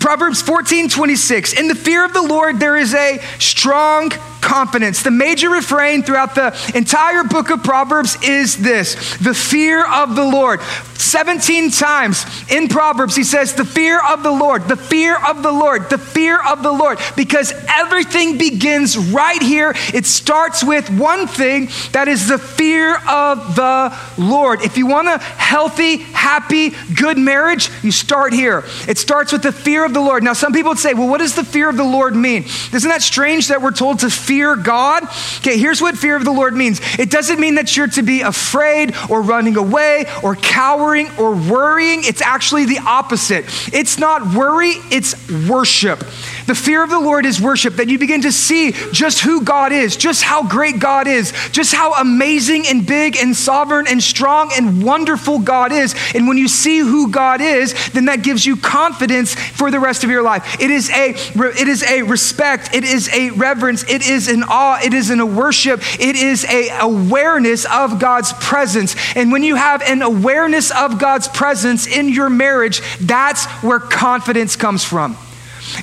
Proverbs 0.00 0.42
14, 0.42 0.88
26. 0.88 1.52
In 1.52 1.68
the 1.68 1.74
fear 1.74 2.04
of 2.04 2.12
the 2.12 2.22
Lord, 2.22 2.58
there 2.58 2.76
is 2.76 2.94
a 2.94 3.18
strong 3.38 4.10
confidence. 4.42 5.02
The 5.02 5.10
major 5.10 5.48
refrain 5.48 6.02
throughout 6.02 6.34
the 6.34 6.52
entire 6.74 7.24
book 7.24 7.50
of 7.50 7.62
Proverbs 7.62 8.18
is 8.22 8.58
this 8.58 9.16
the 9.18 9.34
fear 9.34 9.86
of 9.86 10.14
the 10.14 10.24
Lord. 10.24 10.60
17 11.12 11.70
times 11.70 12.24
in 12.50 12.68
Proverbs, 12.68 13.16
he 13.16 13.24
says, 13.24 13.54
the 13.54 13.64
fear 13.64 14.00
of 14.00 14.22
the 14.22 14.30
Lord, 14.30 14.68
the 14.68 14.76
fear 14.76 15.16
of 15.26 15.42
the 15.42 15.52
Lord, 15.52 15.90
the 15.90 15.98
fear 15.98 16.40
of 16.40 16.62
the 16.62 16.72
Lord, 16.72 16.98
because 17.16 17.52
everything 17.68 18.38
begins 18.38 18.96
right 18.96 19.42
here. 19.42 19.74
It 19.92 20.06
starts 20.06 20.64
with 20.64 20.88
one 20.90 21.26
thing 21.26 21.68
that 21.90 22.08
is 22.08 22.28
the 22.28 22.38
fear 22.38 22.96
of 23.06 23.56
the 23.56 23.98
Lord. 24.16 24.62
If 24.62 24.78
you 24.78 24.86
want 24.86 25.08
a 25.08 25.18
healthy, 25.18 25.98
happy, 25.98 26.70
good 26.94 27.18
marriage, 27.18 27.68
you 27.82 27.90
start 27.90 28.32
here. 28.32 28.64
It 28.88 28.96
starts 28.96 29.32
with 29.32 29.42
the 29.42 29.52
fear 29.52 29.84
of 29.84 29.92
the 29.92 30.00
Lord. 30.00 30.22
Now, 30.22 30.32
some 30.32 30.52
people 30.52 30.70
would 30.70 30.78
say, 30.78 30.94
well, 30.94 31.08
what 31.08 31.18
does 31.18 31.34
the 31.34 31.44
fear 31.44 31.68
of 31.68 31.76
the 31.76 31.84
Lord 31.84 32.16
mean? 32.16 32.44
Isn't 32.72 32.88
that 32.88 33.02
strange 33.02 33.48
that 33.48 33.60
we're 33.60 33.72
told 33.72 33.98
to 33.98 34.08
fear 34.08 34.31
God? 34.56 35.04
Okay, 35.38 35.58
here's 35.58 35.80
what 35.80 35.96
fear 35.96 36.16
of 36.16 36.24
the 36.24 36.32
Lord 36.32 36.54
means 36.54 36.80
it 36.98 37.10
doesn't 37.10 37.40
mean 37.40 37.56
that 37.56 37.76
you're 37.76 37.88
to 37.88 38.02
be 38.02 38.22
afraid 38.22 38.94
or 39.10 39.22
running 39.22 39.56
away 39.56 40.06
or 40.22 40.36
cowering 40.36 41.08
or 41.18 41.34
worrying. 41.34 42.04
It's 42.04 42.22
actually 42.22 42.64
the 42.66 42.78
opposite. 42.78 43.44
It's 43.72 43.98
not 43.98 44.34
worry, 44.34 44.74
it's 44.90 45.14
worship. 45.48 46.04
The 46.46 46.54
fear 46.54 46.82
of 46.82 46.90
the 46.90 47.00
Lord 47.00 47.24
is 47.24 47.40
worship, 47.40 47.76
that 47.76 47.88
you 47.88 47.98
begin 47.98 48.22
to 48.22 48.32
see 48.32 48.72
just 48.92 49.20
who 49.20 49.42
God 49.42 49.72
is, 49.72 49.96
just 49.96 50.22
how 50.22 50.46
great 50.46 50.78
God 50.78 51.06
is, 51.06 51.32
just 51.50 51.72
how 51.72 51.94
amazing 51.94 52.66
and 52.66 52.86
big 52.86 53.16
and 53.16 53.34
sovereign 53.34 53.86
and 53.88 54.02
strong 54.02 54.52
and 54.54 54.82
wonderful 54.84 55.38
God 55.38 55.72
is. 55.72 55.94
And 56.14 56.28
when 56.28 56.36
you 56.36 56.48
see 56.48 56.78
who 56.78 57.10
God 57.10 57.40
is, 57.40 57.74
then 57.90 58.04
that 58.06 58.22
gives 58.22 58.44
you 58.44 58.56
confidence 58.56 59.34
for 59.34 59.70
the 59.70 59.80
rest 59.80 60.04
of 60.04 60.10
your 60.10 60.22
life. 60.22 60.60
It 60.60 60.70
is 60.70 60.90
a, 60.90 61.14
it 61.14 61.68
is 61.68 61.82
a 61.84 62.02
respect, 62.02 62.74
it 62.74 62.84
is 62.84 63.08
a 63.14 63.30
reverence, 63.30 63.82
it 63.88 64.06
is 64.06 64.28
an 64.28 64.44
awe, 64.44 64.78
it 64.84 64.92
is 64.92 65.10
an 65.10 65.20
a 65.22 65.26
worship, 65.26 65.80
it 65.98 66.16
is 66.16 66.44
a 66.44 66.68
awareness 66.80 67.64
of 67.64 67.98
God's 67.98 68.32
presence. 68.34 68.94
And 69.16 69.32
when 69.32 69.42
you 69.42 69.54
have 69.54 69.80
an 69.82 70.02
awareness 70.02 70.70
of 70.70 70.98
God's 70.98 71.28
presence 71.28 71.86
in 71.86 72.10
your 72.10 72.28
marriage, 72.28 72.82
that's 73.00 73.46
where 73.62 73.78
confidence 73.78 74.56
comes 74.56 74.84
from. 74.84 75.16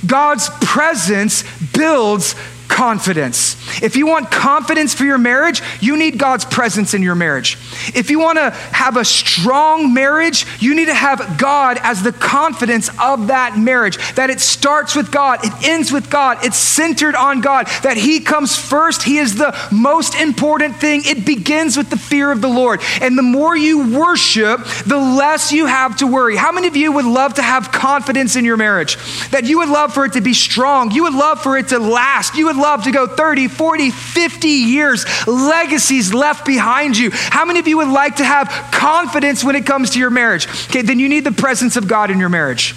God's 0.06 0.50
presence 0.60 1.44
builds 1.72 2.34
confidence. 2.80 3.56
If 3.82 3.94
you 3.94 4.06
want 4.06 4.30
confidence 4.30 4.94
for 4.94 5.04
your 5.04 5.18
marriage, 5.18 5.60
you 5.82 5.98
need 5.98 6.18
God's 6.18 6.46
presence 6.46 6.94
in 6.94 7.02
your 7.02 7.14
marriage. 7.14 7.58
If 7.94 8.08
you 8.08 8.18
want 8.18 8.38
to 8.38 8.52
have 8.52 8.96
a 8.96 9.04
strong 9.04 9.92
marriage, 9.92 10.46
you 10.60 10.74
need 10.74 10.86
to 10.86 10.94
have 10.94 11.36
God 11.38 11.78
as 11.82 12.02
the 12.02 12.12
confidence 12.12 12.88
of 12.98 13.26
that 13.26 13.58
marriage. 13.58 13.98
That 14.14 14.30
it 14.30 14.40
starts 14.40 14.96
with 14.96 15.12
God, 15.12 15.44
it 15.44 15.52
ends 15.62 15.92
with 15.92 16.08
God, 16.08 16.38
it's 16.42 16.56
centered 16.56 17.14
on 17.14 17.42
God, 17.42 17.66
that 17.82 17.98
He 17.98 18.18
comes 18.20 18.56
first, 18.56 19.02
He 19.02 19.18
is 19.18 19.34
the 19.34 19.54
most 19.70 20.14
important 20.14 20.76
thing. 20.76 21.02
It 21.04 21.26
begins 21.26 21.76
with 21.76 21.90
the 21.90 21.98
fear 21.98 22.32
of 22.32 22.40
the 22.40 22.48
Lord. 22.48 22.80
And 23.02 23.18
the 23.18 23.22
more 23.22 23.54
you 23.54 23.94
worship, 23.98 24.64
the 24.86 24.96
less 24.96 25.52
you 25.52 25.66
have 25.66 25.96
to 25.96 26.06
worry. 26.06 26.34
How 26.34 26.50
many 26.50 26.66
of 26.66 26.76
you 26.76 26.92
would 26.92 27.04
love 27.04 27.34
to 27.34 27.42
have 27.42 27.72
confidence 27.72 28.36
in 28.36 28.46
your 28.46 28.56
marriage? 28.56 28.96
That 29.32 29.44
you 29.44 29.58
would 29.58 29.68
love 29.68 29.92
for 29.92 30.06
it 30.06 30.14
to 30.14 30.22
be 30.22 30.32
strong, 30.32 30.92
you 30.92 31.02
would 31.02 31.14
love 31.14 31.42
for 31.42 31.58
it 31.58 31.68
to 31.68 31.78
last, 31.78 32.36
you 32.36 32.46
would 32.46 32.56
love 32.56 32.69
love 32.70 32.84
to 32.84 32.92
go 32.92 33.06
30, 33.08 33.48
40, 33.48 33.90
50 33.90 34.48
years, 34.48 35.04
legacies 35.26 36.14
left 36.14 36.46
behind 36.46 36.96
you. 36.96 37.10
How 37.12 37.44
many 37.44 37.58
of 37.58 37.66
you 37.66 37.78
would 37.78 37.88
like 37.88 38.16
to 38.16 38.24
have 38.24 38.46
confidence 38.70 39.42
when 39.42 39.56
it 39.56 39.66
comes 39.66 39.90
to 39.90 39.98
your 39.98 40.10
marriage? 40.10 40.46
Okay, 40.66 40.82
then 40.82 41.00
you 41.00 41.08
need 41.08 41.24
the 41.24 41.32
presence 41.32 41.76
of 41.76 41.88
God 41.88 42.12
in 42.12 42.20
your 42.20 42.28
marriage. 42.28 42.76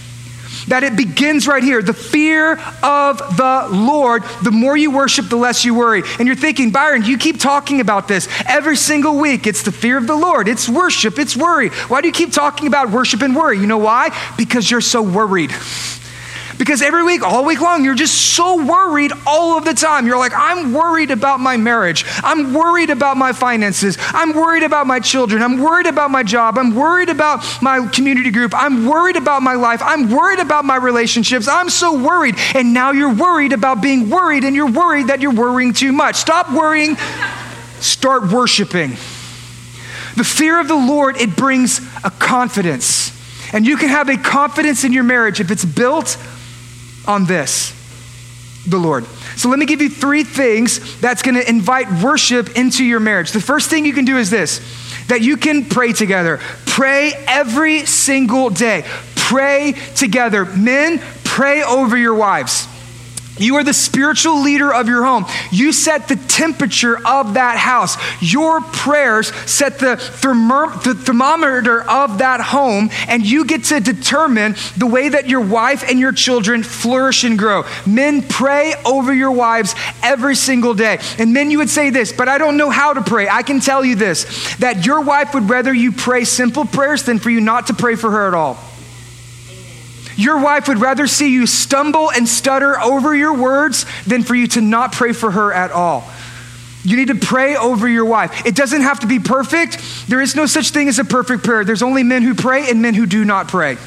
That 0.68 0.84
it 0.84 0.96
begins 0.96 1.48
right 1.48 1.62
here. 1.62 1.84
The 1.84 1.94
fear 1.94 2.54
of 2.82 3.18
the 3.38 3.68
Lord. 3.72 4.24
The 4.42 4.52
more 4.52 4.76
you 4.76 4.90
worship, 4.90 5.30
the 5.30 5.36
less 5.36 5.64
you 5.64 5.76
worry. 5.76 6.02
And 6.18 6.28
you're 6.28 6.38
thinking, 6.38 6.72
Byron, 6.72 7.04
you 7.04 7.18
keep 7.20 7.40
talking 7.40 7.80
about 7.80 8.08
this 8.08 8.28
every 8.48 8.78
single 8.78 9.18
week. 9.20 9.46
It's 9.46 9.62
the 9.62 9.74
fear 9.74 9.98
of 9.98 10.08
the 10.08 10.16
Lord. 10.16 10.48
It's 10.48 10.68
worship. 10.68 11.20
It's 11.20 11.38
worry. 11.38 11.70
Why 11.70 12.02
do 12.02 12.08
you 12.08 12.14
keep 12.14 12.32
talking 12.32 12.66
about 12.66 12.90
worship 12.90 13.22
and 13.22 13.36
worry? 13.36 13.60
You 13.60 13.68
know 13.68 13.78
why? 13.78 14.10
Because 14.38 14.72
you're 14.72 14.82
so 14.82 15.04
worried. 15.04 15.52
Because 16.64 16.82
every 16.82 17.04
week, 17.04 17.24
all 17.24 17.44
week 17.44 17.60
long, 17.60 17.84
you're 17.84 17.94
just 17.94 18.36
so 18.36 18.56
worried 18.66 19.12
all 19.28 19.58
of 19.58 19.66
the 19.66 19.74
time. 19.74 20.08
You're 20.08 20.18
like, 20.18 20.32
I'm 20.34 20.72
worried 20.72 21.12
about 21.12 21.42
my 21.42 21.58
marriage. 21.58 22.06
I'm 22.24 22.54
worried 22.54 22.90
about 22.90 23.18
my 23.18 23.34
finances. 23.34 23.98
I'm 24.00 24.32
worried 24.32 24.64
about 24.64 24.88
my 24.88 25.02
children. 25.02 25.44
I'm 25.44 25.60
worried 25.60 25.88
about 25.88 26.10
my 26.10 26.24
job. 26.24 26.58
I'm 26.58 26.74
worried 26.74 27.10
about 27.10 27.44
my 27.62 27.86
community 27.88 28.32
group. 28.32 28.54
I'm 28.56 28.88
worried 28.88 29.18
about 29.18 29.42
my 29.42 29.56
life. 29.56 29.82
I'm 29.84 30.10
worried 30.10 30.40
about 30.40 30.64
my 30.64 30.78
relationships. 30.78 31.50
I'm 31.50 31.70
so 31.70 32.02
worried. 32.02 32.36
And 32.56 32.74
now 32.74 32.92
you're 32.92 33.14
worried 33.14 33.52
about 33.52 33.82
being 33.82 34.10
worried, 34.10 34.46
and 34.46 34.56
you're 34.56 34.72
worried 34.72 35.08
that 35.08 35.20
you're 35.20 35.34
worrying 35.34 35.74
too 35.74 35.92
much. 35.92 36.16
Stop 36.16 36.50
worrying, 36.50 36.96
start 37.82 38.32
worshiping. 38.32 38.92
The 40.16 40.24
fear 40.24 40.62
of 40.62 40.70
the 40.70 40.76
Lord, 40.76 41.18
it 41.18 41.36
brings 41.36 41.80
a 42.06 42.10
confidence. 42.10 43.12
And 43.54 43.68
you 43.68 43.76
can 43.76 43.90
have 43.90 44.08
a 44.08 44.16
confidence 44.16 44.86
in 44.86 44.94
your 44.94 45.04
marriage 45.04 45.42
if 45.42 45.52
it's 45.52 45.66
built 45.66 46.18
on 47.08 47.26
this 47.26 47.74
the 48.66 48.78
Lord. 48.78 49.06
So 49.36 49.50
let 49.50 49.60
me 49.60 49.66
give 49.66 49.82
you 49.82 49.90
three 49.90 50.24
things 50.24 51.00
that's 51.02 51.22
going 51.22 51.36
to 51.36 51.48
invite 51.48 51.92
worship 52.02 52.56
into 52.56 52.84
your 52.84 53.00
marriage. 53.00 53.32
The 53.32 53.42
first 53.42 53.70
thing 53.70 53.86
you 53.86 53.94
can 53.94 54.06
do 54.06 54.18
is 54.18 54.30
this 54.30 54.62
that 55.08 55.22
you 55.22 55.36
can 55.36 55.66
pray 55.66 55.92
together. 55.92 56.40
Pray 56.66 57.12
every 57.28 57.86
single 57.86 58.50
day. 58.50 58.86
Pray 59.16 59.74
together. 59.96 60.46
Men, 60.46 61.02
pray 61.26 61.62
over 61.62 61.98
your 61.98 62.16
wives. 62.16 62.68
You 63.44 63.58
are 63.58 63.64
the 63.64 63.74
spiritual 63.74 64.42
leader 64.42 64.74
of 64.74 64.88
your 64.88 65.04
home. 65.04 65.26
You 65.52 65.74
set 65.74 66.08
the 66.08 66.16
temperature 66.16 66.98
of 67.06 67.34
that 67.34 67.58
house. 67.58 67.98
Your 68.22 68.62
prayers 68.62 69.34
set 69.50 69.80
the, 69.80 69.96
the, 69.96 70.96
thermometer 70.96 71.82
of 71.90 72.20
that 72.20 72.40
home, 72.40 72.90
and 73.08 73.26
you 73.26 73.46
get 73.46 73.66
to 73.66 73.82
determine 73.82 74.56
the 74.78 74.88
way 74.88 75.10
that 75.10 75.28
your 75.28 75.42
wife 75.42 75.84
and 75.90 76.00
your 76.00 76.14
children 76.14 76.64
flourish 76.64 77.26
and 77.26 77.38
grow. 77.38 77.66
Men, 77.86 78.22
pray 78.22 78.76
over 78.86 79.14
your 79.14 79.32
wives 79.32 79.76
every 80.02 80.36
single 80.36 80.74
day. 80.74 81.00
And 81.20 81.34
men, 81.34 81.52
you 81.52 81.58
would 81.58 81.70
say 81.70 81.90
this, 81.90 82.14
but 82.14 82.30
I 82.30 82.38
don't 82.38 82.56
know 82.56 82.70
how 82.70 82.94
to 82.94 83.02
pray. 83.02 83.28
I 83.28 83.44
can 83.44 83.60
tell 83.60 83.84
you 83.84 83.96
this 83.96 84.56
that 84.58 84.86
your 84.86 85.02
wife 85.02 85.34
would 85.34 85.50
rather 85.50 85.74
you 85.74 85.92
pray 85.92 86.24
simple 86.24 86.64
prayers 86.66 87.04
than 87.04 87.20
for 87.20 87.30
you 87.30 87.42
not 87.42 87.68
to 87.68 87.74
pray 87.74 87.96
for 87.96 88.10
her 88.10 88.28
at 88.28 88.34
all. 88.34 88.58
Your 90.16 90.40
wife 90.40 90.68
would 90.68 90.80
rather 90.80 91.08
see 91.08 91.32
you 91.32 91.48
stumble 91.48 92.12
and 92.12 92.28
stutter 92.28 92.80
over 92.80 93.16
your 93.16 93.34
words 93.34 93.86
than 94.06 94.24
for 94.24 94.36
you 94.36 94.48
to 94.50 94.62
not 94.62 94.92
pray 94.92 95.14
for 95.14 95.32
her 95.32 95.54
at 95.54 95.72
all. 95.72 96.10
You 96.84 96.98
need 96.98 97.08
to 97.08 97.16
pray 97.16 97.56
over 97.56 97.88
your 97.88 98.06
wife. 98.06 98.46
It 98.46 98.56
doesn't 98.56 98.82
have 98.82 99.00
to 99.00 99.08
be 99.08 99.20
perfect. 99.20 99.80
There 100.08 100.22
is 100.22 100.36
no 100.36 100.46
such 100.46 100.72
thing 100.72 100.90
as 100.90 101.00
a 101.00 101.06
perfect 101.06 101.44
prayer. 101.44 101.64
There's 101.64 101.84
only 101.84 102.04
men 102.04 102.24
who 102.24 102.36
pray 102.36 102.70
and 102.70 102.82
men 102.82 102.94
who 102.94 103.06
do 103.06 103.24
not 103.24 103.48
pray. 103.48 103.78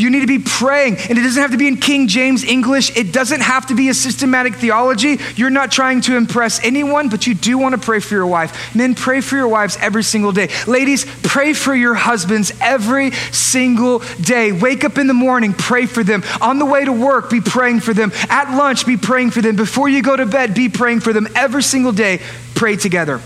You 0.00 0.08
need 0.08 0.20
to 0.20 0.26
be 0.26 0.38
praying, 0.38 0.96
and 0.96 1.18
it 1.18 1.22
doesn't 1.22 1.42
have 1.42 1.50
to 1.50 1.58
be 1.58 1.68
in 1.68 1.76
King 1.76 2.08
James 2.08 2.42
English. 2.42 2.96
It 2.96 3.12
doesn't 3.12 3.42
have 3.42 3.66
to 3.66 3.74
be 3.74 3.90
a 3.90 3.94
systematic 3.94 4.54
theology. 4.54 5.18
You're 5.36 5.50
not 5.50 5.70
trying 5.70 6.00
to 6.02 6.16
impress 6.16 6.64
anyone, 6.64 7.10
but 7.10 7.26
you 7.26 7.34
do 7.34 7.58
want 7.58 7.74
to 7.74 7.80
pray 7.80 8.00
for 8.00 8.14
your 8.14 8.26
wife. 8.26 8.74
Men, 8.74 8.94
pray 8.94 9.20
for 9.20 9.36
your 9.36 9.48
wives 9.48 9.76
every 9.78 10.02
single 10.02 10.32
day. 10.32 10.48
Ladies, 10.66 11.04
pray 11.22 11.52
for 11.52 11.74
your 11.74 11.92
husbands 11.92 12.50
every 12.62 13.10
single 13.30 13.98
day. 14.22 14.52
Wake 14.52 14.84
up 14.84 14.96
in 14.96 15.06
the 15.06 15.14
morning, 15.14 15.52
pray 15.52 15.84
for 15.84 16.02
them. 16.02 16.22
On 16.40 16.58
the 16.58 16.66
way 16.66 16.82
to 16.82 16.92
work, 16.92 17.28
be 17.28 17.42
praying 17.42 17.80
for 17.80 17.92
them. 17.92 18.10
At 18.30 18.56
lunch, 18.56 18.86
be 18.86 18.96
praying 18.96 19.32
for 19.32 19.42
them. 19.42 19.54
Before 19.54 19.88
you 19.88 20.02
go 20.02 20.16
to 20.16 20.24
bed, 20.24 20.54
be 20.54 20.70
praying 20.70 21.00
for 21.00 21.12
them. 21.12 21.28
Every 21.34 21.62
single 21.62 21.92
day, 21.92 22.20
pray 22.54 22.76
together. 22.76 23.20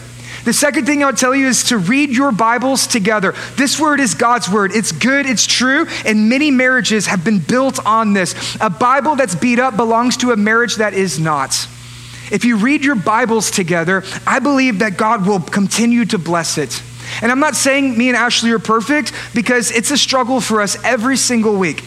The 0.44 0.52
second 0.52 0.84
thing 0.84 1.02
I 1.02 1.06
would 1.06 1.16
tell 1.16 1.34
you 1.34 1.46
is 1.46 1.64
to 1.64 1.78
read 1.78 2.10
your 2.10 2.30
Bibles 2.30 2.86
together. 2.86 3.34
This 3.56 3.80
word 3.80 3.98
is 3.98 4.14
God's 4.14 4.46
word. 4.48 4.72
It's 4.72 4.92
good, 4.92 5.24
it's 5.24 5.46
true, 5.46 5.86
and 6.04 6.28
many 6.28 6.50
marriages 6.50 7.06
have 7.06 7.24
been 7.24 7.38
built 7.38 7.84
on 7.86 8.12
this. 8.12 8.56
A 8.60 8.68
Bible 8.68 9.16
that's 9.16 9.34
beat 9.34 9.58
up 9.58 9.76
belongs 9.76 10.18
to 10.18 10.32
a 10.32 10.36
marriage 10.36 10.76
that 10.76 10.92
is 10.92 11.18
not. 11.18 11.52
If 12.30 12.44
you 12.44 12.58
read 12.58 12.84
your 12.84 12.94
Bibles 12.94 13.50
together, 13.50 14.04
I 14.26 14.38
believe 14.38 14.80
that 14.80 14.98
God 14.98 15.26
will 15.26 15.40
continue 15.40 16.04
to 16.06 16.18
bless 16.18 16.58
it. 16.58 16.82
And 17.22 17.32
I'm 17.32 17.40
not 17.40 17.54
saying 17.56 17.96
me 17.96 18.08
and 18.08 18.16
Ashley 18.16 18.50
are 18.50 18.58
perfect 18.58 19.12
because 19.34 19.70
it's 19.70 19.90
a 19.90 19.98
struggle 19.98 20.42
for 20.42 20.60
us 20.60 20.82
every 20.84 21.16
single 21.16 21.56
week. 21.56 21.82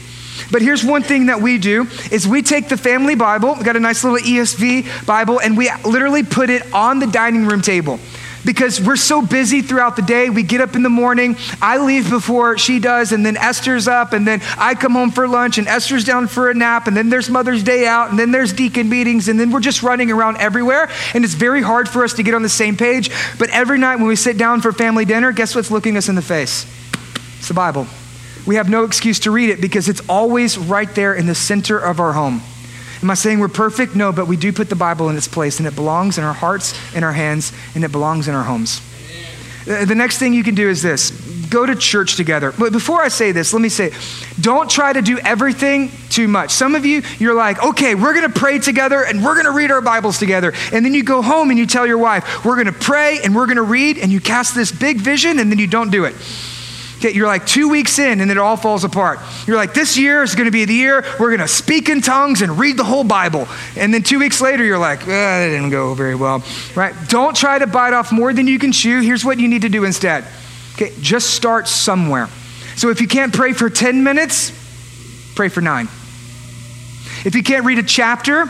But 0.52 0.62
here's 0.62 0.84
one 0.84 1.04
thing 1.04 1.28
that 1.28 1.42
we 1.42 1.58
do 1.60 1.88
is 2.12 2.28
we 2.28 2.42
take 2.42 2.70
the 2.70 2.78
family 2.78 3.16
Bible, 3.16 3.56
we 3.56 3.64
got 3.64 3.76
a 3.76 3.80
nice 3.80 4.04
little 4.04 4.20
ESV 4.20 5.06
Bible, 5.06 5.40
and 5.40 5.58
we 5.58 5.70
literally 5.86 6.24
put 6.24 6.50
it 6.50 6.74
on 6.74 7.00
the 7.00 7.08
dining 7.08 7.46
room 7.46 7.62
table 7.62 8.00
because 8.48 8.80
we're 8.80 8.96
so 8.96 9.22
busy 9.22 9.62
throughout 9.62 9.98
the 9.98 10.02
day. 10.02 10.30
We 10.30 10.42
get 10.42 10.62
up 10.62 10.74
in 10.74 10.82
the 10.82 10.90
morning, 10.90 11.36
I 11.62 11.80
leave 11.80 12.10
before 12.10 12.58
she 12.58 12.80
does, 12.80 13.12
and 13.12 13.26
then 13.26 13.36
Esther's 13.36 13.90
up, 13.90 14.14
and 14.14 14.26
then 14.26 14.42
I 14.58 14.74
come 14.74 14.94
home 14.94 15.12
for 15.12 15.28
lunch, 15.28 15.58
and 15.58 15.68
Esther's 15.68 16.06
down 16.06 16.28
for 16.28 16.50
a 16.50 16.54
nap, 16.54 16.88
and 16.88 16.96
then 16.96 17.10
there's 17.10 17.30
Mother's 17.30 17.62
Day 17.62 17.86
out, 17.86 18.10
and 18.10 18.18
then 18.18 18.32
there's 18.32 18.54
deacon 18.54 18.88
meetings, 18.88 19.28
and 19.28 19.38
then 19.38 19.52
we're 19.52 19.60
just 19.60 19.84
running 19.84 20.12
around 20.12 20.38
everywhere. 20.38 20.90
And 21.14 21.26
it's 21.26 21.34
very 21.34 21.62
hard 21.62 21.90
for 21.90 22.06
us 22.06 22.14
to 22.14 22.24
get 22.24 22.34
on 22.34 22.42
the 22.42 22.48
same 22.48 22.78
page. 22.78 23.12
But 23.38 23.50
every 23.50 23.80
night 23.80 23.98
when 23.98 24.08
we 24.08 24.16
sit 24.16 24.38
down 24.38 24.62
for 24.62 24.72
family 24.72 25.04
dinner, 25.04 25.34
guess 25.34 25.54
what's 25.54 25.70
looking 25.70 25.98
us 25.98 26.08
in 26.08 26.16
the 26.16 26.22
face? 26.22 26.66
It's 27.40 27.50
the 27.50 27.54
Bible. 27.54 27.86
we 28.46 28.56
have 28.56 28.70
no 28.70 28.86
excuse 28.86 29.20
to 29.20 29.32
read 29.32 29.50
it 29.50 29.60
because 29.60 29.90
it's 29.90 30.02
always 30.08 30.58
right 30.58 30.96
there 30.96 31.14
in 31.14 31.28
the 31.28 31.36
center 31.36 31.78
of 31.78 32.00
our 32.00 32.14
home. 32.14 32.42
Am 33.02 33.10
I 33.10 33.14
saying 33.14 33.40
we're 33.40 33.48
perfect? 33.48 33.96
No, 33.96 34.12
but 34.12 34.28
we 34.28 34.38
do 34.38 34.52
put 34.52 34.70
the 34.70 34.76
Bible 34.76 35.10
in 35.10 35.18
its 35.18 35.28
place, 35.28 35.60
and 35.60 35.68
it 35.68 35.76
belongs 35.76 36.18
in 36.18 36.24
our 36.24 36.34
hearts, 36.34 36.74
in 36.96 37.04
our 37.04 37.14
hands, 37.14 37.54
and 37.76 37.84
it 37.84 37.92
belongs 37.92 38.28
in 38.28 38.36
our 38.36 38.44
homes. 38.44 38.82
The 39.66 39.96
next 39.96 40.18
thing 40.18 40.34
you 40.34 40.44
can 40.44 40.56
do 40.56 40.70
is 40.70 40.82
this 40.82 41.12
go 41.50 41.66
to 41.66 41.76
church 41.76 42.16
together. 42.16 42.52
But 42.58 42.72
before 42.74 43.02
I 43.02 43.08
say 43.08 43.32
this, 43.32 43.54
let 43.54 43.62
me 43.62 43.70
say, 43.70 43.94
don't 44.40 44.70
try 44.70 44.92
to 44.92 45.02
do 45.02 45.18
everything 45.20 45.92
too 46.10 46.28
much. 46.28 46.52
Some 46.52 46.76
of 46.76 46.86
you, 46.86 47.04
you're 47.20 47.34
like, 47.34 47.64
okay, 47.64 47.96
we're 47.96 48.14
going 48.14 48.32
to 48.32 48.40
pray 48.40 48.60
together 48.60 49.04
and 49.04 49.24
we're 49.24 49.34
going 49.34 49.46
to 49.46 49.52
read 49.52 49.72
our 49.72 49.82
Bibles 49.82 50.20
together. 50.20 50.54
And 50.74 50.86
then 50.86 50.94
you 50.94 51.04
go 51.04 51.22
home 51.22 51.50
and 51.50 51.58
you 51.58 51.66
tell 51.66 51.88
your 51.88 51.98
wife, 51.98 52.44
we're 52.44 52.56
going 52.56 52.68
to 52.68 52.74
pray 52.74 53.20
and 53.24 53.36
we're 53.36 53.46
going 53.46 53.58
to 53.58 53.64
read, 53.64 53.98
and 53.98 54.12
you 54.12 54.20
cast 54.20 54.56
this 54.56 54.72
big 54.72 54.98
vision 54.98 55.40
and 55.40 55.52
then 55.52 55.60
you 55.60 55.68
don't 55.68 55.90
do 55.90 56.06
it. 56.06 56.16
Okay, 56.98 57.14
you're 57.14 57.28
like 57.28 57.46
two 57.46 57.70
weeks 57.70 58.00
in 58.00 58.22
and 58.22 58.32
it 58.32 58.38
all 58.38 58.58
falls 58.58 58.84
apart. 58.84 59.20
You're 59.46 59.56
like, 59.56 59.76
this 59.76 59.98
year 59.98 60.24
is 60.24 60.34
going 60.34 60.46
to 60.46 60.52
be 60.52 60.66
the 60.66 60.74
year 60.74 61.06
we're 61.20 61.30
going 61.30 61.42
to 61.42 61.48
speak 61.48 61.90
in 61.90 62.02
tongues 62.02 62.42
and 62.42 62.58
read 62.58 62.76
the 62.76 62.84
whole 62.84 63.04
Bible. 63.04 63.48
And 63.76 63.94
then 63.94 64.02
two 64.02 64.18
weeks 64.18 64.42
later, 64.42 64.64
you're 64.64 64.80
like, 64.80 65.02
eh, 65.04 65.06
that 65.06 65.50
didn't 65.50 65.70
go 65.70 65.94
very 65.94 66.16
well, 66.16 66.44
right? 66.76 66.96
Don't 67.08 67.36
try 67.36 67.60
to 67.60 67.68
bite 67.68 67.94
off 67.94 68.12
more 68.12 68.34
than 68.34 68.48
you 68.48 68.58
can 68.58 68.72
chew. 68.72 69.02
Here's 69.02 69.24
what 69.24 69.40
you 69.40 69.48
need 69.48 69.62
to 69.62 69.70
do 69.70 69.84
instead. 69.84 70.26
Okay, 70.74 70.92
just 71.00 71.32
start 71.32 71.68
somewhere. 71.68 72.30
So 72.76 72.90
if 72.90 73.00
you 73.00 73.08
can't 73.08 73.34
pray 73.34 73.54
for 73.54 73.70
10 73.70 74.04
minutes, 74.04 74.52
pray 75.36 75.50
for 75.50 75.62
nine. 75.62 75.86
If 77.26 77.34
you 77.36 77.44
can't 77.44 77.66
read 77.66 77.78
a 77.78 77.84
chapter, 77.84 78.50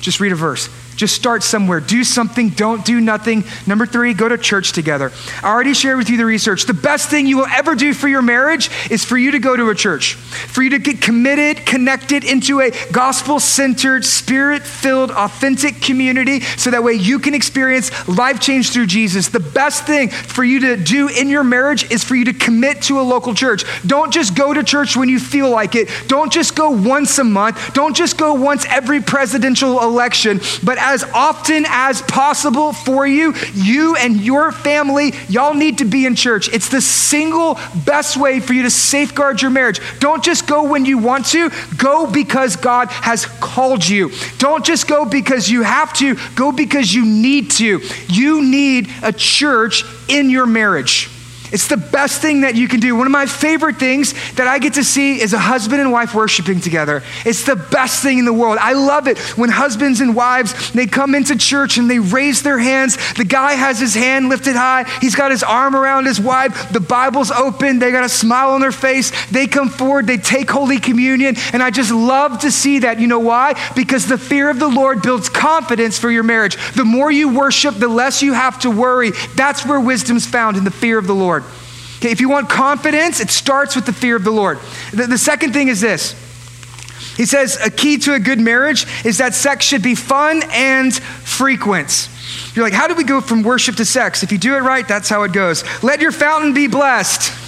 just 0.00 0.20
read 0.20 0.32
a 0.32 0.36
verse. 0.36 0.68
Just 0.96 1.14
start 1.14 1.42
somewhere. 1.42 1.80
Do 1.80 2.04
something. 2.04 2.50
Don't 2.50 2.84
do 2.84 3.00
nothing. 3.00 3.44
Number 3.66 3.86
three, 3.86 4.14
go 4.14 4.28
to 4.28 4.38
church 4.38 4.72
together. 4.72 5.12
I 5.42 5.50
already 5.50 5.74
shared 5.74 5.98
with 5.98 6.10
you 6.10 6.16
the 6.16 6.24
research. 6.24 6.66
The 6.66 6.74
best 6.74 7.08
thing 7.08 7.26
you 7.26 7.38
will 7.38 7.46
ever 7.46 7.74
do 7.74 7.94
for 7.94 8.08
your 8.08 8.22
marriage 8.22 8.70
is 8.90 9.04
for 9.04 9.16
you 9.16 9.32
to 9.32 9.38
go 9.38 9.56
to 9.56 9.70
a 9.70 9.74
church, 9.74 10.14
for 10.14 10.62
you 10.62 10.70
to 10.70 10.78
get 10.78 11.00
committed, 11.00 11.64
connected 11.66 12.24
into 12.24 12.60
a 12.60 12.70
gospel 12.92 13.40
centered, 13.40 14.04
spirit 14.04 14.62
filled, 14.62 15.10
authentic 15.10 15.80
community 15.80 16.40
so 16.40 16.70
that 16.70 16.82
way 16.82 16.92
you 16.94 17.18
can 17.18 17.34
experience 17.34 17.90
life 18.08 18.40
change 18.40 18.72
through 18.72 18.86
Jesus. 18.86 19.28
The 19.28 19.40
best 19.40 19.86
thing 19.86 20.08
for 20.10 20.44
you 20.44 20.60
to 20.60 20.76
do 20.76 21.08
in 21.08 21.28
your 21.28 21.44
marriage 21.44 21.90
is 21.90 22.04
for 22.04 22.14
you 22.14 22.24
to 22.26 22.32
commit 22.32 22.82
to 22.82 23.00
a 23.00 23.02
local 23.02 23.34
church. 23.34 23.64
Don't 23.86 24.12
just 24.12 24.34
go 24.34 24.52
to 24.52 24.62
church 24.62 24.96
when 24.96 25.08
you 25.08 25.18
feel 25.18 25.50
like 25.50 25.74
it. 25.74 25.88
Don't 26.06 26.32
just 26.32 26.54
go 26.54 26.70
once 26.70 27.18
a 27.18 27.24
month. 27.24 27.74
Don't 27.74 27.94
just 27.94 28.16
go 28.16 28.34
once 28.34 28.64
every 28.66 29.00
presidential 29.00 29.82
election, 29.82 30.40
but 30.62 30.78
as 30.82 31.04
often 31.14 31.64
as 31.68 32.02
possible 32.02 32.72
for 32.72 33.06
you. 33.06 33.34
You 33.54 33.96
and 33.96 34.20
your 34.20 34.52
family, 34.52 35.12
y'all 35.28 35.54
need 35.54 35.78
to 35.78 35.84
be 35.84 36.06
in 36.06 36.14
church. 36.14 36.52
It's 36.52 36.68
the 36.68 36.80
single 36.80 37.58
best 37.84 38.16
way 38.16 38.40
for 38.40 38.52
you 38.52 38.64
to 38.64 38.70
safeguard 38.70 39.40
your 39.40 39.50
marriage. 39.50 39.80
Don't 40.00 40.22
just 40.22 40.46
go 40.46 40.64
when 40.64 40.84
you 40.84 40.98
want 40.98 41.26
to, 41.26 41.50
go 41.76 42.10
because 42.10 42.56
God 42.56 42.88
has 42.88 43.26
called 43.26 43.88
you. 43.88 44.10
Don't 44.38 44.64
just 44.64 44.88
go 44.88 45.04
because 45.04 45.48
you 45.48 45.62
have 45.62 45.92
to, 45.94 46.16
go 46.34 46.52
because 46.52 46.92
you 46.92 47.04
need 47.04 47.50
to. 47.52 47.80
You 48.08 48.42
need 48.42 48.90
a 49.02 49.12
church 49.12 49.84
in 50.08 50.30
your 50.30 50.46
marriage. 50.46 51.11
It's 51.52 51.68
the 51.68 51.76
best 51.76 52.22
thing 52.22 52.40
that 52.40 52.54
you 52.54 52.66
can 52.66 52.80
do. 52.80 52.96
One 52.96 53.06
of 53.06 53.12
my 53.12 53.26
favorite 53.26 53.76
things 53.76 54.14
that 54.34 54.48
I 54.48 54.58
get 54.58 54.74
to 54.74 54.84
see 54.84 55.20
is 55.20 55.34
a 55.34 55.38
husband 55.38 55.80
and 55.80 55.92
wife 55.92 56.14
worshiping 56.14 56.60
together. 56.60 57.02
It's 57.26 57.44
the 57.44 57.56
best 57.56 58.02
thing 58.02 58.18
in 58.18 58.24
the 58.24 58.32
world. 58.32 58.58
I 58.58 58.72
love 58.72 59.06
it 59.06 59.18
when 59.36 59.50
husbands 59.50 60.00
and 60.00 60.16
wives 60.16 60.72
they 60.72 60.86
come 60.86 61.14
into 61.14 61.36
church 61.36 61.76
and 61.76 61.90
they 61.90 61.98
raise 61.98 62.42
their 62.42 62.58
hands. 62.58 62.96
The 63.14 63.24
guy 63.24 63.52
has 63.52 63.78
his 63.78 63.94
hand 63.94 64.30
lifted 64.30 64.56
high. 64.56 64.84
He's 65.00 65.14
got 65.14 65.30
his 65.30 65.42
arm 65.42 65.76
around 65.76 66.06
his 66.06 66.20
wife. 66.20 66.72
The 66.72 66.80
Bible's 66.80 67.30
open. 67.30 67.78
They 67.78 67.92
got 67.92 68.04
a 68.04 68.08
smile 68.08 68.50
on 68.50 68.60
their 68.60 68.72
face. 68.72 69.12
They 69.26 69.46
come 69.46 69.68
forward. 69.68 70.06
They 70.06 70.16
take 70.16 70.50
Holy 70.50 70.78
Communion. 70.78 71.36
And 71.52 71.62
I 71.62 71.70
just 71.70 71.92
love 71.92 72.40
to 72.40 72.50
see 72.50 72.80
that. 72.80 72.98
You 72.98 73.06
know 73.06 73.20
why? 73.20 73.60
Because 73.74 74.06
the 74.06 74.18
fear 74.18 74.48
of 74.48 74.58
the 74.58 74.68
Lord 74.68 75.02
builds 75.02 75.28
confidence 75.28 75.98
for 75.98 76.10
your 76.10 76.22
marriage. 76.22 76.56
The 76.74 76.84
more 76.84 77.10
you 77.10 77.34
worship, 77.34 77.74
the 77.74 77.88
less 77.88 78.22
you 78.22 78.32
have 78.32 78.58
to 78.60 78.70
worry. 78.70 79.10
That's 79.34 79.66
where 79.66 79.80
wisdom's 79.80 80.26
found 80.26 80.56
in 80.56 80.64
the 80.64 80.70
fear 80.70 80.98
of 80.98 81.06
the 81.06 81.14
Lord. 81.14 81.41
Okay, 82.02 82.10
if 82.10 82.20
you 82.20 82.28
want 82.28 82.50
confidence, 82.50 83.20
it 83.20 83.30
starts 83.30 83.76
with 83.76 83.86
the 83.86 83.92
fear 83.92 84.16
of 84.16 84.24
the 84.24 84.32
Lord. 84.32 84.58
The, 84.92 85.06
the 85.06 85.16
second 85.16 85.52
thing 85.52 85.68
is 85.68 85.80
this. 85.80 86.16
He 87.16 87.26
says 87.26 87.56
a 87.64 87.70
key 87.70 87.96
to 87.98 88.14
a 88.14 88.18
good 88.18 88.40
marriage 88.40 88.86
is 89.04 89.18
that 89.18 89.36
sex 89.36 89.64
should 89.64 89.84
be 89.84 89.94
fun 89.94 90.42
and 90.50 90.92
frequent. 90.92 92.08
You're 92.54 92.64
like, 92.64 92.72
how 92.72 92.88
do 92.88 92.96
we 92.96 93.04
go 93.04 93.20
from 93.20 93.44
worship 93.44 93.76
to 93.76 93.84
sex? 93.84 94.24
If 94.24 94.32
you 94.32 94.38
do 94.38 94.56
it 94.56 94.62
right, 94.62 94.88
that's 94.88 95.08
how 95.08 95.22
it 95.22 95.32
goes. 95.32 95.62
Let 95.84 96.00
your 96.00 96.10
fountain 96.10 96.54
be 96.54 96.66
blessed 96.66 97.41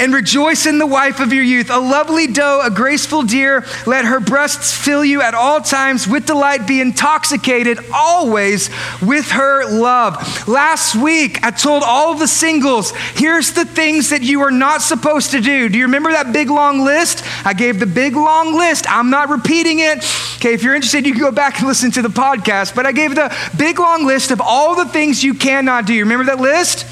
and 0.00 0.14
rejoice 0.14 0.64
in 0.64 0.78
the 0.78 0.86
wife 0.86 1.20
of 1.20 1.32
your 1.32 1.44
youth. 1.44 1.70
A 1.70 1.78
lovely 1.78 2.26
doe, 2.26 2.62
a 2.64 2.70
graceful 2.70 3.22
deer, 3.22 3.64
let 3.86 4.06
her 4.06 4.18
breasts 4.18 4.74
fill 4.74 5.04
you 5.04 5.20
at 5.20 5.34
all 5.34 5.60
times 5.60 6.08
with 6.08 6.26
delight. 6.26 6.66
Be 6.66 6.80
intoxicated 6.80 7.78
always 7.92 8.70
with 9.02 9.30
her 9.32 9.66
love. 9.70 10.48
Last 10.48 10.96
week, 10.96 11.44
I 11.44 11.50
told 11.50 11.82
all 11.82 12.14
the 12.14 12.26
singles, 12.26 12.92
here's 13.14 13.52
the 13.52 13.66
things 13.66 14.08
that 14.08 14.22
you 14.22 14.40
are 14.40 14.50
not 14.50 14.80
supposed 14.80 15.32
to 15.32 15.40
do. 15.40 15.68
Do 15.68 15.76
you 15.76 15.84
remember 15.84 16.10
that 16.12 16.32
big 16.32 16.48
long 16.48 16.80
list? 16.80 17.22
I 17.44 17.52
gave 17.52 17.78
the 17.78 17.86
big 17.86 18.16
long 18.16 18.54
list. 18.54 18.90
I'm 18.90 19.10
not 19.10 19.28
repeating 19.28 19.80
it. 19.80 19.98
Okay, 20.36 20.54
if 20.54 20.62
you're 20.62 20.74
interested, 20.74 21.06
you 21.06 21.12
can 21.12 21.20
go 21.20 21.30
back 21.30 21.58
and 21.58 21.68
listen 21.68 21.90
to 21.92 22.02
the 22.02 22.08
podcast. 22.08 22.74
But 22.74 22.86
I 22.86 22.92
gave 22.92 23.14
the 23.14 23.36
big 23.58 23.78
long 23.78 24.06
list 24.06 24.30
of 24.30 24.40
all 24.40 24.74
the 24.74 24.86
things 24.86 25.22
you 25.22 25.34
cannot 25.34 25.84
do. 25.84 25.98
Remember 25.98 26.24
that 26.24 26.40
list? 26.40 26.86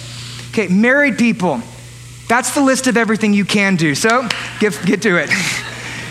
Okay, 0.50 0.68
married 0.68 1.16
people 1.16 1.62
that's 2.28 2.54
the 2.54 2.60
list 2.60 2.86
of 2.86 2.96
everything 2.96 3.32
you 3.32 3.44
can 3.44 3.76
do. 3.76 3.94
So 3.94 4.28
get, 4.60 4.78
get 4.84 5.02
to 5.02 5.16
it. 5.16 5.30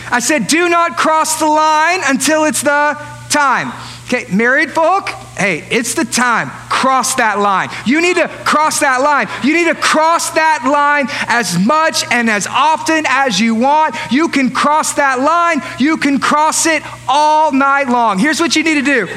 I 0.10 0.20
said, 0.20 0.48
do 0.48 0.70
not 0.70 0.98
cross 0.98 1.40
the 1.40 1.48
line 1.48 2.00
until 2.06 2.46
it's 2.46 2.62
the 2.62 2.98
time. 3.30 3.72
Okay, 4.06 4.26
married 4.34 4.72
folk, 4.72 5.10
hey, 5.38 5.68
it's 5.70 5.94
the 5.94 6.06
time. 6.06 6.50
Cross 6.70 7.16
that 7.16 7.40
line. 7.40 7.70
You 7.86 8.02
need 8.02 8.16
to 8.16 8.30
cross 8.46 8.80
that 8.80 9.02
line. 9.02 9.28
You 9.44 9.54
need 9.54 9.68
to 9.68 9.76
cross 9.76 10.30
that 10.32 10.64
line 10.64 11.08
as 11.28 11.60
much 11.60 12.06
and 12.10 12.30
as 12.30 12.48
often 12.48 13.04
as 13.06 13.38
you 13.38 13.54
want. 13.54 13.96
You 14.10 14.30
can 14.30 14.50
cross 14.50 14.94
that 14.94 15.20
line. 15.20 15.62
You 15.78 15.98
can 15.98 16.20
cross 16.20 16.66
it 16.66 16.84
all 17.08 17.52
night 17.52 17.90
long. 17.90 18.18
Here's 18.18 18.40
what 18.40 18.56
you 18.56 18.64
need 18.64 18.76
to 18.76 18.82
do 18.82 19.08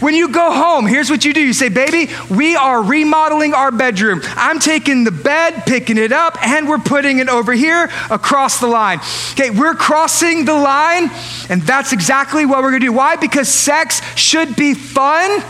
when 0.00 0.14
you 0.14 0.28
go 0.28 0.52
home, 0.52 0.86
here's 0.86 1.10
what 1.10 1.24
you 1.24 1.32
do 1.32 1.40
you 1.40 1.52
say, 1.52 1.68
Baby, 1.68 2.12
we 2.30 2.56
are 2.56 2.82
remodeling 2.82 3.54
our 3.54 3.70
bedroom. 3.72 4.20
I'm 4.36 4.58
taking 4.58 5.04
the 5.04 5.10
bed, 5.10 5.62
picking 5.66 5.98
it 5.98 6.12
up, 6.12 6.42
and 6.42 6.68
we're 6.68 6.78
putting 6.78 7.18
it 7.18 7.28
over 7.28 7.52
here 7.52 7.90
across 8.10 8.60
the 8.60 8.66
line. 8.66 9.00
Okay, 9.32 9.50
we're 9.50 9.74
crossing 9.74 10.44
the 10.44 10.54
line, 10.54 11.10
and 11.48 11.62
that's 11.62 11.92
exactly 11.92 12.46
what 12.46 12.62
we're 12.62 12.70
gonna 12.70 12.80
do. 12.80 12.92
Why? 12.92 13.16
Because 13.16 13.48
sex 13.48 14.00
should 14.16 14.56
be 14.56 14.74
fun 14.74 15.42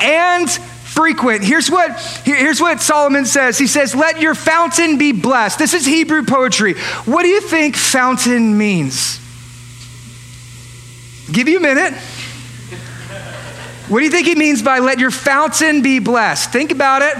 and 0.00 0.50
frequent. 0.50 1.42
Here's 1.42 1.70
what, 1.70 1.98
here's 2.24 2.60
what 2.60 2.80
Solomon 2.80 3.24
says. 3.24 3.58
He 3.58 3.66
says, 3.66 3.94
Let 3.94 4.20
your 4.20 4.34
fountain 4.34 4.98
be 4.98 5.12
blessed. 5.12 5.58
This 5.58 5.74
is 5.74 5.86
Hebrew 5.86 6.24
poetry. 6.24 6.74
What 7.04 7.22
do 7.22 7.28
you 7.28 7.40
think 7.40 7.76
fountain 7.76 8.58
means? 8.58 9.18
Give 11.32 11.48
you 11.48 11.58
a 11.58 11.60
minute. 11.60 11.94
What 13.90 13.98
do 13.98 14.04
you 14.04 14.10
think 14.10 14.28
he 14.28 14.36
means 14.36 14.62
by 14.62 14.78
let 14.78 15.00
your 15.00 15.10
fountain 15.10 15.82
be 15.82 15.98
blessed? 15.98 16.52
Think 16.52 16.70
about 16.70 17.02
it. 17.02 17.16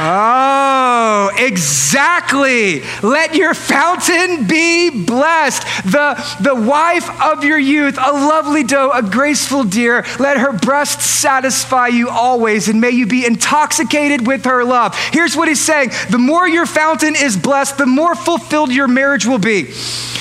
Oh, 0.00 1.32
exactly. 1.36 2.82
Let 3.02 3.34
your 3.34 3.52
fountain 3.52 4.46
be 4.46 5.04
blessed. 5.04 5.62
The, 5.84 6.36
the 6.40 6.54
wife 6.54 7.08
of 7.20 7.42
your 7.42 7.58
youth, 7.58 7.96
a 7.96 8.12
lovely 8.12 8.62
doe, 8.62 8.90
a 8.92 9.02
graceful 9.02 9.64
deer. 9.64 10.04
Let 10.20 10.38
her 10.38 10.52
breasts 10.52 11.04
satisfy 11.04 11.88
you 11.88 12.08
always, 12.08 12.68
and 12.68 12.80
may 12.80 12.90
you 12.90 13.06
be 13.06 13.26
intoxicated 13.26 14.24
with 14.24 14.44
her 14.44 14.64
love. 14.64 14.96
Here's 15.12 15.36
what 15.36 15.48
he's 15.48 15.64
saying 15.64 15.90
the 16.10 16.18
more 16.18 16.48
your 16.48 16.66
fountain 16.66 17.14
is 17.16 17.36
blessed, 17.36 17.78
the 17.78 17.86
more 17.86 18.14
fulfilled 18.14 18.72
your 18.72 18.88
marriage 18.88 19.26
will 19.26 19.38
be. 19.38 19.64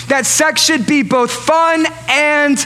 That 0.08 0.24
sex 0.26 0.62
should 0.62 0.88
be 0.88 1.04
both 1.04 1.32
fun 1.32 1.86
and 2.08 2.58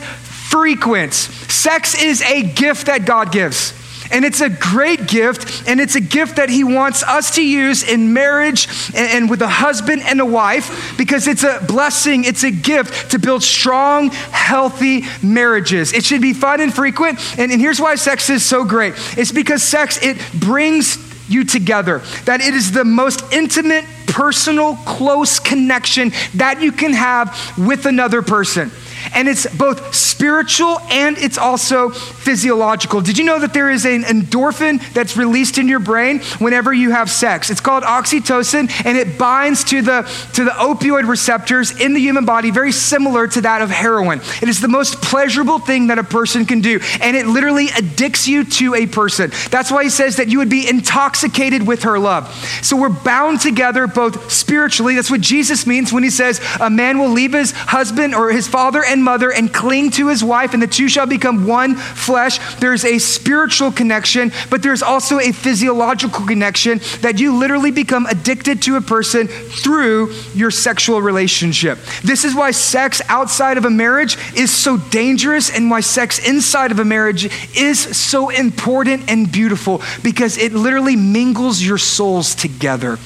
frequent. 0.51 1.13
Sex 1.13 2.01
is 2.01 2.21
a 2.21 2.43
gift 2.43 2.87
that 2.87 3.05
God 3.05 3.31
gives. 3.31 3.73
And 4.11 4.25
it's 4.25 4.41
a 4.41 4.49
great 4.49 5.07
gift, 5.07 5.69
and 5.69 5.79
it's 5.79 5.95
a 5.95 6.01
gift 6.01 6.35
that 6.35 6.49
He 6.49 6.65
wants 6.65 7.01
us 7.01 7.35
to 7.35 7.41
use 7.41 7.81
in 7.87 8.11
marriage 8.11 8.67
and, 8.93 9.09
and, 9.09 9.29
with 9.29 9.41
a 9.41 9.47
husband 9.47 10.01
and 10.03 10.19
a 10.19 10.25
wife 10.25 10.95
because 10.97 11.27
it's 11.27 11.43
a 11.43 11.63
blessing, 11.65 12.25
it's 12.25 12.43
a 12.43 12.51
gift 12.51 13.11
to 13.11 13.19
build 13.19 13.41
strong, 13.41 14.09
healthy 14.09 15.05
marriages. 15.23 15.93
It 15.93 16.03
should 16.03 16.21
be 16.21 16.33
fun 16.33 16.59
and 16.59 16.73
frequent. 16.73 17.19
And, 17.39 17.53
and 17.53 17.61
here's 17.61 17.79
why 17.79 17.95
sex 17.95 18.29
is 18.29 18.43
so 18.43 18.65
great 18.65 18.95
it's 19.17 19.31
because 19.31 19.63
sex, 19.63 19.97
it 20.03 20.17
brings 20.37 20.97
you 21.29 21.45
together, 21.45 21.99
that 22.25 22.41
it 22.41 22.53
is 22.53 22.73
the 22.73 22.83
most 22.83 23.31
intimate, 23.31 23.85
personal, 24.07 24.75
close 24.75 25.39
connection 25.39 26.11
that 26.35 26.61
you 26.61 26.73
can 26.73 26.91
have 26.91 27.57
with 27.57 27.85
another 27.85 28.21
person. 28.21 28.71
And 29.13 29.27
it's 29.27 29.47
both 29.55 29.93
spiritual 29.95 30.79
and 30.89 31.17
it's 31.17 31.37
also 31.37 31.89
physiological. 31.89 33.01
Did 33.01 33.17
you 33.17 33.25
know 33.25 33.39
that 33.39 33.53
there 33.53 33.69
is 33.69 33.85
an 33.85 34.03
endorphin 34.03 34.81
that's 34.93 35.17
released 35.17 35.57
in 35.57 35.67
your 35.67 35.79
brain 35.79 36.19
whenever 36.39 36.73
you 36.73 36.91
have 36.91 37.09
sex? 37.09 37.49
It's 37.49 37.61
called 37.61 37.83
oxytocin 37.83 38.69
and 38.85 38.97
it 38.97 39.17
binds 39.17 39.63
to 39.65 39.81
the, 39.81 40.01
to 40.33 40.43
the 40.43 40.51
opioid 40.51 41.07
receptors 41.07 41.79
in 41.79 41.93
the 41.93 41.99
human 41.99 42.25
body, 42.25 42.51
very 42.51 42.71
similar 42.71 43.27
to 43.27 43.41
that 43.41 43.61
of 43.61 43.69
heroin. 43.69 44.19
It 44.41 44.49
is 44.49 44.59
the 44.61 44.67
most 44.67 45.01
pleasurable 45.01 45.59
thing 45.59 45.87
that 45.87 45.99
a 45.99 46.03
person 46.03 46.45
can 46.45 46.61
do. 46.61 46.79
And 47.01 47.17
it 47.17 47.27
literally 47.27 47.69
addicts 47.69 48.27
you 48.27 48.43
to 48.43 48.75
a 48.75 48.85
person. 48.85 49.31
That's 49.49 49.71
why 49.71 49.83
he 49.83 49.89
says 49.89 50.17
that 50.17 50.29
you 50.29 50.37
would 50.39 50.49
be 50.49 50.67
intoxicated 50.67 51.65
with 51.65 51.83
her 51.83 51.99
love. 51.99 52.33
So 52.61 52.77
we're 52.77 52.89
bound 52.89 53.41
together 53.41 53.87
both 53.87 54.31
spiritually. 54.31 54.95
That's 54.95 55.11
what 55.11 55.21
Jesus 55.21 55.65
means 55.65 55.91
when 55.91 56.03
he 56.03 56.09
says 56.09 56.41
a 56.59 56.69
man 56.69 56.99
will 56.99 57.09
leave 57.09 57.33
his 57.33 57.51
husband 57.51 58.15
or 58.15 58.31
his 58.31 58.47
father 58.47 58.83
and 58.91 59.03
mother 59.03 59.31
and 59.31 59.53
cling 59.53 59.89
to 59.91 60.09
his 60.09 60.23
wife, 60.23 60.53
and 60.53 60.61
the 60.61 60.67
two 60.67 60.89
shall 60.89 61.07
become 61.07 61.47
one 61.47 61.75
flesh. 61.75 62.37
There's 62.55 62.83
a 62.83 62.99
spiritual 62.99 63.71
connection, 63.71 64.31
but 64.49 64.61
there's 64.61 64.83
also 64.83 65.19
a 65.19 65.31
physiological 65.31 66.25
connection 66.27 66.81
that 66.99 67.19
you 67.19 67.35
literally 67.35 67.71
become 67.71 68.05
addicted 68.05 68.61
to 68.63 68.75
a 68.75 68.81
person 68.81 69.27
through 69.27 70.13
your 70.35 70.51
sexual 70.51 71.01
relationship. 71.01 71.79
This 72.03 72.25
is 72.25 72.35
why 72.35 72.51
sex 72.51 73.01
outside 73.07 73.57
of 73.57 73.65
a 73.65 73.69
marriage 73.69 74.17
is 74.35 74.51
so 74.51 74.77
dangerous 74.77 75.49
and 75.49 75.71
why 75.71 75.79
sex 75.79 76.19
inside 76.27 76.71
of 76.71 76.79
a 76.79 76.85
marriage 76.85 77.25
is 77.55 77.79
so 77.79 78.29
important 78.29 79.09
and 79.09 79.31
beautiful 79.31 79.81
because 80.03 80.37
it 80.37 80.51
literally 80.51 80.95
mingles 80.95 81.61
your 81.61 81.77
souls 81.77 82.35
together. 82.35 82.99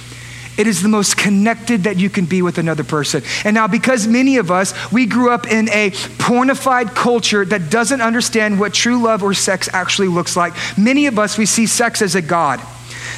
It 0.57 0.67
is 0.67 0.81
the 0.81 0.89
most 0.89 1.17
connected 1.17 1.83
that 1.83 1.97
you 1.97 2.09
can 2.09 2.25
be 2.25 2.41
with 2.41 2.57
another 2.57 2.83
person. 2.83 3.23
And 3.43 3.53
now, 3.53 3.67
because 3.67 4.07
many 4.07 4.37
of 4.37 4.51
us, 4.51 4.73
we 4.91 5.05
grew 5.05 5.31
up 5.31 5.47
in 5.47 5.69
a 5.69 5.91
pornified 6.17 6.95
culture 6.95 7.43
that 7.45 7.69
doesn't 7.69 8.01
understand 8.01 8.59
what 8.59 8.73
true 8.73 9.01
love 9.01 9.21
or 9.21 9.33
sex 9.33 9.67
actually 9.73 10.07
looks 10.07 10.37
like, 10.37 10.53
many 10.77 11.07
of 11.07 11.19
us, 11.19 11.37
we 11.37 11.45
see 11.45 11.65
sex 11.65 12.01
as 12.01 12.15
a 12.15 12.21
God. 12.21 12.61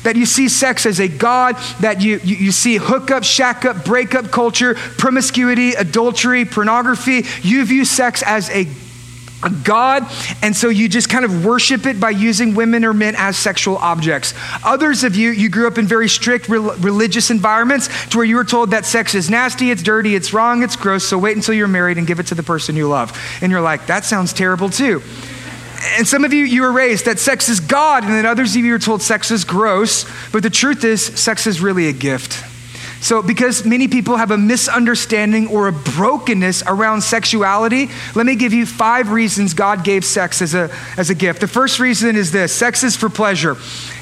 That 0.03 0.15
you 0.15 0.25
see 0.25 0.49
sex 0.49 0.85
as 0.85 0.99
a 0.99 1.07
God, 1.07 1.55
that 1.79 2.01
you, 2.01 2.19
you, 2.23 2.35
you 2.35 2.51
see 2.51 2.77
hookup, 2.77 3.23
shack 3.23 3.65
up, 3.65 3.85
breakup 3.85 4.31
culture, 4.31 4.75
promiscuity, 4.75 5.73
adultery, 5.73 6.45
pornography. 6.45 7.23
You 7.41 7.65
view 7.65 7.85
sex 7.85 8.23
as 8.23 8.49
a 8.49 8.67
God, 9.63 10.03
and 10.41 10.55
so 10.55 10.69
you 10.69 10.89
just 10.89 11.09
kind 11.09 11.23
of 11.23 11.45
worship 11.45 11.85
it 11.85 11.99
by 11.99 12.09
using 12.09 12.55
women 12.55 12.83
or 12.83 12.93
men 12.93 13.13
as 13.17 13.37
sexual 13.37 13.77
objects. 13.77 14.33
Others 14.63 15.03
of 15.03 15.15
you, 15.15 15.29
you 15.29 15.49
grew 15.49 15.67
up 15.67 15.77
in 15.77 15.85
very 15.85 16.09
strict 16.09 16.49
re- 16.49 16.57
religious 16.57 17.29
environments 17.29 17.87
to 18.07 18.17
where 18.17 18.25
you 18.25 18.35
were 18.35 18.43
told 18.43 18.71
that 18.71 18.85
sex 18.85 19.13
is 19.13 19.29
nasty, 19.29 19.69
it's 19.69 19.83
dirty, 19.83 20.15
it's 20.15 20.33
wrong, 20.33 20.63
it's 20.63 20.75
gross, 20.75 21.07
so 21.07 21.19
wait 21.19 21.35
until 21.35 21.53
you're 21.53 21.67
married 21.67 21.99
and 21.99 22.07
give 22.07 22.19
it 22.19 22.27
to 22.27 22.35
the 22.35 22.43
person 22.43 22.75
you 22.75 22.87
love. 22.87 23.15
And 23.41 23.51
you're 23.51 23.61
like, 23.61 23.85
that 23.87 24.05
sounds 24.05 24.33
terrible 24.33 24.69
too. 24.69 25.03
And 25.97 26.07
some 26.07 26.25
of 26.25 26.33
you, 26.33 26.43
you 26.43 26.63
were 26.63 26.71
raised 26.71 27.05
that 27.05 27.19
sex 27.19 27.47
is 27.47 27.59
God, 27.59 28.03
and 28.03 28.13
then 28.13 28.25
others 28.25 28.55
of 28.55 28.65
you 28.65 28.73
are 28.73 28.79
told 28.79 29.03
sex 29.03 29.29
is 29.29 29.43
gross, 29.43 30.05
but 30.31 30.41
the 30.41 30.49
truth 30.49 30.83
is, 30.83 31.05
sex 31.05 31.45
is 31.45 31.61
really 31.61 31.87
a 31.87 31.93
gift. 31.93 32.43
So, 32.99 33.21
because 33.21 33.65
many 33.65 33.87
people 33.87 34.17
have 34.17 34.31
a 34.31 34.37
misunderstanding 34.37 35.47
or 35.47 35.67
a 35.67 35.71
brokenness 35.71 36.63
around 36.65 37.01
sexuality, 37.01 37.89
let 38.15 38.25
me 38.25 38.35
give 38.35 38.53
you 38.53 38.65
five 38.65 39.11
reasons 39.11 39.53
God 39.53 39.83
gave 39.83 40.03
sex 40.03 40.41
as 40.41 40.55
a, 40.55 40.69
as 40.97 41.09
a 41.09 41.15
gift. 41.15 41.41
The 41.41 41.47
first 41.47 41.79
reason 41.79 42.15
is 42.15 42.31
this 42.31 42.51
sex 42.51 42.83
is 42.83 42.95
for 42.95 43.09
pleasure. 43.09 43.55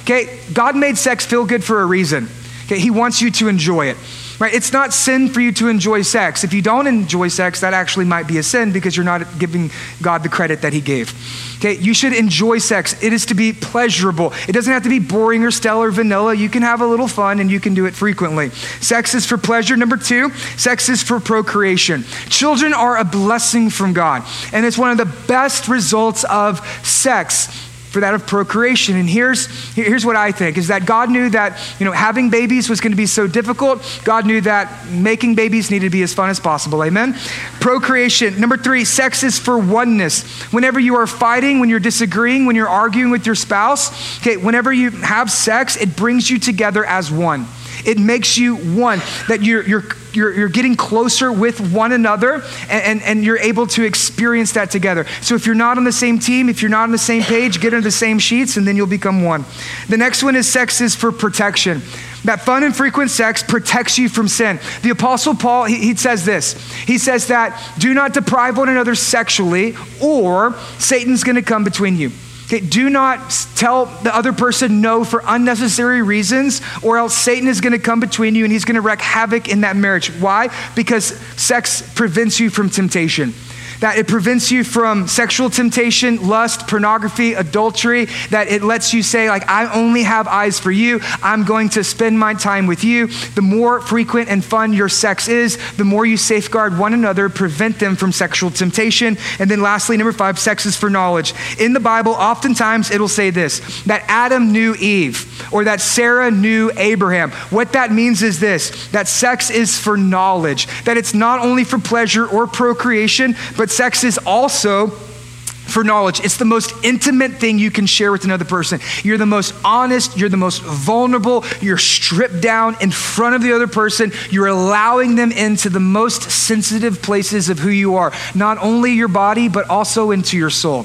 Okay, 0.04 0.40
God 0.54 0.76
made 0.78 0.98
sex 0.98 1.26
feel 1.26 1.46
good 1.46 1.64
for 1.64 1.82
a 1.82 1.86
reason. 1.86 2.30
Okay, 2.66 2.80
He 2.80 2.90
wants 2.90 3.22
you 3.22 3.32
to 3.32 3.48
enjoy 3.48 3.88
it. 3.88 3.98
Right? 4.38 4.54
It's 4.54 4.74
not 4.74 4.94
sin 4.94 5.30
for 5.30 5.40
you 5.40 5.54
to 5.54 5.70
enjoy 5.70 6.02
sex. 6.02 6.44
If 6.44 6.54
you 6.54 6.62
don't 6.62 6.88
enjoy 6.88 7.30
sex, 7.30 7.62
that 7.62 7.74
actually 7.74 8.06
might 8.06 8.28
be 8.28 8.38
a 8.38 8.44
sin 8.44 8.74
because 8.74 8.96
you're 8.96 9.06
not 9.06 9.40
giving 9.40 9.72
God 10.02 10.24
the 10.24 10.30
credit 10.30 10.62
that 10.64 10.74
He 10.74 10.82
gave. 10.82 11.14
Okay, 11.58 11.78
you 11.78 11.94
should 11.94 12.14
enjoy 12.14 12.58
sex. 12.58 13.02
It 13.02 13.14
is 13.14 13.28
to 13.28 13.34
be 13.34 13.54
pleasurable. 13.54 14.34
It 14.48 14.52
doesn't 14.52 14.72
have 14.72 14.84
to 14.84 14.90
be 14.90 15.00
boring 15.00 15.44
or 15.44 15.52
stale 15.52 15.82
or 15.82 15.90
vanilla. 15.90 16.34
You 16.34 16.50
can 16.50 16.64
have 16.64 16.82
a 16.82 16.86
little 16.86 17.08
fun 17.08 17.40
and 17.40 17.50
you 17.50 17.62
can 17.62 17.74
do 17.74 17.86
it 17.86 17.96
frequently. 17.96 18.50
Sex 18.82 19.16
is 19.16 19.26
for 19.26 19.38
pleasure. 19.38 19.78
Number 19.78 19.98
two, 19.98 20.32
sex 20.58 20.90
is 20.90 21.02
for 21.02 21.20
procreation. 21.20 22.04
Children 22.28 22.74
are 22.74 22.98
a 22.98 23.06
blessing 23.06 23.70
from 23.70 23.94
God, 23.94 24.24
and 24.52 24.66
it's 24.66 24.78
one 24.78 24.92
of 24.92 24.98
the 24.98 25.06
best 25.28 25.68
results 25.68 26.26
of 26.26 26.60
sex 26.86 27.65
for 27.96 28.02
that 28.02 28.14
of 28.14 28.28
procreation. 28.28 28.98
And 28.98 29.10
here's, 29.10 29.46
here's 29.74 30.06
what 30.06 30.18
I 30.18 30.34
think 30.34 30.58
is 30.58 30.68
that 30.68 30.86
God 30.86 31.10
knew 31.10 31.30
that, 31.30 31.58
you 31.80 31.86
know, 31.86 31.94
having 31.94 32.30
babies 32.30 32.70
was 32.70 32.82
going 32.82 32.92
to 32.92 32.98
be 32.98 33.06
so 33.06 33.26
difficult. 33.26 33.82
God 34.04 34.26
knew 34.26 34.42
that 34.42 34.90
making 34.90 35.36
babies 35.36 35.72
needed 35.72 35.86
to 35.86 35.90
be 35.90 36.04
as 36.04 36.14
fun 36.14 36.30
as 36.30 36.38
possible. 36.38 36.84
Amen. 36.84 37.16
Procreation. 37.62 38.38
Number 38.38 38.58
three, 38.58 38.84
sex 38.84 39.24
is 39.24 39.40
for 39.40 39.58
oneness. 39.58 40.24
Whenever 40.52 40.78
you 40.78 40.96
are 40.96 41.08
fighting, 41.08 41.62
when 41.62 41.70
you're 41.70 41.80
disagreeing, 41.80 42.46
when 42.46 42.58
you're 42.58 42.68
arguing 42.68 43.12
with 43.12 43.26
your 43.26 43.36
spouse, 43.36 44.20
okay, 44.20 44.36
whenever 44.36 44.74
you 44.74 44.90
have 44.90 45.32
sex, 45.32 45.78
it 45.78 45.96
brings 45.96 46.30
you 46.30 46.38
together 46.38 46.84
as 46.84 47.10
one. 47.10 47.48
It 47.86 48.00
makes 48.00 48.38
you 48.38 48.56
one, 48.56 49.00
that 49.28 49.42
you're, 49.42 49.64
you're, 49.64 49.84
you're, 50.14 50.34
you're 50.34 50.50
getting 50.50 50.76
closer 50.76 51.32
with 51.32 51.74
one 51.74 51.92
another 51.92 52.44
and, 52.70 52.84
and, 52.84 53.04
and 53.04 53.24
you're 53.24 53.38
able 53.38 53.68
to 53.68 53.84
experience 53.84 54.54
that 54.54 54.72
together. 54.72 55.06
So 55.22 55.36
if 55.36 55.46
you're 55.46 55.56
not 55.56 55.78
on 55.78 55.84
the 55.84 55.92
same 55.92 56.20
team, 56.20 56.50
if 56.50 56.62
you're 56.62 56.72
not 56.72 56.84
on 56.84 56.92
the 56.92 56.98
same 56.98 57.24
page, 57.24 57.60
get 57.60 57.74
under 57.74 57.84
the 57.84 57.92
same 57.92 58.20
sheets 58.20 58.58
and 58.58 58.68
then 58.68 58.76
you'll 58.76 58.88
become 58.88 59.24
one. 59.24 59.46
The 59.90 59.98
next 59.98 60.24
one 60.24 60.36
is 60.36 60.48
sex 60.48 60.82
is 60.82 60.96
for 60.96 61.12
protection. 61.12 61.82
That 62.24 62.42
fun 62.42 62.64
and 62.64 62.76
frequent 62.76 63.12
sex 63.12 63.44
protects 63.44 64.00
you 64.00 64.10
from 64.10 64.28
sin. 64.28 64.60
The 64.82 64.90
Apostle 64.90 65.36
Paul, 65.36 65.66
he, 65.66 65.76
he, 65.76 65.96
says 65.96 66.26
this. 66.26 66.54
He 66.86 66.98
says 66.98 67.28
that 67.28 67.62
do 67.78 67.94
not 67.94 68.14
deprive 68.14 68.58
one 68.58 68.68
another 68.68 68.96
sexually, 68.96 69.76
or 70.02 70.56
Satan's 70.80 71.24
to 71.24 71.42
come 71.44 71.64
between 71.64 71.98
you. 71.98 72.12
Okay, 72.56 72.66
do 72.66 72.90
not 72.90 73.20
tell 73.56 73.86
the 73.86 74.16
other 74.16 74.32
person 74.32 74.80
no 74.80 75.04
for 75.04 75.22
unnecessary 75.26 76.02
reasons, 76.02 76.62
or 76.82 76.98
else 76.98 77.14
Satan 77.14 77.50
is 77.50 77.60
going 77.60 77.74
to 77.74 77.80
come 77.80 78.00
between 78.00 78.34
you 78.34 78.46
and 78.46 78.54
he's 78.54 78.64
going 78.64 78.76
to 78.76 78.82
wreak 78.82 79.02
havoc 79.02 79.50
in 79.50 79.62
that 79.62 79.76
marriage. 79.76 80.08
Why? 80.22 80.48
Because 80.74 81.06
sex 81.36 81.82
prevents 81.96 82.40
you 82.40 82.50
from 82.50 82.70
temptation 82.70 83.34
that 83.80 83.98
it 83.98 84.08
prevents 84.08 84.52
you 84.52 84.64
from 84.64 85.08
sexual 85.08 85.50
temptation, 85.50 86.28
lust, 86.28 86.68
pornography, 86.68 87.34
adultery, 87.34 88.06
that 88.30 88.48
it 88.48 88.64
lets 88.64 88.94
you 88.94 89.04
say, 89.04 89.30
like, 89.30 89.48
I 89.50 89.72
only 89.74 90.04
have 90.04 90.28
eyes 90.28 90.60
for 90.60 90.72
you. 90.72 91.00
I'm 91.22 91.44
going 91.44 91.70
to 91.70 91.84
spend 91.84 92.20
my 92.20 92.34
time 92.34 92.68
with 92.68 92.84
you. 92.84 93.08
The 93.36 93.42
more 93.42 93.82
frequent 93.82 94.30
and 94.30 94.44
fun 94.44 94.74
your 94.74 94.90
sex 94.90 95.28
is, 95.28 95.58
the 95.74 95.86
more 95.86 96.06
you 96.06 96.18
safeguard 96.18 96.78
one 96.78 96.94
another, 96.94 97.30
prevent 97.30 97.80
them 97.80 97.96
from 97.96 98.12
sexual 98.12 98.52
temptation. 98.52 99.18
And 99.40 99.50
then 99.50 99.62
lastly, 99.62 99.98
number 99.98 100.14
five, 100.14 100.40
sex 100.40 100.66
is 100.66 100.76
for 100.76 100.90
knowledge. 100.90 101.34
In 101.60 101.74
the 101.74 101.80
Bible, 101.80 102.14
oftentimes 102.14 102.92
it'll 102.92 103.08
say 103.08 103.30
this 103.30 103.84
that 103.84 104.04
Adam 104.08 104.52
knew 104.52 104.76
Eve 104.76 105.32
or 105.52 105.66
that 105.66 105.82
Sarah 105.82 106.32
knew 106.32 106.72
Abraham. 106.78 107.32
What 107.52 107.74
that 107.74 107.92
means 107.92 108.24
is 108.24 108.40
this 108.40 108.88
that 108.88 109.08
sex 109.08 109.50
is 109.50 109.78
for 109.78 109.98
knowledge, 109.98 110.68
that 110.84 110.98
it's 110.98 111.14
not 111.14 111.40
only 111.40 111.64
for 111.64 111.80
pleasure 111.80 112.28
or 112.28 112.48
procreation, 112.48 113.36
but 113.58 113.65
but 113.66 113.72
sex 113.72 114.04
is 114.04 114.20
also 114.28 114.90
for 114.90 115.84
knowledge. 115.84 116.20
It's 116.20 116.38
the 116.38 116.46
most 116.46 116.72
intimate 116.84 117.32
thing 117.38 117.58
you 117.58 117.72
can 117.72 117.88
share 117.88 118.12
with 118.12 118.24
another 118.24 118.46
person. 118.46 118.80
You're 119.02 119.18
the 119.18 119.26
most 119.26 119.56
honest, 119.66 120.16
you're 120.16 120.30
the 120.30 120.38
most 120.38 120.62
vulnerable, 120.62 121.44
you're 121.62 121.80
stripped 121.80 122.42
down 122.42 122.78
in 122.80 122.92
front 122.92 123.36
of 123.36 123.42
the 123.42 123.54
other 123.54 123.66
person. 123.66 124.12
You're 124.30 124.46
allowing 124.46 125.16
them 125.16 125.32
into 125.32 125.72
the 125.72 125.80
most 125.80 126.30
sensitive 126.30 127.02
places 127.02 127.50
of 127.50 127.58
who 127.58 127.72
you 127.72 127.96
are, 127.96 128.14
not 128.36 128.60
only 128.60 128.92
your 128.92 129.08
body, 129.08 129.50
but 129.50 129.68
also 129.68 130.12
into 130.12 130.38
your 130.38 130.52
soul. 130.52 130.84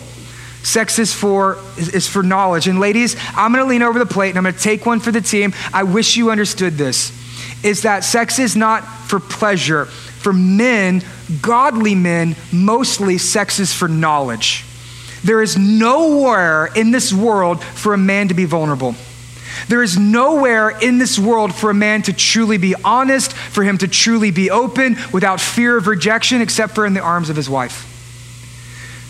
Sex 0.63 0.99
is 0.99 1.13
for 1.13 1.59
is 1.77 2.09
for 2.09 2.23
knowledge. 2.23 2.67
And 2.67 2.81
ladies, 2.81 3.15
I'm 3.35 3.53
going 3.53 3.63
to 3.63 3.69
lean 3.69 3.83
over 3.83 3.99
the 3.99 4.07
plate 4.07 4.31
and 4.31 4.39
I'm 4.39 4.45
going 4.45 4.55
to 4.55 4.59
take 4.59 4.87
one 4.87 5.01
for 5.01 5.13
the 5.13 5.21
team. 5.21 5.53
I 5.71 5.83
wish 5.83 6.17
you 6.17 6.31
understood 6.31 6.79
this. 6.79 7.13
Is 7.63 7.83
that 7.83 8.05
sex 8.05 8.39
is 8.39 8.57
not 8.57 8.85
for 9.07 9.21
pleasure. 9.21 9.85
For 9.85 10.33
men, 10.33 11.03
godly 11.31 11.95
men, 11.95 12.37
mostly 12.53 13.19
sex 13.19 13.59
is 13.59 13.73
for 13.73 13.89
knowledge. 13.89 14.65
There 15.23 15.43
is 15.43 15.57
nowhere 15.57 16.67
in 16.75 16.91
this 16.91 17.13
world 17.13 17.63
for 17.63 17.95
a 17.95 17.99
man 17.99 18.29
to 18.29 18.35
be 18.35 18.45
vulnerable. 18.45 18.95
There 19.69 19.83
is 19.83 19.99
nowhere 19.99 20.71
in 20.71 20.99
this 20.99 21.19
world 21.19 21.55
for 21.55 21.71
a 21.71 21.75
man 21.75 22.03
to 22.03 22.13
truly 22.13 22.57
be 22.57 22.75
honest, 22.85 23.33
for 23.33 23.63
him 23.63 23.79
to 23.79 23.89
truly 23.89 24.31
be 24.31 24.51
open 24.51 24.97
without 25.13 25.41
fear 25.41 25.77
of 25.77 25.87
rejection, 25.87 26.41
except 26.41 26.75
for 26.75 26.87
in 26.87 26.95
the 26.95 27.01
arms 27.01 27.31
of 27.31 27.37
his 27.37 27.51
wife. 27.51 27.87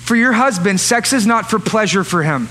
For 0.05 0.17
your 0.17 0.33
husband, 0.33 0.81
sex 0.81 1.13
is 1.13 1.27
not 1.27 1.49
for 1.49 1.59
pleasure 1.59 2.03
for 2.03 2.23
him, 2.23 2.49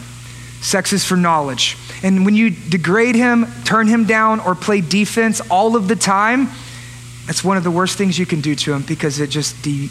sex 0.62 0.94
is 0.94 1.04
for 1.04 1.18
knowledge. 1.18 1.78
And 2.02 2.24
when 2.26 2.36
you 2.36 2.52
degrade 2.52 3.16
him, 3.16 3.48
turn 3.66 3.88
him 3.88 4.06
down, 4.06 4.40
or 4.40 4.56
play 4.56 4.80
defense 4.80 5.42
all 5.50 5.76
of 5.76 5.90
the 5.90 5.96
time, 5.98 6.48
it's 7.30 7.44
one 7.44 7.58
of 7.58 7.64
the 7.64 7.72
worst 7.72 7.98
things 7.98 8.18
you 8.18 8.26
can 8.26 8.42
do 8.42 8.56
to 8.56 8.74
him 8.74 8.82
because 8.82 9.20
it 9.20 9.30
just 9.30 9.62
de- 9.62 9.90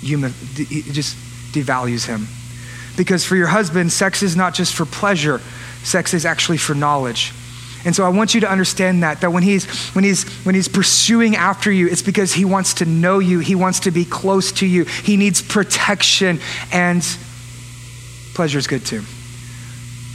human, 0.00 0.32
it 0.56 0.92
just 0.92 1.16
devalues 1.52 2.06
him. 2.06 2.26
Because 2.96 3.24
for 3.24 3.34
your 3.34 3.46
husband, 3.46 3.92
sex 3.92 4.22
is 4.22 4.36
not 4.36 4.54
just 4.54 4.74
for 4.74 4.84
pleasure, 4.84 5.40
sex 5.82 6.14
is 6.14 6.26
actually 6.26 6.58
for 6.58 6.74
knowledge. 6.74 7.32
And 7.84 7.94
so 7.94 8.04
I 8.04 8.08
want 8.08 8.34
you 8.34 8.40
to 8.40 8.50
understand 8.50 9.04
that 9.04 9.20
that 9.20 9.32
when 9.32 9.42
he's 9.42 9.64
when 9.94 10.04
he's 10.04 10.24
when 10.44 10.54
he's 10.54 10.66
pursuing 10.66 11.36
after 11.36 11.70
you, 11.70 11.88
it's 11.88 12.02
because 12.02 12.32
he 12.32 12.44
wants 12.44 12.74
to 12.74 12.84
know 12.84 13.20
you. 13.20 13.38
He 13.38 13.54
wants 13.54 13.80
to 13.80 13.90
be 13.90 14.04
close 14.04 14.50
to 14.52 14.66
you. 14.66 14.84
He 14.84 15.16
needs 15.16 15.40
protection 15.40 16.40
and 16.72 17.02
pleasure 18.34 18.58
is 18.58 18.66
good 18.66 18.84
too. 18.84 19.02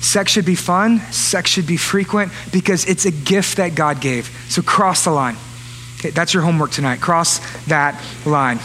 Sex 0.02 0.32
should 0.32 0.45
be 0.45 0.56
fun, 0.56 1.00
sex 1.12 1.50
should 1.50 1.67
be 1.67 1.78
frequent 1.78 2.32
because 2.52 2.86
it's 2.86 3.06
a 3.06 3.12
gift 3.12 3.58
that 3.58 3.74
God 3.74 4.02
gave. 4.02 4.28
So 4.50 4.62
cross 4.62 5.06
the 5.06 5.12
line. 5.12 5.38
That's 6.01 6.33
your 6.33 6.43
homework 6.43 6.71
tonight. 6.71 7.01
Cross 7.01 7.39
that 7.65 8.01
line. 8.25 8.59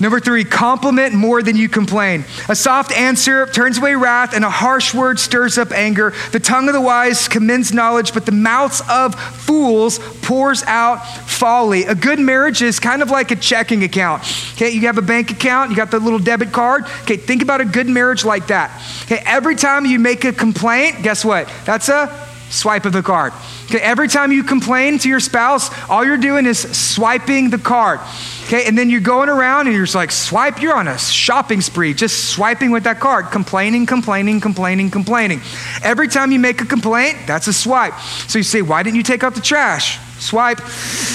Number 0.00 0.20
three, 0.20 0.44
compliment 0.44 1.12
more 1.12 1.42
than 1.42 1.56
you 1.56 1.68
complain. 1.68 2.24
A 2.48 2.54
soft 2.54 2.92
answer 2.92 3.46
turns 3.46 3.78
away 3.78 3.96
wrath, 3.96 4.32
and 4.32 4.44
a 4.44 4.50
harsh 4.50 4.94
word 4.94 5.18
stirs 5.18 5.58
up 5.58 5.72
anger. 5.72 6.14
The 6.30 6.38
tongue 6.38 6.68
of 6.68 6.74
the 6.74 6.80
wise 6.80 7.26
commends 7.26 7.72
knowledge, 7.72 8.14
but 8.14 8.24
the 8.24 8.32
mouths 8.32 8.80
of 8.88 9.16
fools 9.16 9.98
pours 10.22 10.62
out 10.64 10.98
folly. 10.98 11.84
A 11.84 11.96
good 11.96 12.20
marriage 12.20 12.62
is 12.62 12.78
kind 12.78 13.02
of 13.02 13.10
like 13.10 13.32
a 13.32 13.36
checking 13.36 13.82
account. 13.82 14.22
Okay, 14.52 14.70
you 14.70 14.82
have 14.82 14.98
a 14.98 15.02
bank 15.02 15.32
account, 15.32 15.70
you 15.70 15.76
got 15.76 15.90
the 15.90 15.98
little 15.98 16.20
debit 16.20 16.52
card. 16.52 16.84
Okay, 17.02 17.16
think 17.16 17.42
about 17.42 17.60
a 17.60 17.64
good 17.64 17.88
marriage 17.88 18.24
like 18.24 18.46
that. 18.48 18.70
Okay, 19.04 19.20
every 19.26 19.56
time 19.56 19.84
you 19.84 19.98
make 19.98 20.24
a 20.24 20.32
complaint, 20.32 21.02
guess 21.02 21.24
what? 21.24 21.50
That's 21.64 21.88
a 21.88 22.28
swipe 22.50 22.84
of 22.84 22.92
the 22.92 23.02
card. 23.02 23.32
Okay, 23.66 23.80
every 23.80 24.08
time 24.08 24.32
you 24.32 24.42
complain 24.42 24.98
to 24.98 25.08
your 25.08 25.20
spouse, 25.20 25.70
all 25.88 26.04
you're 26.04 26.16
doing 26.16 26.46
is 26.46 26.58
swiping 26.58 27.50
the 27.50 27.58
card. 27.58 28.00
Okay, 28.46 28.66
and 28.66 28.76
then 28.78 28.88
you're 28.88 29.00
going 29.00 29.28
around 29.28 29.66
and 29.66 29.76
you're 29.76 29.84
just 29.84 29.94
like, 29.94 30.10
swipe, 30.10 30.60
you're 30.60 30.74
on 30.74 30.88
a 30.88 30.98
shopping 30.98 31.60
spree, 31.60 31.92
just 31.92 32.30
swiping 32.30 32.70
with 32.70 32.84
that 32.84 32.98
card, 33.00 33.26
complaining, 33.26 33.84
complaining, 33.84 34.40
complaining, 34.40 34.90
complaining. 34.90 35.40
Every 35.82 36.08
time 36.08 36.32
you 36.32 36.38
make 36.38 36.60
a 36.60 36.66
complaint, 36.66 37.18
that's 37.26 37.46
a 37.46 37.52
swipe. 37.52 37.98
So 38.26 38.38
you 38.38 38.42
say, 38.42 38.62
why 38.62 38.82
didn't 38.82 38.96
you 38.96 39.02
take 39.02 39.22
out 39.22 39.34
the 39.34 39.40
trash? 39.40 39.98
Swipe. 40.18 40.60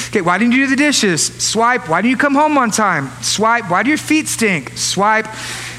Okay, 0.07 0.21
why 0.21 0.37
didn't 0.37 0.53
you 0.53 0.65
do 0.65 0.69
the 0.69 0.75
dishes? 0.75 1.25
Swipe. 1.25 1.89
Why 1.89 2.01
didn't 2.01 2.11
you 2.11 2.17
come 2.17 2.35
home 2.35 2.57
on 2.57 2.71
time? 2.71 3.09
Swipe. 3.21 3.69
Why 3.69 3.83
do 3.83 3.89
your 3.89 3.97
feet 3.97 4.27
stink? 4.27 4.77
Swipe. 4.77 5.27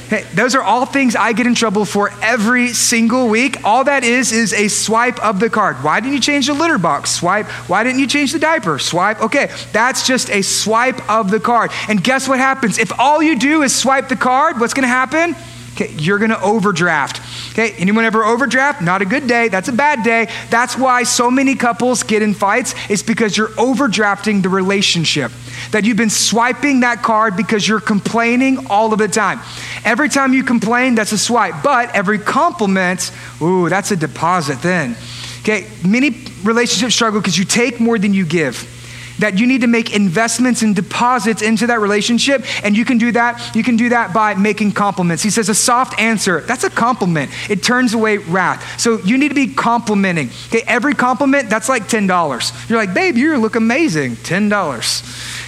Hey, 0.09 0.25
those 0.35 0.55
are 0.55 0.63
all 0.63 0.85
things 0.85 1.17
I 1.17 1.33
get 1.33 1.47
in 1.47 1.55
trouble 1.55 1.87
for 1.87 2.11
every 2.21 2.69
single 2.69 3.29
week. 3.29 3.65
All 3.65 3.85
that 3.85 4.05
is 4.05 4.33
is 4.33 4.53
a 4.53 4.69
swipe 4.69 5.19
of 5.25 5.41
the 5.41 5.49
card. 5.49 5.77
Why 5.77 5.99
didn't 6.01 6.13
you 6.13 6.21
change 6.21 6.47
the 6.47 6.55
litter 6.55 6.77
box? 6.77 7.11
Swipe. 7.11 7.47
Why 7.69 7.83
didn't 7.83 8.01
you 8.01 8.07
change 8.07 8.33
the 8.33 8.39
diaper? 8.39 8.79
Swipe. 8.79 9.23
Okay, 9.23 9.51
that's 9.73 10.07
just 10.07 10.29
a 10.31 10.43
swipe 10.43 11.09
of 11.11 11.31
the 11.31 11.41
card. 11.41 11.71
And 11.89 12.05
guess 12.05 12.29
what 12.29 12.39
happens? 12.39 12.79
If 12.79 12.99
all 12.99 13.23
you 13.23 13.39
do 13.39 13.63
is 13.63 13.75
swipe 13.75 14.09
the 14.09 14.17
card, 14.17 14.61
what's 14.61 14.75
going 14.75 14.83
to 14.83 14.89
happen? 14.89 15.35
Okay, 15.73 15.91
you're 15.95 16.19
going 16.19 16.31
to 16.31 16.41
overdraft. 16.41 17.21
Okay, 17.53 17.73
anyone 17.79 18.05
ever 18.05 18.25
overdraft? 18.25 18.83
Not 18.83 19.01
a 19.01 19.05
good 19.07 19.27
day. 19.27 19.49
That's 19.49 19.69
a 19.69 19.73
bad 19.73 20.05
day. 20.05 20.29
That's 20.51 20.79
why 20.79 21.03
so 21.03 21.31
many 21.31 21.55
couples 21.55 22.03
get 22.03 22.23
in 22.23 22.35
fights. 22.35 22.75
It's 22.89 23.03
because 23.03 23.37
you're 23.37 23.49
overdrafting 23.49 24.43
the 24.43 24.51
relationship 24.51 25.33
that 25.71 25.85
you've 25.85 25.97
been 25.97 26.11
swiping 26.11 26.81
that 26.81 27.03
card 27.03 27.37
because 27.37 27.67
you're 27.67 27.81
complaining 27.81 28.67
all 28.69 28.93
of 28.93 28.99
the 28.99 29.09
time. 29.09 29.41
Every 29.85 30.09
time 30.09 30.33
you 30.33 30.45
complain, 30.45 30.95
that's 30.95 31.13
a 31.13 31.19
swipe. 31.19 31.63
But 31.63 31.95
every 31.95 32.19
compliment, 32.19 33.11
ooh, 33.41 33.69
that's 33.69 33.91
a 33.91 33.97
deposit 33.97 34.61
then. 34.63 34.97
Okay, 35.41 35.67
many 35.87 36.25
relationships 36.43 36.95
struggle 36.95 37.21
because 37.21 37.37
you 37.37 37.45
take 37.45 37.79
more 37.79 37.99
than 37.99 38.15
you 38.15 38.25
give. 38.25 38.71
That 39.19 39.39
you 39.39 39.47
need 39.47 39.61
to 39.61 39.69
make 39.69 39.95
investments 39.95 40.63
and 40.63 40.75
deposits 40.75 41.43
into 41.43 41.69
that 41.69 41.81
relationship 41.81 42.45
and 42.65 42.77
you 42.77 42.85
can 42.85 42.99
do 42.99 43.13
that 43.13 43.55
you 43.55 43.63
can 43.63 43.77
do 43.77 43.91
that 43.91 44.13
by 44.13 44.35
making 44.35 44.73
compliments. 44.73 45.23
He 45.23 45.31
says 45.31 45.49
a 45.49 45.55
soft 45.55 46.01
answer 46.01 46.41
that's 46.41 46.65
a 46.65 46.71
compliment. 46.71 47.31
It 47.49 47.63
turns 47.63 47.95
away 47.95 48.19
wrath. 48.19 48.81
So 48.81 48.99
you 49.03 49.17
need 49.17 49.29
to 49.29 49.35
be 49.37 49.47
complimenting. 49.47 50.31
Okay 50.49 50.65
every 50.67 50.95
compliment 50.95 51.49
that's 51.49 51.69
like 51.69 51.85
$10 51.85 52.69
you're 52.69 52.79
like 52.79 52.93
babe 52.93 53.17
you 53.17 53.37
look 53.37 53.55
amazing. 53.55 54.17
$10 54.17 54.51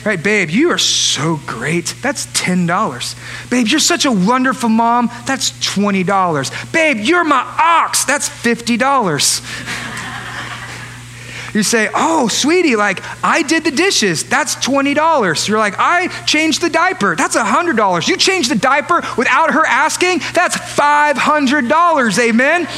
right 0.06 0.22
babe 0.22 0.48
you 0.48 0.70
are 0.70 0.78
so 0.78 1.38
great 1.46 1.94
that's 2.00 2.26
$10 2.28 3.50
babe 3.50 3.66
you're 3.66 3.80
such 3.80 4.04
a 4.04 4.12
wonderful 4.12 4.68
mom 4.68 5.10
that's 5.26 5.50
$20 5.50 6.72
babe 6.72 6.98
you're 6.98 7.24
my 7.24 7.42
ox 7.58 8.04
that's 8.04 8.28
$50 8.28 9.42
you 11.56 11.62
say, 11.62 11.88
Oh, 11.94 12.28
sweetie, 12.28 12.76
like 12.76 13.02
I 13.24 13.42
did 13.42 13.64
the 13.64 13.70
dishes. 13.70 14.24
That's 14.24 14.56
$20. 14.56 15.48
You're 15.48 15.58
like, 15.58 15.76
I 15.78 16.08
changed 16.26 16.60
the 16.60 16.68
diaper. 16.68 17.16
That's 17.16 17.34
$100. 17.34 18.08
You 18.08 18.16
changed 18.18 18.50
the 18.50 18.56
diaper 18.56 19.00
without 19.16 19.54
her 19.54 19.64
asking. 19.64 20.18
That's 20.34 20.54
$500. 20.54 22.18
Amen? 22.18 22.66
Amen. 22.66 22.68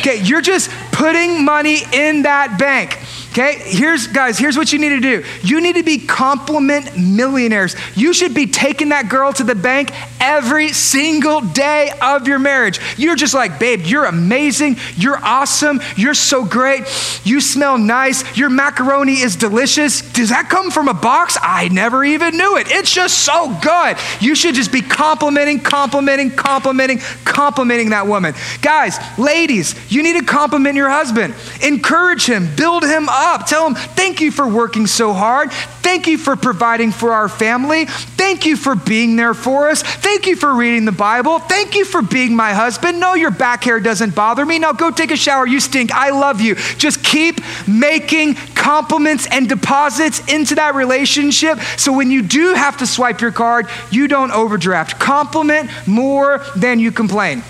Okay, 0.00 0.20
you're 0.22 0.40
just 0.40 0.68
putting 0.90 1.44
money 1.44 1.82
in 1.92 2.22
that 2.22 2.58
bank. 2.58 2.98
Okay, 3.38 3.56
here's, 3.60 4.08
guys, 4.08 4.36
here's 4.36 4.56
what 4.56 4.72
you 4.72 4.80
need 4.80 4.88
to 4.88 5.00
do. 5.00 5.24
You 5.44 5.60
need 5.60 5.76
to 5.76 5.84
be 5.84 5.98
compliment 5.98 6.98
millionaires. 6.98 7.76
You 7.94 8.12
should 8.12 8.34
be 8.34 8.48
taking 8.48 8.88
that 8.88 9.08
girl 9.08 9.32
to 9.34 9.44
the 9.44 9.54
bank 9.54 9.92
every 10.20 10.70
single 10.72 11.42
day 11.42 11.92
of 12.02 12.26
your 12.26 12.40
marriage. 12.40 12.80
You're 12.96 13.14
just 13.14 13.34
like, 13.34 13.60
babe, 13.60 13.82
you're 13.84 14.06
amazing. 14.06 14.78
You're 14.96 15.20
awesome. 15.22 15.80
You're 15.96 16.14
so 16.14 16.44
great. 16.44 16.82
You 17.22 17.40
smell 17.40 17.78
nice. 17.78 18.36
Your 18.36 18.50
macaroni 18.50 19.20
is 19.20 19.36
delicious. 19.36 20.00
Does 20.00 20.30
that 20.30 20.48
come 20.50 20.72
from 20.72 20.88
a 20.88 20.94
box? 20.94 21.38
I 21.40 21.68
never 21.68 22.04
even 22.04 22.36
knew 22.36 22.56
it. 22.56 22.66
It's 22.72 22.92
just 22.92 23.20
so 23.20 23.56
good. 23.62 23.98
You 24.20 24.34
should 24.34 24.56
just 24.56 24.72
be 24.72 24.82
complimenting, 24.82 25.60
complimenting, 25.60 26.32
complimenting, 26.32 26.98
complimenting 27.24 27.90
that 27.90 28.08
woman. 28.08 28.34
Guys, 28.62 28.98
ladies, 29.16 29.76
you 29.92 30.02
need 30.02 30.18
to 30.18 30.26
compliment 30.26 30.74
your 30.74 30.90
husband. 30.90 31.36
Encourage 31.62 32.26
him, 32.26 32.48
build 32.56 32.82
him 32.82 33.08
up. 33.08 33.27
Tell 33.36 33.66
him, 33.66 33.74
thank 33.74 34.20
you 34.20 34.30
for 34.30 34.48
working 34.48 34.86
so 34.86 35.12
hard. 35.12 35.52
Thank 35.52 36.06
you 36.06 36.18
for 36.18 36.36
providing 36.36 36.92
for 36.92 37.12
our 37.12 37.28
family. 37.28 37.86
Thank 37.86 38.46
you 38.46 38.56
for 38.56 38.74
being 38.74 39.16
there 39.16 39.34
for 39.34 39.68
us. 39.68 39.82
Thank 39.82 40.26
you 40.26 40.36
for 40.36 40.54
reading 40.54 40.84
the 40.84 40.92
Bible. 40.92 41.38
Thank 41.38 41.74
you 41.74 41.84
for 41.84 42.02
being 42.02 42.36
my 42.36 42.52
husband. 42.52 43.00
No, 43.00 43.14
your 43.14 43.30
back 43.30 43.64
hair 43.64 43.80
doesn't 43.80 44.14
bother 44.14 44.44
me. 44.44 44.58
Now 44.58 44.72
go 44.72 44.90
take 44.90 45.10
a 45.10 45.16
shower. 45.16 45.46
You 45.46 45.60
stink. 45.60 45.92
I 45.92 46.10
love 46.10 46.40
you. 46.40 46.54
Just 46.76 47.02
keep 47.02 47.40
making 47.66 48.34
compliments 48.54 49.26
and 49.30 49.48
deposits 49.48 50.20
into 50.28 50.54
that 50.56 50.74
relationship 50.74 51.58
so 51.76 51.92
when 51.92 52.10
you 52.10 52.22
do 52.22 52.54
have 52.54 52.76
to 52.78 52.86
swipe 52.86 53.20
your 53.20 53.32
card, 53.32 53.68
you 53.90 54.08
don't 54.08 54.30
overdraft. 54.30 54.98
Compliment 54.98 55.70
more 55.86 56.44
than 56.56 56.78
you 56.78 56.92
complain. 56.92 57.42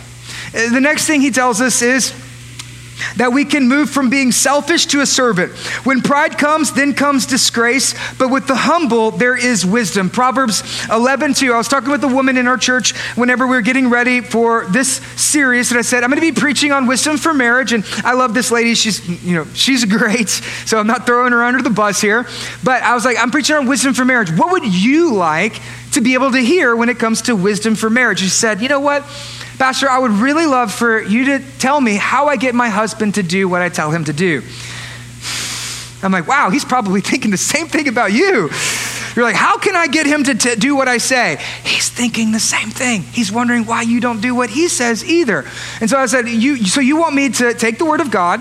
Uh, 0.54 0.70
the 0.70 0.80
next 0.80 1.06
thing 1.06 1.20
he 1.20 1.30
tells 1.30 1.60
us 1.60 1.82
is, 1.82 2.12
that 3.16 3.32
we 3.32 3.44
can 3.44 3.68
move 3.68 3.90
from 3.90 4.10
being 4.10 4.32
selfish 4.32 4.86
to 4.86 5.00
a 5.00 5.06
servant. 5.06 5.52
When 5.84 6.00
pride 6.02 6.38
comes, 6.38 6.72
then 6.72 6.94
comes 6.94 7.26
disgrace, 7.26 7.94
but 8.18 8.30
with 8.30 8.46
the 8.46 8.56
humble, 8.56 9.10
there 9.10 9.36
is 9.36 9.64
wisdom. 9.64 10.10
Proverbs 10.10 10.62
11, 10.90 11.34
2. 11.34 11.52
I 11.52 11.56
was 11.56 11.68
talking 11.68 11.90
with 11.90 12.04
a 12.04 12.08
woman 12.08 12.36
in 12.36 12.46
our 12.46 12.56
church 12.56 12.96
whenever 13.16 13.46
we 13.46 13.56
were 13.56 13.62
getting 13.62 13.90
ready 13.90 14.20
for 14.20 14.66
this 14.66 14.96
series, 15.20 15.70
and 15.70 15.78
I 15.78 15.82
said, 15.82 16.04
I'm 16.04 16.10
going 16.10 16.20
to 16.20 16.32
be 16.32 16.38
preaching 16.38 16.72
on 16.72 16.86
wisdom 16.86 17.16
for 17.16 17.34
marriage, 17.34 17.72
and 17.72 17.84
I 18.04 18.14
love 18.14 18.34
this 18.34 18.50
lady. 18.50 18.74
She's, 18.74 19.06
you 19.24 19.34
know, 19.34 19.46
she's 19.54 19.84
great, 19.98 20.28
so 20.28 20.78
I'm 20.78 20.86
not 20.86 21.06
throwing 21.06 21.32
her 21.32 21.42
under 21.42 21.62
the 21.62 21.70
bus 21.70 22.00
here, 22.00 22.26
but 22.64 22.82
I 22.82 22.94
was 22.94 23.04
like, 23.04 23.16
I'm 23.18 23.30
preaching 23.30 23.56
on 23.56 23.66
wisdom 23.66 23.94
for 23.94 24.04
marriage. 24.04 24.30
What 24.30 24.52
would 24.52 24.64
you 24.64 25.14
like 25.14 25.60
to 25.92 26.00
be 26.00 26.14
able 26.14 26.32
to 26.32 26.38
hear 26.40 26.76
when 26.76 26.88
it 26.88 26.98
comes 26.98 27.22
to 27.22 27.36
wisdom 27.36 27.74
for 27.74 27.90
marriage? 27.90 28.20
She 28.20 28.28
said, 28.28 28.60
you 28.60 28.68
know 28.68 28.80
what? 28.80 29.04
Pastor, 29.58 29.90
I 29.90 29.98
would 29.98 30.12
really 30.12 30.46
love 30.46 30.72
for 30.72 31.02
you 31.02 31.24
to 31.26 31.44
tell 31.58 31.80
me 31.80 31.96
how 31.96 32.28
I 32.28 32.36
get 32.36 32.54
my 32.54 32.68
husband 32.68 33.16
to 33.16 33.24
do 33.24 33.48
what 33.48 33.60
I 33.60 33.68
tell 33.68 33.90
him 33.90 34.04
to 34.04 34.12
do. 34.12 34.42
I'm 36.00 36.12
like, 36.12 36.28
wow, 36.28 36.50
he's 36.50 36.64
probably 36.64 37.00
thinking 37.10 37.32
the 37.32 37.36
same 37.36 37.66
thing 37.66 37.88
about 37.88 38.12
you. 38.12 38.50
You're 39.16 39.24
like, 39.24 39.34
how 39.34 39.58
can 39.58 39.74
I 39.74 39.88
get 39.88 40.06
him 40.06 40.22
to 40.24 40.34
t- 40.36 40.54
do 40.54 40.76
what 40.76 40.86
I 40.86 40.98
say? 40.98 41.38
He's 41.64 41.88
thinking 41.88 42.30
the 42.30 42.38
same 42.38 42.70
thing. 42.70 43.02
He's 43.02 43.32
wondering 43.32 43.66
why 43.66 43.82
you 43.82 43.98
don't 43.98 44.20
do 44.20 44.32
what 44.32 44.48
he 44.48 44.68
says 44.68 45.04
either. 45.04 45.44
And 45.80 45.90
so 45.90 45.98
I 45.98 46.06
said, 46.06 46.28
you, 46.28 46.64
so 46.64 46.80
you 46.80 46.96
want 46.96 47.16
me 47.16 47.28
to 47.30 47.52
take 47.52 47.78
the 47.78 47.84
word 47.84 48.00
of 48.00 48.12
God 48.12 48.40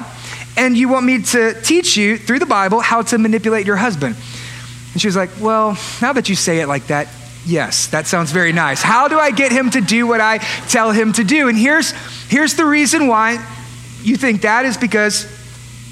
and 0.56 0.78
you 0.78 0.88
want 0.88 1.06
me 1.06 1.24
to 1.24 1.60
teach 1.64 1.98
you 1.98 2.20
through 2.20 2.40
the 2.40 2.46
Bible 2.46 2.80
how 2.80 3.02
to 3.02 3.18
manipulate 3.18 3.66
your 3.66 3.78
husband. 3.78 4.16
And 4.94 5.02
she 5.02 5.08
was 5.08 5.16
like, 5.16 5.32
well, 5.40 5.78
now 6.00 6.14
that 6.14 6.30
you 6.30 6.36
say 6.36 6.60
it 6.60 6.68
like 6.68 6.88
that, 6.88 7.08
Yes, 7.48 7.88
that 7.88 8.08
sounds 8.08 8.32
very 8.32 8.52
nice. 8.52 8.82
How 8.82 9.08
do 9.08 9.18
I 9.18 9.32
get 9.32 9.54
him 9.54 9.70
to 9.70 9.80
do 9.80 10.06
what 10.06 10.20
I 10.20 10.40
tell 10.68 10.92
him 10.92 11.14
to 11.14 11.24
do? 11.24 11.48
And 11.48 11.58
here's, 11.58 11.92
here's 12.28 12.56
the 12.56 12.66
reason 12.66 13.08
why 13.08 13.36
you 14.02 14.18
think 14.18 14.42
that 14.42 14.66
is 14.66 14.76
because 14.76 15.26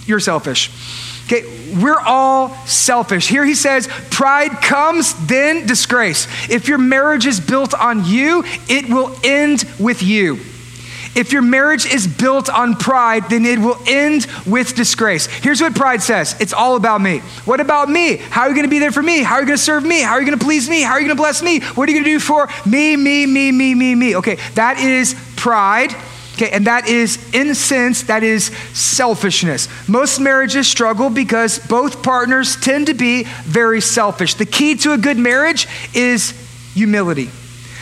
you're 0.06 0.20
selfish. 0.20 0.70
Okay, 1.28 1.44
we're 1.82 2.00
all 2.00 2.50
selfish. 2.66 3.30
Here 3.30 3.46
he 3.46 3.56
says, 3.56 3.88
pride 4.12 4.62
comes, 4.62 5.16
then 5.28 5.66
disgrace. 5.66 6.28
If 6.50 6.68
your 6.68 6.78
marriage 6.78 7.26
is 7.26 7.40
built 7.40 7.74
on 7.74 8.06
you, 8.06 8.44
it 8.68 8.90
will 8.90 9.18
end 9.24 9.64
with 9.80 10.04
you. 10.04 10.40
If 11.16 11.32
your 11.32 11.42
marriage 11.42 11.86
is 11.86 12.06
built 12.06 12.50
on 12.50 12.76
pride, 12.76 13.30
then 13.30 13.46
it 13.46 13.58
will 13.58 13.78
end 13.88 14.28
with 14.46 14.76
disgrace. 14.76 15.28
Here's 15.28 15.62
what 15.62 15.74
pride 15.74 16.04
says 16.04 16.36
it's 16.42 16.54
all 16.54 16.76
about 16.76 17.02
me. 17.02 17.20
What 17.46 17.62
about 17.62 17.90
me? 17.90 18.18
How 18.18 18.42
are 18.42 18.50
you 18.50 18.56
going 18.56 18.66
to 18.66 18.70
be 18.70 18.80
there 18.80 18.92
for 18.92 19.02
me? 19.04 19.24
How 19.24 19.36
are 19.36 19.42
you 19.42 19.48
going 19.48 19.58
to 19.58 19.64
serve 19.64 19.86
me? 19.86 20.02
How 20.02 20.14
are 20.14 20.20
you 20.20 20.28
going 20.28 20.38
to 20.38 20.46
please 20.46 20.70
me? 20.70 20.82
How 20.82 20.94
are 20.94 21.00
you 21.00 21.08
going 21.08 21.16
to 21.16 21.22
bless 21.22 21.42
me? 21.42 21.62
What 21.62 21.88
are 21.88 21.92
you 21.92 21.98
going 21.98 22.06
to 22.06 22.12
do 22.12 22.20
for 22.20 22.50
me, 22.66 22.98
me, 22.98 23.26
me, 23.26 23.52
me, 23.52 23.74
me, 23.74 23.96
me? 23.96 24.16
Okay, 24.18 24.38
that 24.56 24.78
is 24.78 25.16
pride. 25.38 25.96
Okay, 26.34 26.50
and 26.50 26.68
that 26.68 26.90
is, 26.90 27.34
in 27.34 27.52
a 27.52 27.56
sense, 27.56 28.04
that 28.04 28.22
is 28.22 28.48
selfishness. 28.74 29.70
Most 29.88 30.20
marriages 30.20 30.68
struggle 30.68 31.10
because 31.10 31.60
both 31.60 32.04
partners 32.04 32.58
tend 32.58 32.88
to 32.88 32.94
be 32.94 33.24
very 33.44 33.80
selfish. 33.80 34.34
The 34.34 34.46
key 34.46 34.76
to 34.76 34.92
a 34.92 34.98
good 34.98 35.18
marriage 35.18 35.66
is 35.94 36.34
humility. 36.74 37.30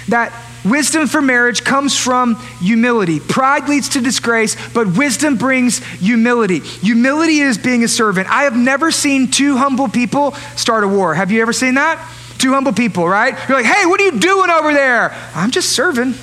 That 0.09 0.31
wisdom 0.65 1.07
for 1.07 1.21
marriage 1.21 1.63
comes 1.63 1.97
from 1.97 2.35
humility. 2.59 3.19
Pride 3.19 3.67
leads 3.69 3.89
to 3.89 4.01
disgrace, 4.01 4.55
but 4.71 4.97
wisdom 4.97 5.37
brings 5.37 5.83
humility. 5.83 6.59
Humility 6.59 7.39
is 7.39 7.57
being 7.57 7.83
a 7.83 7.87
servant. 7.87 8.29
I 8.29 8.43
have 8.43 8.55
never 8.55 8.91
seen 8.91 9.29
two 9.29 9.57
humble 9.57 9.87
people 9.87 10.31
start 10.55 10.83
a 10.83 10.87
war. 10.87 11.13
Have 11.13 11.31
you 11.31 11.41
ever 11.41 11.53
seen 11.53 11.75
that? 11.75 11.97
Two 12.37 12.51
humble 12.51 12.73
people, 12.73 13.07
right? 13.07 13.37
You're 13.47 13.57
like, 13.57 13.65
hey, 13.65 13.85
what 13.85 14.01
are 14.01 14.05
you 14.05 14.19
doing 14.19 14.49
over 14.49 14.73
there? 14.73 15.15
I'm 15.33 15.51
just 15.51 15.71
serving. 15.71 16.13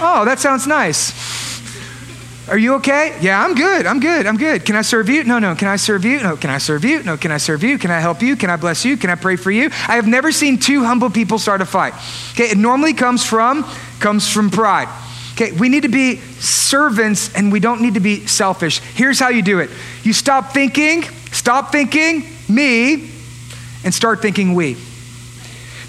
Oh, 0.00 0.24
that 0.24 0.38
sounds 0.38 0.66
nice. 0.66 1.57
Are 2.48 2.56
you 2.56 2.74
okay? 2.76 3.16
Yeah, 3.20 3.44
I'm 3.44 3.54
good. 3.54 3.84
I'm 3.84 4.00
good. 4.00 4.26
I'm 4.26 4.36
good. 4.36 4.64
Can 4.64 4.74
I 4.74 4.82
serve 4.82 5.08
you? 5.08 5.22
No, 5.24 5.38
no. 5.38 5.54
Can 5.54 5.68
I 5.68 5.76
serve 5.76 6.04
you? 6.04 6.22
No. 6.22 6.36
Can 6.36 6.48
I 6.48 6.58
serve 6.58 6.84
you? 6.84 7.02
No. 7.02 7.16
Can 7.16 7.30
I 7.30 7.36
serve 7.36 7.62
you? 7.62 7.78
Can 7.78 7.90
I 7.90 8.00
help 8.00 8.22
you? 8.22 8.36
Can 8.36 8.48
I 8.48 8.56
bless 8.56 8.84
you? 8.84 8.96
Can 8.96 9.10
I 9.10 9.16
pray 9.16 9.36
for 9.36 9.50
you? 9.50 9.66
I 9.66 9.96
have 9.96 10.06
never 10.06 10.32
seen 10.32 10.58
two 10.58 10.82
humble 10.82 11.10
people 11.10 11.38
start 11.38 11.60
a 11.60 11.66
fight. 11.66 11.92
Okay, 12.32 12.50
it 12.50 12.56
normally 12.56 12.94
comes 12.94 13.24
from 13.24 13.64
comes 14.00 14.30
from 14.32 14.50
pride. 14.50 14.88
Okay, 15.32 15.52
we 15.52 15.68
need 15.68 15.82
to 15.82 15.88
be 15.88 16.16
servants 16.16 17.34
and 17.34 17.52
we 17.52 17.60
don't 17.60 17.82
need 17.82 17.94
to 17.94 18.00
be 18.00 18.26
selfish. 18.26 18.78
Here's 18.78 19.20
how 19.20 19.28
you 19.28 19.42
do 19.42 19.60
it. 19.60 19.70
You 20.02 20.12
stop 20.12 20.52
thinking, 20.52 21.02
stop 21.32 21.70
thinking 21.70 22.24
me 22.48 23.10
and 23.84 23.92
start 23.92 24.22
thinking 24.22 24.54
we. 24.54 24.76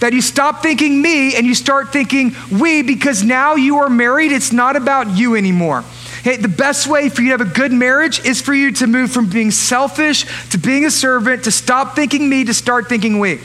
That 0.01 0.13
you 0.13 0.21
stop 0.21 0.61
thinking 0.61 1.01
me 1.01 1.35
and 1.35 1.45
you 1.45 1.55
start 1.55 1.91
thinking 1.91 2.35
we 2.51 2.83
because 2.83 3.23
now 3.23 3.55
you 3.55 3.77
are 3.77 3.89
married. 3.89 4.31
It's 4.31 4.51
not 4.51 4.75
about 4.75 5.17
you 5.17 5.35
anymore. 5.35 5.83
Hey, 6.23 6.37
the 6.37 6.47
best 6.47 6.87
way 6.87 7.09
for 7.09 7.21
you 7.21 7.29
to 7.29 7.37
have 7.37 7.47
a 7.47 7.53
good 7.53 7.71
marriage 7.71 8.25
is 8.25 8.41
for 8.41 8.53
you 8.53 8.71
to 8.73 8.87
move 8.87 9.11
from 9.11 9.29
being 9.29 9.51
selfish 9.51 10.25
to 10.49 10.57
being 10.57 10.85
a 10.85 10.91
servant, 10.91 11.45
to 11.45 11.51
stop 11.51 11.95
thinking 11.95 12.27
me, 12.29 12.43
to 12.45 12.53
start 12.53 12.89
thinking 12.89 13.19
we. 13.19 13.39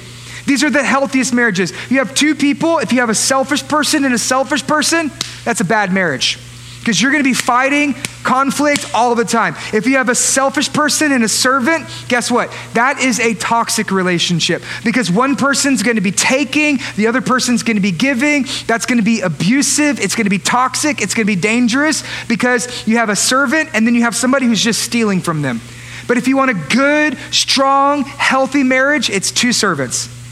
These 0.47 0.63
are 0.63 0.71
the 0.71 0.83
healthiest 0.83 1.33
marriages. 1.33 1.73
You 1.91 1.99
have 1.99 2.15
two 2.15 2.35
people, 2.35 2.79
if 2.79 2.93
you 2.93 3.01
have 3.01 3.11
a 3.11 3.15
selfish 3.15 3.67
person 3.67 4.05
and 4.05 4.13
a 4.13 4.19
selfish 4.19 4.67
person, 4.67 5.11
that's 5.45 5.61
a 5.61 5.65
bad 5.65 5.93
marriage 5.93 6.39
because 6.85 7.01
you're 7.01 7.11
going 7.11 7.25
to 7.25 7.29
be 7.29 7.33
fighting 7.33 7.95
conflict 8.25 8.91
all 8.93 9.15
the 9.15 9.25
time. 9.25 9.55
If 9.73 9.87
you 9.87 9.97
have 9.97 10.11
a 10.11 10.15
selfish 10.15 10.71
person 10.71 11.13
and 11.13 11.25
a 11.25 11.29
servant, 11.29 11.87
guess 12.09 12.31
what? 12.31 12.55
That 12.75 12.99
is 13.01 13.21
a 13.21 13.33
toxic 13.33 13.91
relationship 13.91 14.63
because 14.85 15.11
one 15.11 15.35
person's 15.37 15.83
going 15.83 15.97
to 15.97 16.03
be 16.03 16.13
taking, 16.13 16.79
the 16.97 17.07
other 17.07 17.23
person's 17.23 17.63
going 17.63 17.79
to 17.79 17.83
be 17.83 17.91
giving. 17.91 18.45
That's 18.67 18.85
going 18.85 18.99
to 18.99 19.05
be 19.05 19.23
abusive. 19.23 19.99
It's 19.99 20.15
going 20.15 20.27
to 20.27 20.31
be 20.31 20.39
toxic. 20.39 21.01
It's 21.01 21.15
going 21.15 21.27
to 21.27 21.35
be 21.35 21.41
dangerous 21.41 22.05
because 22.29 22.87
you 22.87 22.99
have 22.99 23.09
a 23.09 23.17
servant 23.17 23.71
and 23.73 23.87
then 23.87 23.95
you 23.95 24.03
have 24.03 24.15
somebody 24.15 24.45
who's 24.45 24.63
just 24.63 24.83
stealing 24.83 25.23
from 25.23 25.41
them. 25.41 25.63
But 26.07 26.19
if 26.19 26.29
you 26.29 26.37
want 26.37 26.51
a 26.51 26.75
good, 26.75 27.17
strong, 27.31 28.05
healthy 28.05 28.63
marriage, 28.63 29.09
it's 29.09 29.31
two 29.31 29.55
servants 29.55 30.24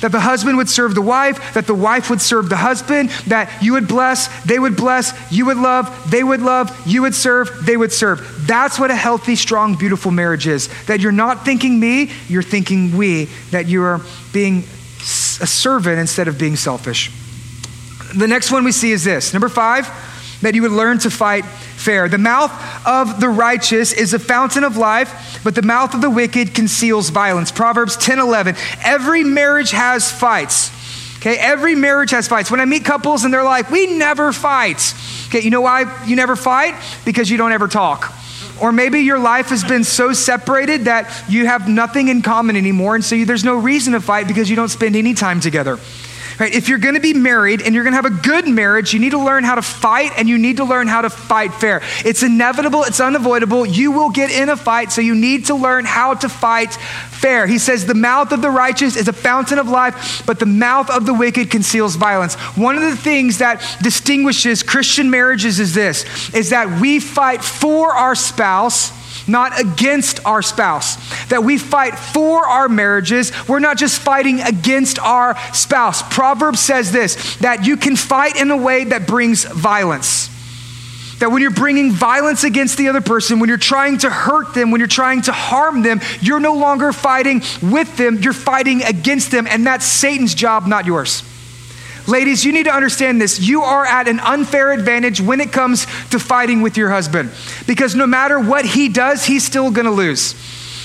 that 0.00 0.12
the 0.12 0.20
husband 0.20 0.56
would 0.56 0.68
serve 0.68 0.94
the 0.94 1.02
wife, 1.02 1.54
that 1.54 1.66
the 1.66 1.74
wife 1.74 2.10
would 2.10 2.20
serve 2.20 2.48
the 2.48 2.56
husband, 2.56 3.10
that 3.26 3.62
you 3.62 3.72
would 3.72 3.86
bless, 3.86 4.28
they 4.44 4.58
would 4.58 4.76
bless, 4.76 5.12
you 5.30 5.46
would 5.46 5.56
love, 5.56 6.10
they 6.10 6.24
would 6.24 6.40
love, 6.40 6.70
you 6.86 7.02
would 7.02 7.14
serve, 7.14 7.50
they 7.64 7.76
would 7.76 7.92
serve. 7.92 8.46
That's 8.46 8.78
what 8.78 8.90
a 8.90 8.96
healthy, 8.96 9.36
strong, 9.36 9.76
beautiful 9.76 10.10
marriage 10.10 10.46
is. 10.46 10.68
That 10.86 11.00
you're 11.00 11.12
not 11.12 11.44
thinking 11.44 11.78
me, 11.78 12.10
you're 12.28 12.42
thinking 12.42 12.96
we, 12.96 13.26
that 13.50 13.66
you 13.66 13.82
are 13.82 14.00
being 14.32 14.64
a 15.00 15.46
servant 15.46 15.98
instead 15.98 16.28
of 16.28 16.38
being 16.38 16.56
selfish. 16.56 17.10
The 18.14 18.26
next 18.26 18.50
one 18.50 18.64
we 18.64 18.72
see 18.72 18.92
is 18.92 19.04
this 19.04 19.32
number 19.32 19.48
five, 19.48 19.88
that 20.40 20.54
you 20.54 20.62
would 20.62 20.72
learn 20.72 20.98
to 21.00 21.10
fight 21.10 21.44
fair. 21.80 22.08
The 22.08 22.18
mouth 22.18 22.52
of 22.86 23.20
the 23.20 23.28
righteous 23.28 23.92
is 23.92 24.14
a 24.14 24.18
fountain 24.18 24.64
of 24.64 24.76
life, 24.76 25.40
but 25.42 25.54
the 25.54 25.62
mouth 25.62 25.94
of 25.94 26.00
the 26.00 26.10
wicked 26.10 26.54
conceals 26.54 27.10
violence. 27.10 27.50
Proverbs 27.50 27.96
10 27.96 28.18
11. 28.18 28.56
Every 28.84 29.24
marriage 29.24 29.70
has 29.70 30.10
fights. 30.10 30.70
Okay, 31.18 31.36
every 31.36 31.74
marriage 31.74 32.12
has 32.12 32.28
fights. 32.28 32.50
When 32.50 32.60
I 32.60 32.64
meet 32.64 32.84
couples 32.84 33.24
and 33.24 33.34
they're 33.34 33.44
like, 33.44 33.70
we 33.70 33.98
never 33.98 34.32
fight. 34.32 34.94
Okay, 35.28 35.40
you 35.40 35.50
know 35.50 35.60
why 35.60 36.04
you 36.06 36.16
never 36.16 36.34
fight? 36.34 36.74
Because 37.04 37.28
you 37.28 37.36
don't 37.36 37.52
ever 37.52 37.68
talk. 37.68 38.14
Or 38.60 38.72
maybe 38.72 39.00
your 39.00 39.18
life 39.18 39.48
has 39.48 39.64
been 39.64 39.84
so 39.84 40.12
separated 40.12 40.84
that 40.84 41.24
you 41.28 41.46
have 41.46 41.68
nothing 41.68 42.08
in 42.08 42.22
common 42.22 42.56
anymore, 42.56 42.94
and 42.94 43.04
so 43.04 43.14
you, 43.14 43.24
there's 43.24 43.44
no 43.44 43.56
reason 43.56 43.94
to 43.94 44.00
fight 44.00 44.28
because 44.28 44.50
you 44.50 44.56
don't 44.56 44.68
spend 44.68 44.96
any 44.96 45.14
time 45.14 45.40
together. 45.40 45.78
Right? 46.40 46.54
If 46.54 46.70
you're 46.70 46.78
going 46.78 46.94
to 46.94 47.00
be 47.00 47.12
married 47.12 47.60
and 47.60 47.74
you're 47.74 47.84
going 47.84 47.92
to 47.92 48.02
have 48.02 48.06
a 48.06 48.22
good 48.22 48.48
marriage, 48.48 48.94
you 48.94 48.98
need 48.98 49.10
to 49.10 49.22
learn 49.22 49.44
how 49.44 49.56
to 49.56 49.62
fight 49.62 50.12
and 50.16 50.26
you 50.26 50.38
need 50.38 50.56
to 50.56 50.64
learn 50.64 50.88
how 50.88 51.02
to 51.02 51.10
fight 51.10 51.52
fair. 51.52 51.82
It's 52.02 52.22
inevitable, 52.22 52.82
it's 52.84 52.98
unavoidable. 52.98 53.66
You 53.66 53.92
will 53.92 54.08
get 54.08 54.30
in 54.30 54.48
a 54.48 54.56
fight, 54.56 54.90
so 54.90 55.02
you 55.02 55.14
need 55.14 55.46
to 55.46 55.54
learn 55.54 55.84
how 55.84 56.14
to 56.14 56.30
fight 56.30 56.72
fair. 56.72 57.46
He 57.46 57.58
says, 57.58 57.84
The 57.84 57.94
mouth 57.94 58.32
of 58.32 58.40
the 58.40 58.48
righteous 58.48 58.96
is 58.96 59.06
a 59.06 59.12
fountain 59.12 59.58
of 59.58 59.68
life, 59.68 60.22
but 60.24 60.38
the 60.38 60.46
mouth 60.46 60.88
of 60.88 61.04
the 61.04 61.12
wicked 61.12 61.50
conceals 61.50 61.96
violence. 61.96 62.36
One 62.56 62.74
of 62.74 62.82
the 62.82 62.96
things 62.96 63.36
that 63.38 63.62
distinguishes 63.82 64.62
Christian 64.62 65.10
marriages 65.10 65.60
is 65.60 65.74
this 65.74 66.06
is 66.34 66.50
that 66.50 66.80
we 66.80 67.00
fight 67.00 67.44
for 67.44 67.92
our 67.92 68.14
spouse 68.14 68.98
not 69.30 69.58
against 69.58 70.24
our 70.26 70.42
spouse. 70.42 70.96
That 71.28 71.44
we 71.44 71.58
fight 71.58 71.98
for 71.98 72.46
our 72.46 72.68
marriages. 72.68 73.32
We're 73.48 73.60
not 73.60 73.78
just 73.78 74.00
fighting 74.00 74.40
against 74.40 74.98
our 74.98 75.36
spouse. 75.54 76.02
Proverbs 76.02 76.60
says 76.60 76.92
this 76.92 77.36
that 77.36 77.64
you 77.66 77.76
can 77.76 77.96
fight 77.96 78.36
in 78.36 78.50
a 78.50 78.56
way 78.56 78.84
that 78.84 79.06
brings 79.06 79.44
violence. 79.44 80.28
That 81.20 81.30
when 81.30 81.42
you're 81.42 81.50
bringing 81.50 81.92
violence 81.92 82.44
against 82.44 82.78
the 82.78 82.88
other 82.88 83.02
person, 83.02 83.40
when 83.40 83.48
you're 83.48 83.58
trying 83.58 83.98
to 83.98 84.10
hurt 84.10 84.54
them, 84.54 84.70
when 84.70 84.80
you're 84.80 84.88
trying 84.88 85.20
to 85.22 85.32
harm 85.32 85.82
them, 85.82 86.00
you're 86.20 86.40
no 86.40 86.54
longer 86.54 86.92
fighting 86.92 87.42
with 87.60 87.94
them, 87.98 88.18
you're 88.22 88.32
fighting 88.32 88.82
against 88.82 89.30
them, 89.30 89.46
and 89.46 89.66
that's 89.66 89.84
Satan's 89.84 90.34
job, 90.34 90.66
not 90.66 90.86
yours. 90.86 91.22
Ladies, 92.10 92.44
you 92.44 92.52
need 92.52 92.64
to 92.64 92.74
understand 92.74 93.20
this. 93.20 93.38
You 93.38 93.62
are 93.62 93.86
at 93.86 94.08
an 94.08 94.18
unfair 94.18 94.72
advantage 94.72 95.20
when 95.20 95.40
it 95.40 95.52
comes 95.52 95.86
to 96.10 96.18
fighting 96.18 96.60
with 96.60 96.76
your 96.76 96.90
husband 96.90 97.30
because 97.66 97.94
no 97.94 98.06
matter 98.06 98.40
what 98.40 98.64
he 98.64 98.88
does, 98.88 99.24
he's 99.24 99.44
still 99.44 99.70
going 99.70 99.86
to 99.86 99.92
lose. 99.92 100.34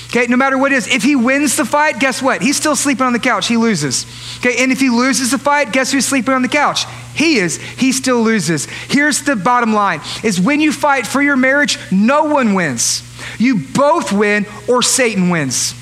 Okay, 0.06 0.26
no 0.28 0.36
matter 0.36 0.56
what 0.56 0.70
it 0.70 0.76
is, 0.76 0.86
if 0.86 1.02
he 1.02 1.16
wins 1.16 1.56
the 1.56 1.64
fight, 1.64 1.98
guess 1.98 2.22
what? 2.22 2.40
He's 2.40 2.56
still 2.56 2.76
sleeping 2.76 3.04
on 3.04 3.12
the 3.12 3.18
couch. 3.18 3.48
He 3.48 3.56
loses. 3.56 4.06
Okay, 4.38 4.62
and 4.62 4.70
if 4.70 4.78
he 4.78 4.88
loses 4.88 5.32
the 5.32 5.38
fight, 5.38 5.72
guess 5.72 5.90
who's 5.90 6.06
sleeping 6.06 6.32
on 6.32 6.42
the 6.42 6.48
couch? 6.48 6.84
He 7.14 7.38
is. 7.38 7.56
He 7.56 7.90
still 7.90 8.22
loses. 8.22 8.66
Here's 8.66 9.22
the 9.22 9.34
bottom 9.34 9.72
line 9.72 10.00
is 10.22 10.40
when 10.40 10.60
you 10.60 10.72
fight 10.72 11.08
for 11.08 11.20
your 11.20 11.36
marriage, 11.36 11.78
no 11.90 12.24
one 12.24 12.54
wins. 12.54 13.02
You 13.38 13.58
both 13.74 14.12
win 14.12 14.46
or 14.68 14.80
Satan 14.82 15.28
wins. 15.28 15.74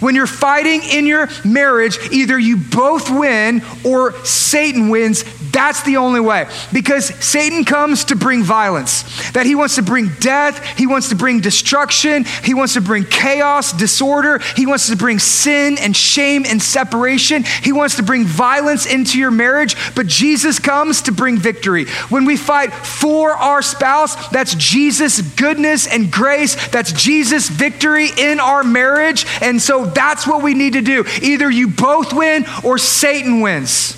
When 0.00 0.14
you're 0.14 0.26
fighting 0.26 0.82
in 0.82 1.06
your 1.06 1.28
marriage, 1.44 1.98
either 2.10 2.38
you 2.38 2.56
both 2.56 3.10
win 3.10 3.62
or 3.84 4.12
Satan 4.24 4.88
wins. 4.88 5.24
That's 5.56 5.82
the 5.84 5.96
only 5.96 6.20
way. 6.20 6.46
Because 6.70 7.06
Satan 7.24 7.64
comes 7.64 8.04
to 8.04 8.14
bring 8.14 8.44
violence, 8.44 9.04
that 9.30 9.46
he 9.46 9.54
wants 9.54 9.76
to 9.76 9.82
bring 9.82 10.10
death, 10.20 10.62
he 10.76 10.86
wants 10.86 11.08
to 11.08 11.14
bring 11.14 11.40
destruction, 11.40 12.26
he 12.44 12.52
wants 12.52 12.74
to 12.74 12.82
bring 12.82 13.04
chaos, 13.04 13.72
disorder, 13.72 14.38
he 14.54 14.66
wants 14.66 14.90
to 14.90 14.96
bring 14.96 15.18
sin 15.18 15.78
and 15.78 15.96
shame 15.96 16.44
and 16.46 16.60
separation, 16.60 17.42
he 17.62 17.72
wants 17.72 17.96
to 17.96 18.02
bring 18.02 18.26
violence 18.26 18.84
into 18.84 19.18
your 19.18 19.30
marriage. 19.30 19.76
But 19.94 20.08
Jesus 20.08 20.58
comes 20.58 21.00
to 21.02 21.12
bring 21.12 21.38
victory. 21.38 21.86
When 22.10 22.26
we 22.26 22.36
fight 22.36 22.74
for 22.74 23.30
our 23.30 23.62
spouse, 23.62 24.28
that's 24.28 24.54
Jesus' 24.56 25.22
goodness 25.22 25.86
and 25.86 26.12
grace, 26.12 26.68
that's 26.68 26.92
Jesus' 26.92 27.48
victory 27.48 28.10
in 28.18 28.40
our 28.40 28.62
marriage. 28.62 29.24
And 29.40 29.62
so 29.62 29.86
that's 29.86 30.26
what 30.26 30.42
we 30.42 30.52
need 30.52 30.74
to 30.74 30.82
do. 30.82 31.06
Either 31.22 31.50
you 31.50 31.68
both 31.68 32.12
win 32.12 32.44
or 32.62 32.76
Satan 32.76 33.40
wins. 33.40 33.96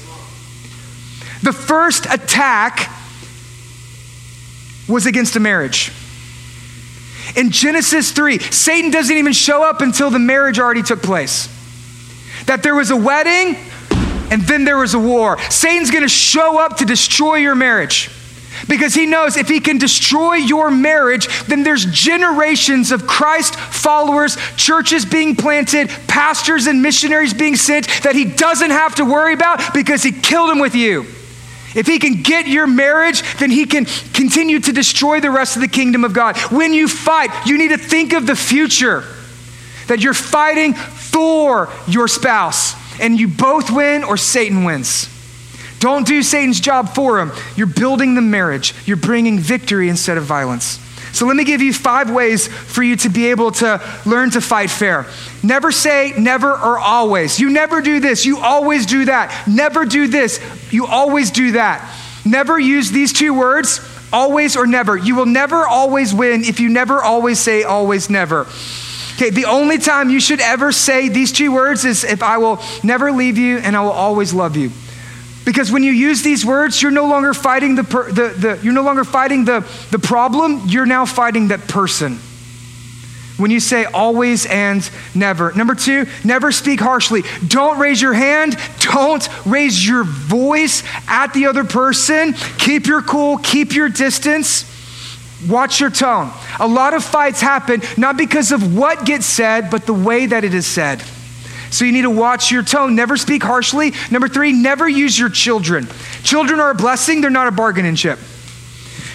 The 1.43 1.53
first 1.53 2.07
attack 2.07 2.91
was 4.89 5.07
against 5.07 5.37
a 5.37 5.41
marriage. 5.41 5.93
In 7.37 7.51
Genesis 7.51 8.11
3, 8.13 8.39
Satan 8.39 8.91
doesn't 8.91 9.17
even 9.17 9.33
show 9.33 9.63
up 9.63 9.81
until 9.81 10.11
the 10.11 10.19
marriage 10.19 10.59
already 10.59 10.83
took 10.83 11.03
place. 11.03 11.49
That 12.47 12.63
there 12.63 12.75
was 12.75 12.91
a 12.91 12.97
wedding 12.97 13.57
and 14.31 14.43
then 14.43 14.65
there 14.65 14.79
was 14.79 14.95
a 14.95 14.99
war. 14.99 15.39
Satan's 15.51 15.91
gonna 15.91 16.09
show 16.09 16.59
up 16.59 16.79
to 16.79 16.85
destroy 16.85 17.37
your 17.37 17.55
marriage. 17.55 18.11
Because 18.67 18.93
he 18.93 19.07
knows 19.07 19.37
if 19.37 19.49
he 19.49 19.61
can 19.61 19.79
destroy 19.79 20.35
your 20.35 20.71
marriage, 20.71 21.29
then 21.45 21.63
there's 21.63 21.85
generations 21.87 22.91
of 22.91 23.07
Christ 23.07 23.55
followers, 23.55 24.37
churches 24.57 25.05
being 25.05 25.37
planted, 25.37 25.89
pastors 26.09 26.67
and 26.67 26.83
missionaries 26.83 27.33
being 27.33 27.55
sent 27.55 27.87
that 28.03 28.17
he 28.17 28.25
doesn't 28.25 28.71
have 28.71 28.97
to 28.97 29.05
worry 29.05 29.33
about 29.33 29.73
because 29.73 30.03
he 30.03 30.11
killed 30.11 30.51
them 30.51 30.59
with 30.59 30.75
you. 30.75 31.07
If 31.79 31.87
he 31.87 32.01
can 32.01 32.23
get 32.23 32.49
your 32.49 32.67
marriage, 32.67 33.23
then 33.39 33.53
he 33.53 33.65
can 33.65 33.85
continue 34.13 34.59
to 34.59 34.73
destroy 34.73 35.21
the 35.21 35.31
rest 35.31 35.55
of 35.55 35.63
the 35.63 35.69
kingdom 35.69 36.03
of 36.03 36.13
God. 36.13 36.37
When 36.51 36.73
you 36.73 36.89
fight, 36.89 37.31
you 37.47 37.57
need 37.57 37.69
to 37.69 37.79
think 37.79 38.13
of 38.13 38.27
the 38.27 38.35
future 38.35 39.05
that 39.87 40.01
you're 40.01 40.13
fighting 40.13 40.75
for 40.75 41.73
your 41.87 42.09
spouse 42.09 42.75
and 43.01 43.19
you 43.19 43.29
both 43.29 43.71
win 43.71 44.03
or 44.03 44.17
Satan 44.17 44.65
wins. 44.65 45.09
Don't 45.79 46.05
do 46.05 46.21
Satan's 46.25 46.59
job 46.59 46.97
for 46.97 47.21
him. 47.21 47.31
You're 47.55 47.69
building 47.69 48.17
the 48.17 48.23
marriage, 48.23 48.75
you're 48.85 48.97
bringing 48.97 49.39
victory 49.39 49.89
instead 49.89 50.19
of 50.19 50.25
violence. 50.25 50.81
So 51.13 51.27
let 51.27 51.37
me 51.37 51.45
give 51.45 51.63
you 51.63 51.73
five 51.73 52.11
ways 52.11 52.47
for 52.49 52.83
you 52.83 52.97
to 52.97 53.09
be 53.09 53.31
able 53.31 53.51
to 53.53 53.83
learn 54.07 54.31
to 54.31 54.41
fight 54.41 54.71
fair. 54.71 55.07
Never 55.43 55.73
say 55.73 56.13
never 56.19 56.53
or 56.53 56.79
always. 56.79 57.41
You 57.41 57.51
never 57.51 57.81
do 57.81 58.01
this, 58.01 58.25
you 58.27 58.39
always 58.39 58.87
do 58.87 59.07
that. 59.07 59.47
Never 59.49 59.85
do 59.85 60.09
this, 60.09 60.41
you 60.73 60.87
always 60.87 61.31
do 61.31 61.53
that. 61.53 61.95
Never 62.25 62.59
use 62.59 62.91
these 62.91 63.13
two 63.13 63.33
words, 63.33 63.81
always 64.13 64.57
or 64.57 64.67
never. 64.67 64.97
You 64.97 65.17
will 65.17 65.27
never 65.27 65.67
always 65.67 66.15
win 66.15 66.45
if 66.45 66.61
you 66.61 66.69
never 66.69 67.03
always 67.03 67.39
say 67.39 67.63
always 67.63 68.11
never. 68.11 68.47
Okay, 69.15 69.31
the 69.31 69.47
only 69.47 69.79
time 69.79 70.11
you 70.11 70.21
should 70.21 70.41
ever 70.41 70.71
say 70.71 71.09
these 71.09 71.33
two 71.33 71.53
words 71.53 71.85
is 71.85 72.05
if 72.05 72.23
I 72.23 72.39
will 72.39 72.61
never 72.85 73.11
leave 73.11 73.37
you 73.37 73.59
and 73.59 73.77
I 73.77 73.81
will 73.81 73.91
always 73.91 74.33
love 74.33 74.57
you. 74.57 74.71
Because 75.49 75.73
when 75.73 75.83
you 75.83 75.93
use 75.93 76.21
these 76.21 76.45
words, 76.45 76.83
you're 76.83 76.91
no 76.91 77.07
longer 77.07 77.33
fighting 77.33 77.75
the, 77.75 77.83
per, 77.83 78.13
the, 78.13 78.29
the, 78.29 78.61
you're 78.63 78.75
no 78.75 78.83
longer 78.83 79.03
fighting 79.03 79.47
the, 79.47 79.67
the 79.91 79.99
problem, 79.99 80.65
you're 80.67 80.85
now 80.85 81.07
fighting 81.07 81.49
that 81.49 81.67
person. 81.67 82.17
When 83.39 83.51
you 83.51 83.59
say 83.59 83.87
always 83.87 84.45
and 84.45 84.87
never. 85.15 85.51
Number 85.55 85.75
two, 85.75 86.05
never 86.23 86.53
speak 86.53 86.81
harshly. 86.81 87.23
Don't 87.47 87.79
raise 87.79 87.99
your 87.99 88.13
hand. 88.13 88.59
Don't 88.81 89.27
raise 89.47 89.89
your 89.89 90.05
voice 90.05 90.83
at 91.09 91.33
the 91.33 91.47
other 91.47 91.65
person. 91.65 92.35
Keep 92.59 92.87
your 92.87 93.01
cool. 93.01 93.39
Keep 93.39 93.73
your 93.73 93.89
distance. 93.89 94.67
Watch 95.49 95.81
your 95.81 95.89
tone. 95.89 96.31
A 96.61 96.69
lot 96.69 96.93
of 96.93 97.03
fights 97.03 97.41
happen 97.41 97.81
not 97.97 98.19
because 98.19 98.53
of 98.53 98.77
what 98.77 99.07
gets 99.07 99.25
said, 99.25 99.71
but 99.71 99.87
the 99.87 99.95
way 99.95 100.27
that 100.27 100.45
it 100.45 100.53
is 100.53 100.67
said. 100.67 101.03
So 101.71 101.85
you 101.85 101.93
need 101.93 102.03
to 102.03 102.11
watch 102.11 102.51
your 102.51 102.63
tone. 102.63 102.95
Never 102.95 103.17
speak 103.17 103.43
harshly. 103.43 103.93
Number 104.11 104.29
three, 104.29 104.53
never 104.53 104.89
use 104.89 105.19
your 105.19 105.31
children. 105.31 105.87
Children 106.23 106.61
are 106.61 106.71
a 106.71 106.75
blessing, 106.75 107.21
they're 107.21 107.31
not 107.31 107.47
a 107.47 107.53
bargaining 107.53 107.95
chip. 107.95 108.19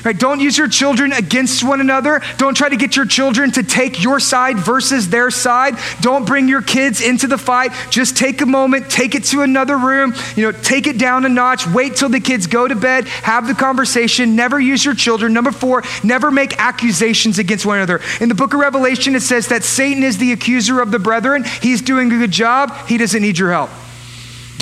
Right? 0.03 0.17
Don't 0.17 0.39
use 0.39 0.57
your 0.57 0.67
children 0.67 1.13
against 1.13 1.63
one 1.63 1.79
another. 1.79 2.21
Don't 2.37 2.55
try 2.55 2.69
to 2.69 2.75
get 2.75 2.95
your 2.95 3.05
children 3.05 3.51
to 3.51 3.63
take 3.63 4.03
your 4.03 4.19
side 4.19 4.59
versus 4.59 5.09
their 5.09 5.31
side. 5.31 5.75
Don't 6.01 6.25
bring 6.25 6.47
your 6.47 6.61
kids 6.61 7.01
into 7.01 7.27
the 7.27 7.37
fight. 7.37 7.71
Just 7.89 8.17
take 8.17 8.41
a 8.41 8.45
moment, 8.45 8.89
take 8.89 9.15
it 9.15 9.23
to 9.25 9.41
another 9.41 9.77
room, 9.77 10.13
you 10.35 10.43
know, 10.43 10.51
take 10.51 10.87
it 10.87 10.97
down 10.97 11.25
a 11.25 11.29
notch, 11.29 11.65
wait 11.67 11.95
till 11.95 12.09
the 12.09 12.19
kids 12.19 12.47
go 12.47 12.67
to 12.67 12.75
bed, 12.75 13.07
have 13.07 13.47
the 13.47 13.53
conversation, 13.53 14.35
never 14.35 14.59
use 14.59 14.83
your 14.83 14.95
children. 14.95 15.33
Number 15.33 15.51
4, 15.51 15.83
never 16.03 16.31
make 16.31 16.59
accusations 16.59 17.39
against 17.39 17.65
one 17.65 17.77
another. 17.77 18.01
In 18.19 18.29
the 18.29 18.35
book 18.35 18.53
of 18.53 18.59
Revelation 18.59 19.15
it 19.15 19.21
says 19.21 19.47
that 19.47 19.63
Satan 19.63 20.03
is 20.03 20.17
the 20.17 20.31
accuser 20.31 20.81
of 20.81 20.91
the 20.91 20.99
brethren. 20.99 21.43
He's 21.61 21.81
doing 21.81 22.11
a 22.11 22.17
good 22.17 22.31
job. 22.31 22.75
He 22.87 22.97
doesn't 22.97 23.21
need 23.21 23.37
your 23.37 23.51
help. 23.51 23.69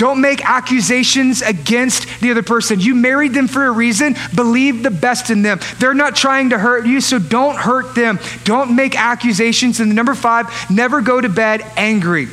Don't 0.02 0.20
make 0.20 0.44
accusations 0.44 1.42
against 1.42 2.08
the 2.20 2.32
other 2.32 2.42
person. 2.42 2.80
You 2.80 2.92
married 2.92 3.34
them 3.34 3.46
for 3.46 3.66
a 3.66 3.70
reason. 3.70 4.16
Believe 4.34 4.82
the 4.82 4.90
best 4.90 5.30
in 5.30 5.42
them. 5.42 5.60
They're 5.78 5.94
not 5.94 6.16
trying 6.16 6.50
to 6.50 6.58
hurt 6.58 6.86
you, 6.88 7.00
so 7.00 7.20
don't 7.20 7.54
hurt 7.54 7.94
them. 7.94 8.18
Don't 8.42 8.74
make 8.74 8.98
accusations. 8.98 9.78
And 9.78 9.94
number 9.94 10.16
five, 10.16 10.68
never 10.68 11.02
go 11.02 11.20
to 11.20 11.28
bed 11.28 11.62
angry. 11.76 12.26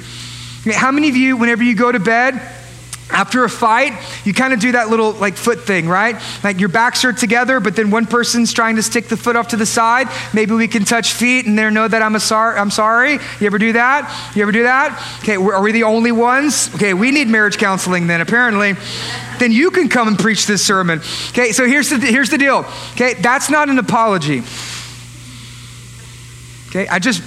How 0.74 0.90
many 0.90 1.10
of 1.10 1.16
you, 1.16 1.38
whenever 1.38 1.62
you 1.62 1.76
go 1.76 1.92
to 1.92 2.00
bed, 2.00 2.42
after 3.12 3.44
a 3.44 3.50
fight, 3.50 3.94
you 4.24 4.34
kind 4.34 4.54
of 4.54 4.60
do 4.60 4.74
that 4.74 4.90
little 4.90 5.14
like 5.14 5.36
foot 5.36 5.62
thing, 5.62 5.88
right? 5.88 6.16
Like 6.44 6.60
your 6.60 6.70
backs 6.70 7.04
are 7.04 7.14
together, 7.14 7.60
but 7.60 7.76
then 7.76 7.90
one 7.90 8.06
person's 8.06 8.54
trying 8.54 8.76
to 8.76 8.84
stick 8.84 9.08
the 9.08 9.18
foot 9.18 9.36
off 9.36 9.50
to 9.50 9.58
the 9.58 9.66
side. 9.66 10.08
Maybe 10.34 10.54
we 10.54 10.68
can 10.68 10.86
touch 10.86 11.14
feet 11.14 11.46
and 11.46 11.58
they 11.58 11.70
know 11.72 11.88
that 11.88 12.02
I'm 12.02 12.16
a 12.16 12.20
sorry. 12.20 12.60
I'm 12.60 12.70
sorry. 12.70 13.14
You 13.14 13.48
ever 13.48 13.58
do 13.58 13.74
that? 13.74 14.32
You 14.36 14.44
ever 14.44 14.52
do 14.52 14.64
that? 14.64 15.20
Okay, 15.24 15.36
are 15.36 15.62
we 15.62 15.72
the 15.72 15.84
only 15.84 16.12
ones? 16.12 16.74
Okay, 16.76 16.94
we 16.94 17.12
need 17.12 17.28
marriage 17.28 17.58
counseling 17.58 18.06
then. 18.08 18.22
Apparently, 18.22 18.74
then 19.40 19.52
you 19.52 19.72
can 19.72 19.90
come 19.90 20.08
and 20.08 20.18
preach 20.18 20.46
this 20.46 20.64
sermon. 20.64 21.00
Okay, 21.30 21.52
so 21.52 21.66
here's 21.66 21.90
the 21.90 21.98
here's 21.98 22.30
the 22.30 22.38
deal. 22.38 22.66
Okay, 22.92 23.16
that's 23.16 23.50
not 23.50 23.70
an 23.70 23.80
apology. 23.80 24.44
Okay, 26.70 26.88
I 26.88 27.00
just 27.00 27.24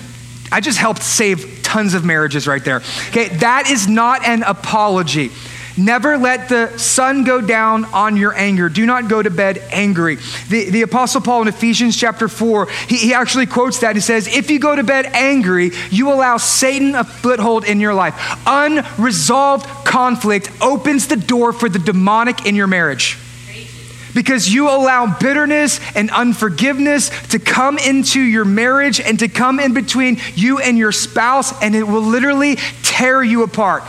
I 0.53 0.61
just 0.61 0.79
helped 0.79 1.03
save 1.03 1.63
tons 1.63 1.95
of 1.95 2.05
marriages 2.05 2.47
right 2.47 2.65
there. 2.65 2.83
Okay, 3.09 3.29
that 3.39 3.69
is 3.69 3.89
not 3.89 4.25
an 4.25 4.43
apology. 4.43 5.33
Never 5.77 6.19
let 6.19 6.49
the 6.49 6.77
sun 6.79 7.25
go 7.25 7.41
down 7.41 7.87
on 7.87 8.17
your 8.17 8.35
anger. 8.35 8.69
Do 8.69 8.85
not 8.85 9.09
go 9.09 9.23
to 9.23 9.31
bed 9.31 9.59
angry. 9.71 10.17
The, 10.49 10.71
the 10.71 10.83
Apostle 10.83 11.23
Paul 11.23 11.43
in 11.43 11.49
Ephesians 11.49 11.97
chapter 11.97 12.29
4, 12.29 12.69
he, 12.89 12.97
he 12.99 13.15
actually 13.15 13.47
quotes 13.47 13.81
that. 13.81 13.97
He 13.97 14.03
says, 14.03 14.27
If 14.27 14.51
you 14.51 14.59
go 14.59 14.77
to 14.77 14.83
bed 14.83 15.07
angry, 15.07 15.71
you 15.91 16.13
allow 16.13 16.37
Satan 16.37 16.95
a 16.95 17.05
foothold 17.05 17.65
in 17.65 17.81
your 17.81 17.95
life. 17.95 18.15
Unresolved 18.47 19.67
conflict 19.87 20.51
opens 20.61 21.09
the 21.09 21.17
door 21.17 21.53
for 21.53 21.69
the 21.69 21.79
demonic 21.79 22.47
in 22.47 22.55
your 22.55 22.67
marriage 22.67 23.19
because 24.15 24.53
you 24.53 24.69
allow 24.69 25.19
bitterness 25.19 25.81
and 25.95 26.11
unforgiveness 26.11 27.09
to 27.29 27.39
come 27.39 27.79
into 27.79 28.21
your 28.21 28.45
marriage 28.45 29.01
and 29.01 29.19
to 29.19 29.29
come 29.29 29.59
in 29.59 29.73
between 29.73 30.19
you 30.35 30.59
and 30.59 30.77
your 30.77 30.93
spouse, 30.93 31.61
and 31.63 31.75
it 31.75 31.85
will 31.85 32.03
literally 32.03 32.57
tear 32.83 33.23
you 33.23 33.43
apart. 33.43 33.83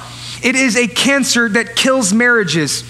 It 0.43 0.55
is 0.55 0.75
a 0.75 0.87
cancer 0.87 1.49
that 1.49 1.75
kills 1.75 2.13
marriages. 2.13 2.83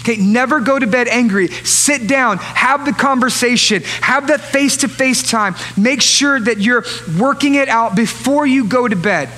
Okay, 0.00 0.16
never 0.16 0.60
go 0.60 0.78
to 0.78 0.86
bed 0.86 1.08
angry. 1.08 1.48
Sit 1.48 2.06
down, 2.06 2.36
have 2.38 2.84
the 2.84 2.92
conversation, 2.92 3.82
have 4.02 4.26
that 4.26 4.40
face 4.40 4.78
to 4.78 4.88
face 4.88 5.28
time. 5.30 5.54
Make 5.78 6.02
sure 6.02 6.38
that 6.38 6.58
you're 6.58 6.84
working 7.18 7.54
it 7.54 7.68
out 7.68 7.96
before 7.96 8.46
you 8.46 8.66
go 8.66 8.86
to 8.86 8.96
bed. 8.96 9.30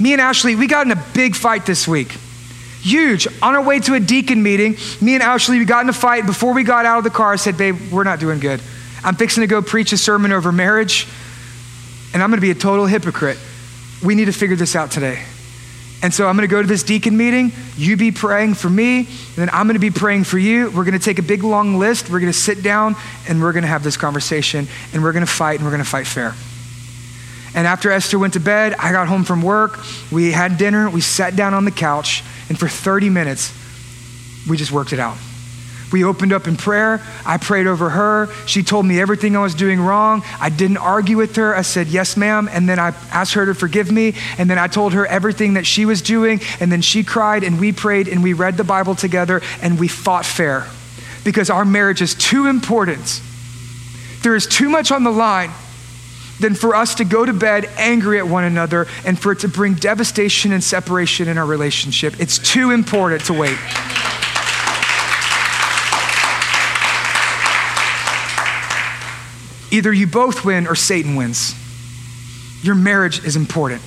Me 0.00 0.12
and 0.12 0.20
Ashley, 0.20 0.56
we 0.56 0.66
got 0.66 0.86
in 0.86 0.92
a 0.92 1.02
big 1.12 1.36
fight 1.36 1.66
this 1.66 1.86
week. 1.86 2.08
Huge. 2.80 3.26
On 3.42 3.54
our 3.54 3.62
way 3.62 3.80
to 3.80 3.94
a 3.94 4.00
deacon 4.00 4.42
meeting, 4.42 4.76
me 5.00 5.14
and 5.14 5.22
Ashley, 5.22 5.58
we 5.58 5.64
got 5.64 5.82
in 5.82 5.88
a 5.90 5.94
fight. 5.94 6.24
Before 6.24 6.54
we 6.54 6.64
got 6.64 6.86
out 6.86 6.98
of 6.98 7.04
the 7.04 7.10
car, 7.10 7.32
I 7.32 7.36
said, 7.36 7.58
Babe, 7.58 7.76
we're 7.90 8.04
not 8.04 8.20
doing 8.20 8.38
good. 8.38 8.60
I'm 9.04 9.16
fixing 9.16 9.42
to 9.42 9.46
go 9.46 9.60
preach 9.60 9.92
a 9.92 9.98
sermon 9.98 10.32
over 10.32 10.50
marriage, 10.50 11.06
and 12.14 12.22
I'm 12.22 12.30
going 12.30 12.38
to 12.38 12.42
be 12.42 12.50
a 12.50 12.54
total 12.54 12.86
hypocrite. 12.86 13.38
We 14.04 14.14
need 14.14 14.26
to 14.26 14.32
figure 14.32 14.56
this 14.56 14.76
out 14.76 14.90
today. 14.90 15.22
And 16.06 16.14
so 16.14 16.28
I'm 16.28 16.36
going 16.36 16.48
to 16.48 16.54
go 16.54 16.62
to 16.62 16.68
this 16.68 16.84
deacon 16.84 17.16
meeting. 17.16 17.50
You 17.76 17.96
be 17.96 18.12
praying 18.12 18.54
for 18.54 18.70
me, 18.70 18.98
and 18.98 19.06
then 19.34 19.50
I'm 19.52 19.66
going 19.66 19.74
to 19.74 19.80
be 19.80 19.90
praying 19.90 20.22
for 20.22 20.38
you. 20.38 20.70
We're 20.70 20.84
going 20.84 20.96
to 20.96 21.04
take 21.04 21.18
a 21.18 21.22
big 21.22 21.42
long 21.42 21.80
list. 21.80 22.08
We're 22.08 22.20
going 22.20 22.32
to 22.32 22.38
sit 22.38 22.62
down 22.62 22.94
and 23.28 23.42
we're 23.42 23.50
going 23.52 23.64
to 23.64 23.68
have 23.68 23.82
this 23.82 23.96
conversation 23.96 24.68
and 24.92 25.02
we're 25.02 25.10
going 25.10 25.26
to 25.26 25.32
fight 25.32 25.56
and 25.56 25.64
we're 25.64 25.72
going 25.72 25.82
to 25.82 25.90
fight 25.90 26.06
fair. 26.06 26.32
And 27.56 27.66
after 27.66 27.90
Esther 27.90 28.20
went 28.20 28.34
to 28.34 28.38
bed, 28.38 28.74
I 28.74 28.92
got 28.92 29.08
home 29.08 29.24
from 29.24 29.42
work. 29.42 29.80
We 30.12 30.30
had 30.30 30.58
dinner. 30.58 30.88
We 30.88 31.00
sat 31.00 31.34
down 31.34 31.54
on 31.54 31.64
the 31.64 31.72
couch, 31.72 32.22
and 32.48 32.56
for 32.56 32.68
30 32.68 33.10
minutes, 33.10 33.52
we 34.48 34.56
just 34.56 34.70
worked 34.70 34.92
it 34.92 35.00
out. 35.00 35.16
We 35.92 36.04
opened 36.04 36.32
up 36.32 36.48
in 36.48 36.56
prayer. 36.56 37.00
I 37.24 37.36
prayed 37.36 37.66
over 37.66 37.90
her. 37.90 38.28
She 38.46 38.62
told 38.62 38.86
me 38.86 39.00
everything 39.00 39.36
I 39.36 39.40
was 39.40 39.54
doing 39.54 39.80
wrong. 39.80 40.22
I 40.40 40.50
didn't 40.50 40.78
argue 40.78 41.16
with 41.16 41.36
her. 41.36 41.54
I 41.54 41.62
said, 41.62 41.86
Yes, 41.86 42.16
ma'am. 42.16 42.48
And 42.50 42.68
then 42.68 42.78
I 42.78 42.88
asked 43.10 43.34
her 43.34 43.46
to 43.46 43.54
forgive 43.54 43.90
me. 43.90 44.14
And 44.38 44.50
then 44.50 44.58
I 44.58 44.66
told 44.66 44.94
her 44.94 45.06
everything 45.06 45.54
that 45.54 45.66
she 45.66 45.84
was 45.84 46.02
doing. 46.02 46.40
And 46.58 46.72
then 46.72 46.82
she 46.82 47.04
cried, 47.04 47.44
and 47.44 47.60
we 47.60 47.72
prayed, 47.72 48.08
and 48.08 48.22
we 48.22 48.32
read 48.32 48.56
the 48.56 48.64
Bible 48.64 48.94
together, 48.94 49.42
and 49.62 49.78
we 49.78 49.88
fought 49.88 50.26
fair 50.26 50.66
because 51.24 51.50
our 51.50 51.64
marriage 51.64 52.02
is 52.02 52.14
too 52.14 52.46
important. 52.46 53.20
There 54.22 54.36
is 54.36 54.46
too 54.46 54.68
much 54.68 54.92
on 54.92 55.04
the 55.04 55.10
line 55.10 55.50
than 56.38 56.54
for 56.54 56.74
us 56.74 56.96
to 56.96 57.04
go 57.04 57.24
to 57.24 57.32
bed 57.32 57.68
angry 57.76 58.18
at 58.18 58.26
one 58.26 58.44
another 58.44 58.86
and 59.04 59.18
for 59.18 59.32
it 59.32 59.40
to 59.40 59.48
bring 59.48 59.74
devastation 59.74 60.52
and 60.52 60.62
separation 60.62 61.28
in 61.28 61.38
our 61.38 61.46
relationship. 61.46 62.20
It's 62.20 62.38
too 62.38 62.70
important 62.70 63.24
to 63.26 63.32
wait. 63.32 63.58
Either 69.70 69.92
you 69.92 70.06
both 70.06 70.44
win 70.44 70.66
or 70.66 70.74
Satan 70.74 71.16
wins. 71.16 71.54
Your 72.62 72.74
marriage 72.74 73.24
is 73.24 73.36
important. 73.36 73.82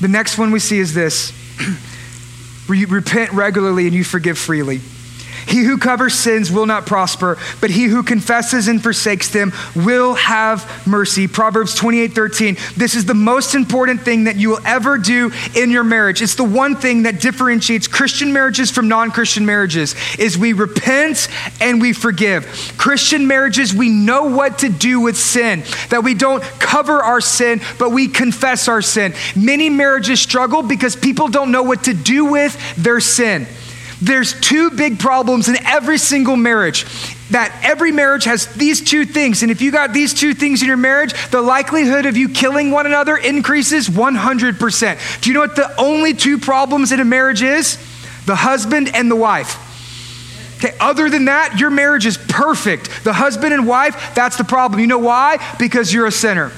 The 0.00 0.08
next 0.08 0.38
one 0.38 0.50
we 0.50 0.58
see 0.58 0.78
is 0.78 0.94
this 0.94 1.32
you 2.68 2.86
repent 2.86 3.32
regularly 3.32 3.86
and 3.86 3.94
you 3.94 4.04
forgive 4.04 4.38
freely. 4.38 4.80
He 5.46 5.62
who 5.62 5.78
covers 5.78 6.14
sins 6.14 6.50
will 6.50 6.66
not 6.66 6.86
prosper, 6.86 7.38
but 7.60 7.70
he 7.70 7.84
who 7.84 8.02
confesses 8.02 8.68
and 8.68 8.82
forsakes 8.82 9.28
them 9.30 9.52
will 9.74 10.14
have 10.14 10.86
mercy. 10.86 11.28
Proverbs 11.28 11.74
28 11.74 12.08
13. 12.08 12.56
This 12.76 12.94
is 12.94 13.04
the 13.04 13.14
most 13.14 13.54
important 13.54 14.02
thing 14.02 14.24
that 14.24 14.36
you 14.36 14.50
will 14.50 14.66
ever 14.66 14.98
do 14.98 15.30
in 15.54 15.70
your 15.70 15.84
marriage. 15.84 16.20
It's 16.20 16.34
the 16.34 16.44
one 16.44 16.74
thing 16.74 17.04
that 17.04 17.20
differentiates 17.20 17.86
Christian 17.86 18.32
marriages 18.32 18.70
from 18.70 18.88
non 18.88 19.12
Christian 19.12 19.46
marriages 19.46 19.94
is 20.18 20.36
we 20.36 20.52
repent 20.52 21.28
and 21.60 21.80
we 21.80 21.92
forgive. 21.92 22.74
Christian 22.76 23.26
marriages, 23.26 23.72
we 23.72 23.88
know 23.88 24.24
what 24.24 24.58
to 24.58 24.68
do 24.68 25.00
with 25.00 25.16
sin, 25.16 25.62
that 25.90 26.02
we 26.02 26.14
don't 26.14 26.42
cover 26.58 27.02
our 27.02 27.20
sin, 27.20 27.60
but 27.78 27.90
we 27.90 28.08
confess 28.08 28.68
our 28.68 28.82
sin. 28.82 29.14
Many 29.36 29.70
marriages 29.70 30.20
struggle 30.20 30.62
because 30.62 30.96
people 30.96 31.28
don't 31.28 31.52
know 31.52 31.62
what 31.62 31.84
to 31.84 31.94
do 31.94 32.24
with 32.24 32.56
their 32.76 33.00
sin. 33.00 33.46
There's 34.00 34.38
two 34.40 34.70
big 34.70 34.98
problems 34.98 35.48
in 35.48 35.56
every 35.64 35.98
single 35.98 36.36
marriage. 36.36 36.84
That 37.30 37.58
every 37.64 37.92
marriage 37.92 38.24
has 38.24 38.46
these 38.54 38.82
two 38.82 39.04
things. 39.04 39.42
And 39.42 39.50
if 39.50 39.60
you 39.60 39.72
got 39.72 39.92
these 39.92 40.14
two 40.14 40.34
things 40.34 40.60
in 40.62 40.68
your 40.68 40.76
marriage, 40.76 41.12
the 41.30 41.40
likelihood 41.40 42.06
of 42.06 42.16
you 42.16 42.28
killing 42.28 42.70
one 42.70 42.86
another 42.86 43.16
increases 43.16 43.88
100%. 43.88 45.20
Do 45.22 45.30
you 45.30 45.34
know 45.34 45.40
what 45.40 45.56
the 45.56 45.80
only 45.80 46.14
two 46.14 46.38
problems 46.38 46.92
in 46.92 47.00
a 47.00 47.04
marriage 47.04 47.42
is? 47.42 47.78
The 48.26 48.36
husband 48.36 48.90
and 48.94 49.10
the 49.10 49.16
wife. 49.16 49.62
Okay, 50.58 50.74
other 50.80 51.10
than 51.10 51.26
that, 51.26 51.58
your 51.58 51.70
marriage 51.70 52.06
is 52.06 52.16
perfect. 52.16 53.04
The 53.04 53.12
husband 53.12 53.52
and 53.52 53.66
wife, 53.66 54.14
that's 54.14 54.36
the 54.36 54.44
problem. 54.44 54.80
You 54.80 54.86
know 54.86 54.98
why? 54.98 55.38
Because 55.58 55.92
you're 55.92 56.06
a 56.06 56.12
sinner. 56.12 56.50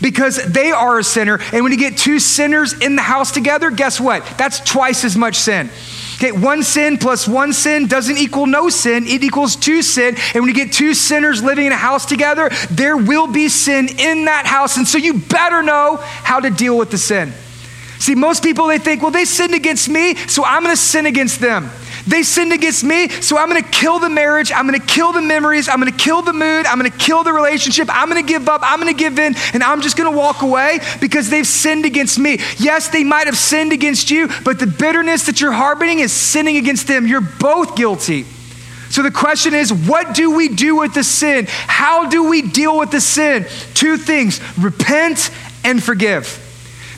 Because 0.00 0.36
they 0.44 0.72
are 0.72 0.98
a 0.98 1.04
sinner. 1.04 1.38
And 1.52 1.62
when 1.62 1.72
you 1.72 1.78
get 1.78 1.96
two 1.96 2.18
sinners 2.18 2.72
in 2.80 2.96
the 2.96 3.02
house 3.02 3.32
together, 3.32 3.70
guess 3.70 4.00
what? 4.00 4.26
That's 4.36 4.60
twice 4.60 5.04
as 5.04 5.16
much 5.16 5.36
sin. 5.36 5.70
Okay, 6.16 6.32
one 6.32 6.62
sin 6.62 6.96
plus 6.96 7.28
one 7.28 7.52
sin 7.52 7.88
doesn't 7.88 8.16
equal 8.16 8.46
no 8.46 8.70
sin, 8.70 9.06
it 9.06 9.22
equals 9.22 9.54
two 9.54 9.82
sin. 9.82 10.16
And 10.34 10.42
when 10.42 10.48
you 10.48 10.54
get 10.54 10.72
two 10.72 10.94
sinners 10.94 11.42
living 11.42 11.66
in 11.66 11.72
a 11.72 11.76
house 11.76 12.06
together, 12.06 12.48
there 12.70 12.96
will 12.96 13.26
be 13.26 13.50
sin 13.50 13.88
in 13.98 14.24
that 14.24 14.46
house. 14.46 14.78
And 14.78 14.88
so 14.88 14.96
you 14.96 15.18
better 15.18 15.62
know 15.62 15.98
how 16.00 16.40
to 16.40 16.48
deal 16.48 16.78
with 16.78 16.90
the 16.90 16.96
sin. 16.96 17.34
See, 17.98 18.14
most 18.14 18.42
people, 18.42 18.66
they 18.66 18.78
think, 18.78 19.02
well, 19.02 19.10
they 19.10 19.24
sinned 19.24 19.54
against 19.54 19.88
me, 19.88 20.14
so 20.14 20.44
I'm 20.44 20.64
to 20.64 20.76
sin 20.76 21.06
against 21.06 21.40
them. 21.40 21.70
They 22.06 22.22
sinned 22.22 22.52
against 22.52 22.84
me, 22.84 23.08
so 23.08 23.36
I'm 23.36 23.50
to 23.50 23.68
kill 23.68 23.98
the 23.98 24.08
marriage. 24.08 24.52
I'm 24.52 24.70
to 24.70 24.78
kill 24.78 25.12
the 25.12 25.22
memories. 25.22 25.68
I'm 25.68 25.84
to 25.84 25.90
kill 25.90 26.22
the 26.22 26.32
mood. 26.32 26.66
I'm 26.66 26.82
to 26.82 26.90
kill 26.90 27.24
the 27.24 27.32
relationship. 27.32 27.88
I'm 27.90 28.10
to 28.14 28.22
give 28.22 28.48
up. 28.48 28.60
I'm 28.62 28.86
to 28.86 28.94
give 28.94 29.18
in, 29.18 29.34
and 29.52 29.62
I'm 29.62 29.80
just 29.80 29.96
to 29.96 30.10
walk 30.10 30.42
away 30.42 30.78
because 31.00 31.30
they've 31.30 31.46
sinned 31.46 31.84
against 31.84 32.18
me. 32.18 32.38
Yes, 32.58 32.88
they 32.88 33.02
might 33.02 33.26
have 33.26 33.36
sinned 33.36 33.72
against 33.72 34.10
you, 34.10 34.28
but 34.44 34.58
the 34.58 34.66
bitterness 34.66 35.26
that 35.26 35.40
you're 35.40 35.52
harboring 35.52 35.98
is 35.98 36.12
sinning 36.12 36.56
against 36.56 36.86
them. 36.86 37.06
You're 37.06 37.20
both 37.20 37.74
guilty. 37.74 38.24
So 38.90 39.02
the 39.02 39.10
question 39.10 39.52
is, 39.52 39.72
what 39.72 40.14
do 40.14 40.30
we 40.36 40.48
do 40.48 40.76
with 40.76 40.94
the 40.94 41.02
sin? 41.02 41.46
How 41.48 42.08
do 42.08 42.28
we 42.28 42.40
deal 42.40 42.78
with 42.78 42.92
the 42.92 43.00
sin? 43.00 43.46
Two 43.74 43.96
things 43.96 44.40
repent 44.56 45.30
and 45.64 45.82
forgive. 45.82 46.45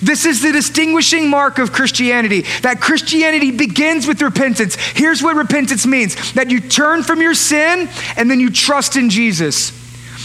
This 0.02 0.24
is 0.24 0.42
the 0.42 0.52
distinguishing 0.52 1.28
mark 1.28 1.58
of 1.58 1.72
Christianity 1.72 2.42
that 2.62 2.80
Christianity 2.80 3.50
begins 3.50 4.06
with 4.06 4.22
repentance. 4.22 4.76
Here's 4.76 5.22
what 5.22 5.36
repentance 5.36 5.86
means 5.86 6.32
that 6.32 6.50
you 6.50 6.60
turn 6.60 7.02
from 7.02 7.20
your 7.20 7.34
sin 7.34 7.88
and 8.16 8.30
then 8.30 8.40
you 8.40 8.50
trust 8.50 8.96
in 8.96 9.10
Jesus. 9.10 9.72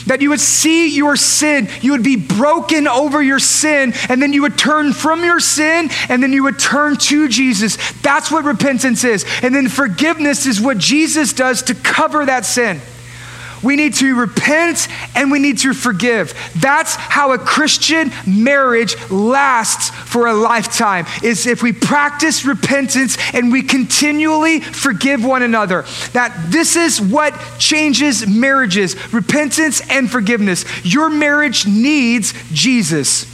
That 0.05 0.21
you 0.21 0.31
would 0.31 0.41
see 0.41 0.93
your 0.93 1.15
sin, 1.15 1.69
you 1.81 1.91
would 1.93 2.03
be 2.03 2.17
broken 2.17 2.87
over 2.89 3.23
your 3.23 3.39
sin, 3.39 3.93
and 4.09 4.21
then 4.21 4.33
you 4.33 4.41
would 4.41 4.57
turn 4.57 4.91
from 4.91 5.23
your 5.23 5.39
sin 5.39 5.89
and 6.09 6.21
then 6.21 6.33
you 6.33 6.43
would 6.43 6.59
turn 6.59 6.97
to 6.97 7.29
Jesus. 7.29 7.77
That's 8.01 8.29
what 8.29 8.43
repentance 8.43 9.05
is. 9.05 9.25
And 9.41 9.55
then 9.55 9.69
forgiveness 9.69 10.45
is 10.45 10.59
what 10.59 10.77
Jesus 10.77 11.31
does 11.31 11.63
to 11.63 11.75
cover 11.75 12.25
that 12.25 12.45
sin. 12.45 12.81
We 13.63 13.75
need 13.75 13.93
to 13.95 14.15
repent 14.15 14.87
and 15.15 15.31
we 15.31 15.39
need 15.39 15.59
to 15.59 15.73
forgive. 15.73 16.33
That's 16.55 16.95
how 16.95 17.31
a 17.31 17.37
Christian 17.37 18.11
marriage 18.27 18.95
lasts 19.09 19.89
for 19.89 20.27
a 20.27 20.33
lifetime. 20.33 21.05
Is 21.23 21.47
if 21.47 21.63
we 21.63 21.71
practice 21.71 22.45
repentance 22.45 23.17
and 23.33 23.51
we 23.51 23.61
continually 23.63 24.59
forgive 24.59 25.23
one 25.23 25.41
another. 25.41 25.83
That 26.11 26.35
this 26.49 26.75
is 26.75 26.99
what 26.99 27.33
changes 27.57 28.27
marriages, 28.27 29.13
repentance 29.13 29.81
and 29.89 30.11
forgiveness. 30.11 30.65
Your 30.85 31.09
marriage 31.09 31.65
needs 31.65 32.33
Jesus. 32.51 33.31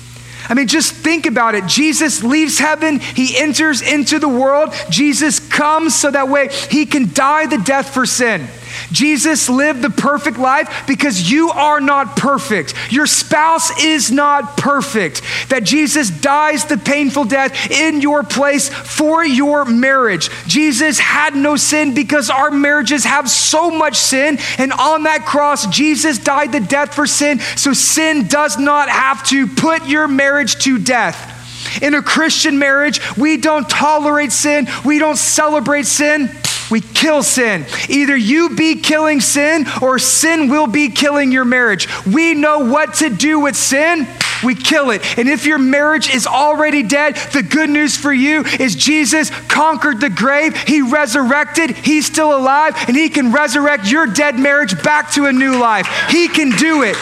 I 0.49 0.55
mean, 0.55 0.67
just 0.67 0.93
think 0.93 1.27
about 1.27 1.53
it. 1.53 1.67
Jesus 1.67 2.23
leaves 2.23 2.57
heaven, 2.57 2.99
he 2.99 3.37
enters 3.37 3.81
into 3.83 4.17
the 4.17 4.27
world. 4.27 4.73
Jesus 4.89 5.39
comes 5.39 5.95
so 5.95 6.09
that 6.09 6.27
way 6.27 6.49
he 6.71 6.87
can 6.87 7.13
die 7.13 7.45
the 7.45 7.59
death 7.59 7.93
for 7.93 8.07
sin. 8.07 8.47
Jesus 8.91 9.49
lived 9.49 9.81
the 9.81 9.89
perfect 9.89 10.37
life 10.37 10.83
because 10.87 11.31
you 11.31 11.49
are 11.49 11.79
not 11.81 12.15
perfect. 12.15 12.73
Your 12.91 13.07
spouse 13.07 13.83
is 13.83 14.11
not 14.11 14.57
perfect. 14.57 15.21
That 15.49 15.63
Jesus 15.63 16.09
dies 16.09 16.65
the 16.65 16.77
painful 16.77 17.25
death 17.25 17.71
in 17.71 18.01
your 18.01 18.23
place 18.23 18.69
for 18.69 19.25
your 19.25 19.65
marriage. 19.65 20.29
Jesus 20.47 20.99
had 20.99 21.35
no 21.35 21.55
sin 21.55 21.93
because 21.93 22.29
our 22.29 22.51
marriages 22.51 23.03
have 23.03 23.29
so 23.29 23.71
much 23.71 23.95
sin. 23.95 24.37
And 24.57 24.71
on 24.73 25.03
that 25.03 25.25
cross, 25.25 25.67
Jesus 25.67 26.17
died 26.17 26.51
the 26.51 26.59
death 26.59 26.93
for 26.93 27.07
sin. 27.07 27.39
So 27.55 27.73
sin 27.73 28.27
does 28.27 28.57
not 28.57 28.89
have 28.89 29.23
to 29.27 29.47
put 29.47 29.87
your 29.87 30.07
marriage 30.07 30.55
to 30.63 30.77
death. 30.77 31.37
In 31.81 31.93
a 31.93 32.01
Christian 32.01 32.57
marriage, 32.57 32.99
we 33.17 33.37
don't 33.37 33.69
tolerate 33.69 34.31
sin, 34.31 34.67
we 34.83 34.99
don't 34.99 35.17
celebrate 35.17 35.85
sin. 35.85 36.29
We 36.71 36.81
kill 36.81 37.23
sin. 37.23 37.65
Either 37.87 38.15
you 38.15 38.55
be 38.55 38.75
killing 38.75 39.21
sin 39.21 39.65
or 39.81 39.99
sin 39.99 40.49
will 40.49 40.67
be 40.67 40.89
killing 40.89 41.31
your 41.31 41.45
marriage. 41.45 41.87
We 42.05 42.33
know 42.33 42.59
what 42.59 42.95
to 42.95 43.09
do 43.09 43.39
with 43.39 43.55
sin. 43.55 44.07
We 44.43 44.55
kill 44.55 44.91
it. 44.91 45.17
And 45.17 45.27
if 45.27 45.45
your 45.45 45.57
marriage 45.57 46.13
is 46.13 46.25
already 46.25 46.83
dead, 46.83 47.15
the 47.33 47.43
good 47.43 47.69
news 47.69 47.97
for 47.97 48.13
you 48.13 48.43
is 48.45 48.75
Jesus 48.75 49.29
conquered 49.47 49.99
the 49.99 50.09
grave. 50.09 50.55
He 50.55 50.81
resurrected. 50.81 51.71
He's 51.71 52.05
still 52.05 52.35
alive, 52.35 52.75
and 52.87 52.95
He 52.95 53.09
can 53.09 53.33
resurrect 53.33 53.91
your 53.91 54.05
dead 54.05 54.39
marriage 54.39 54.81
back 54.81 55.11
to 55.13 55.25
a 55.25 55.33
new 55.33 55.59
life. 55.59 55.87
He 56.09 56.27
can 56.27 56.51
do 56.51 56.83
it. 56.83 56.95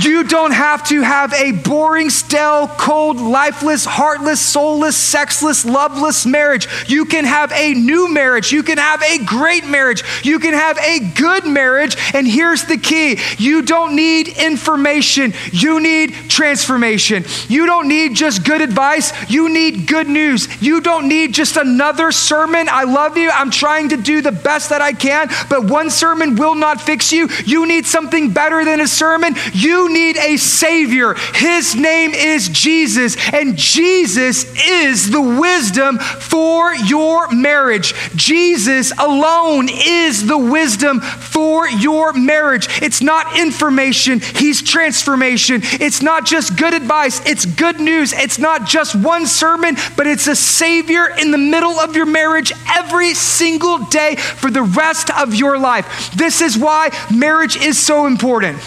You 0.00 0.24
don't 0.24 0.50
have 0.50 0.86
to 0.88 1.02
have 1.02 1.32
a 1.34 1.52
boring, 1.52 2.10
stale, 2.10 2.66
cold, 2.66 3.18
lifeless, 3.18 3.84
heartless, 3.84 4.40
soulless, 4.40 4.96
sexless, 4.96 5.64
loveless 5.64 6.26
marriage. 6.26 6.66
You 6.88 7.04
can 7.04 7.24
have 7.24 7.52
a 7.52 7.74
new 7.74 8.12
marriage. 8.12 8.50
You 8.50 8.62
can 8.62 8.78
have 8.78 9.02
a 9.02 9.24
great 9.24 9.66
marriage. 9.66 10.02
You 10.24 10.38
can 10.40 10.52
have 10.52 10.78
a 10.78 10.98
good 11.14 11.46
marriage. 11.46 11.96
And 12.12 12.26
here's 12.26 12.64
the 12.64 12.76
key 12.76 13.20
you 13.38 13.62
don't 13.62 13.94
need 13.94 14.28
information, 14.28 15.32
you 15.52 15.80
need 15.80 16.12
transformation. 16.28 17.24
You 17.48 17.66
don't 17.66 17.88
need 17.88 18.16
just 18.16 18.44
good 18.44 18.60
advice, 18.60 19.12
you 19.30 19.48
need 19.48 19.86
good 19.86 20.08
news. 20.08 20.48
You 20.60 20.80
don't 20.80 21.08
need 21.08 21.34
just 21.34 21.56
another 21.56 22.10
sermon. 22.10 22.68
I 22.68 22.84
love 22.84 23.16
you. 23.16 23.30
I'm 23.30 23.50
trying 23.50 23.90
to 23.90 23.96
do 23.96 24.22
the 24.22 24.32
best 24.32 24.70
that 24.70 24.80
I 24.80 24.92
can, 24.92 25.28
but 25.48 25.64
one 25.64 25.90
sermon 25.90 26.36
will 26.36 26.54
not 26.54 26.80
fix 26.80 27.12
you. 27.12 27.28
You 27.44 27.66
need 27.66 27.86
something 27.86 28.32
better 28.32 28.64
than 28.64 28.80
a 28.80 28.88
sermon. 28.88 29.34
You 29.52 29.83
need 29.88 30.16
a 30.16 30.36
Savior. 30.36 31.14
His 31.34 31.74
name 31.74 32.12
is 32.12 32.48
Jesus, 32.48 33.16
and 33.32 33.56
Jesus 33.56 34.44
is 34.68 35.10
the 35.10 35.20
wisdom 35.20 35.98
for 35.98 36.74
your 36.74 37.28
marriage. 37.30 37.94
Jesus 38.14 38.92
alone 38.98 39.68
is 39.70 40.26
the 40.26 40.38
wisdom 40.38 41.00
for 41.00 41.68
your 41.68 42.12
marriage. 42.12 42.68
It's 42.82 43.02
not 43.02 43.38
information, 43.38 44.20
He's 44.20 44.62
transformation. 44.62 45.60
It's 45.64 46.02
not 46.02 46.26
just 46.26 46.56
good 46.56 46.74
advice, 46.74 47.24
it's 47.26 47.46
good 47.46 47.80
news. 47.80 48.12
It's 48.12 48.38
not 48.38 48.66
just 48.66 48.94
one 48.94 49.26
sermon, 49.26 49.76
but 49.96 50.06
it's 50.06 50.26
a 50.26 50.36
Savior 50.36 51.08
in 51.20 51.30
the 51.30 51.38
middle 51.38 51.78
of 51.78 51.96
your 51.96 52.06
marriage 52.06 52.52
every 52.76 53.14
single 53.14 53.78
day 53.86 54.16
for 54.16 54.50
the 54.50 54.62
rest 54.62 55.10
of 55.10 55.34
your 55.34 55.58
life. 55.58 56.12
This 56.14 56.40
is 56.40 56.56
why 56.56 56.90
marriage 57.10 57.56
is 57.56 57.78
so 57.78 58.06
important 58.06 58.58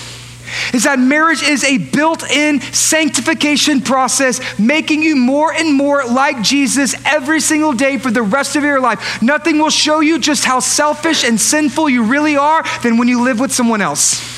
is 0.74 0.84
that 0.84 1.00
marriage 1.00 1.44
is 1.44 1.64
a 1.64 1.78
built 1.78 2.30
in 2.30 2.62
sanctification 2.62 3.82
process, 3.82 4.60
making 4.60 5.04
you 5.04 5.16
more 5.16 5.54
and 5.54 5.74
more 5.74 6.06
like 6.06 6.42
Jesus 6.42 6.96
every 7.06 7.40
single 7.40 7.74
day 7.74 7.98
for 7.98 8.12
the 8.12 8.22
rest 8.22 8.56
of 8.56 8.64
your 8.64 8.80
life. 8.80 9.22
Nothing 9.22 9.60
will 9.60 9.70
show 9.70 10.00
you 10.00 10.20
just 10.20 10.46
how 10.46 10.60
selfish 10.60 11.24
and 11.24 11.40
sinful 11.40 11.90
you 11.90 12.04
really 12.04 12.38
are 12.38 12.64
than 12.84 12.98
when 12.98 13.08
you 13.08 13.24
live 13.24 13.40
with 13.40 13.52
someone 13.52 13.82
else. 13.82 14.38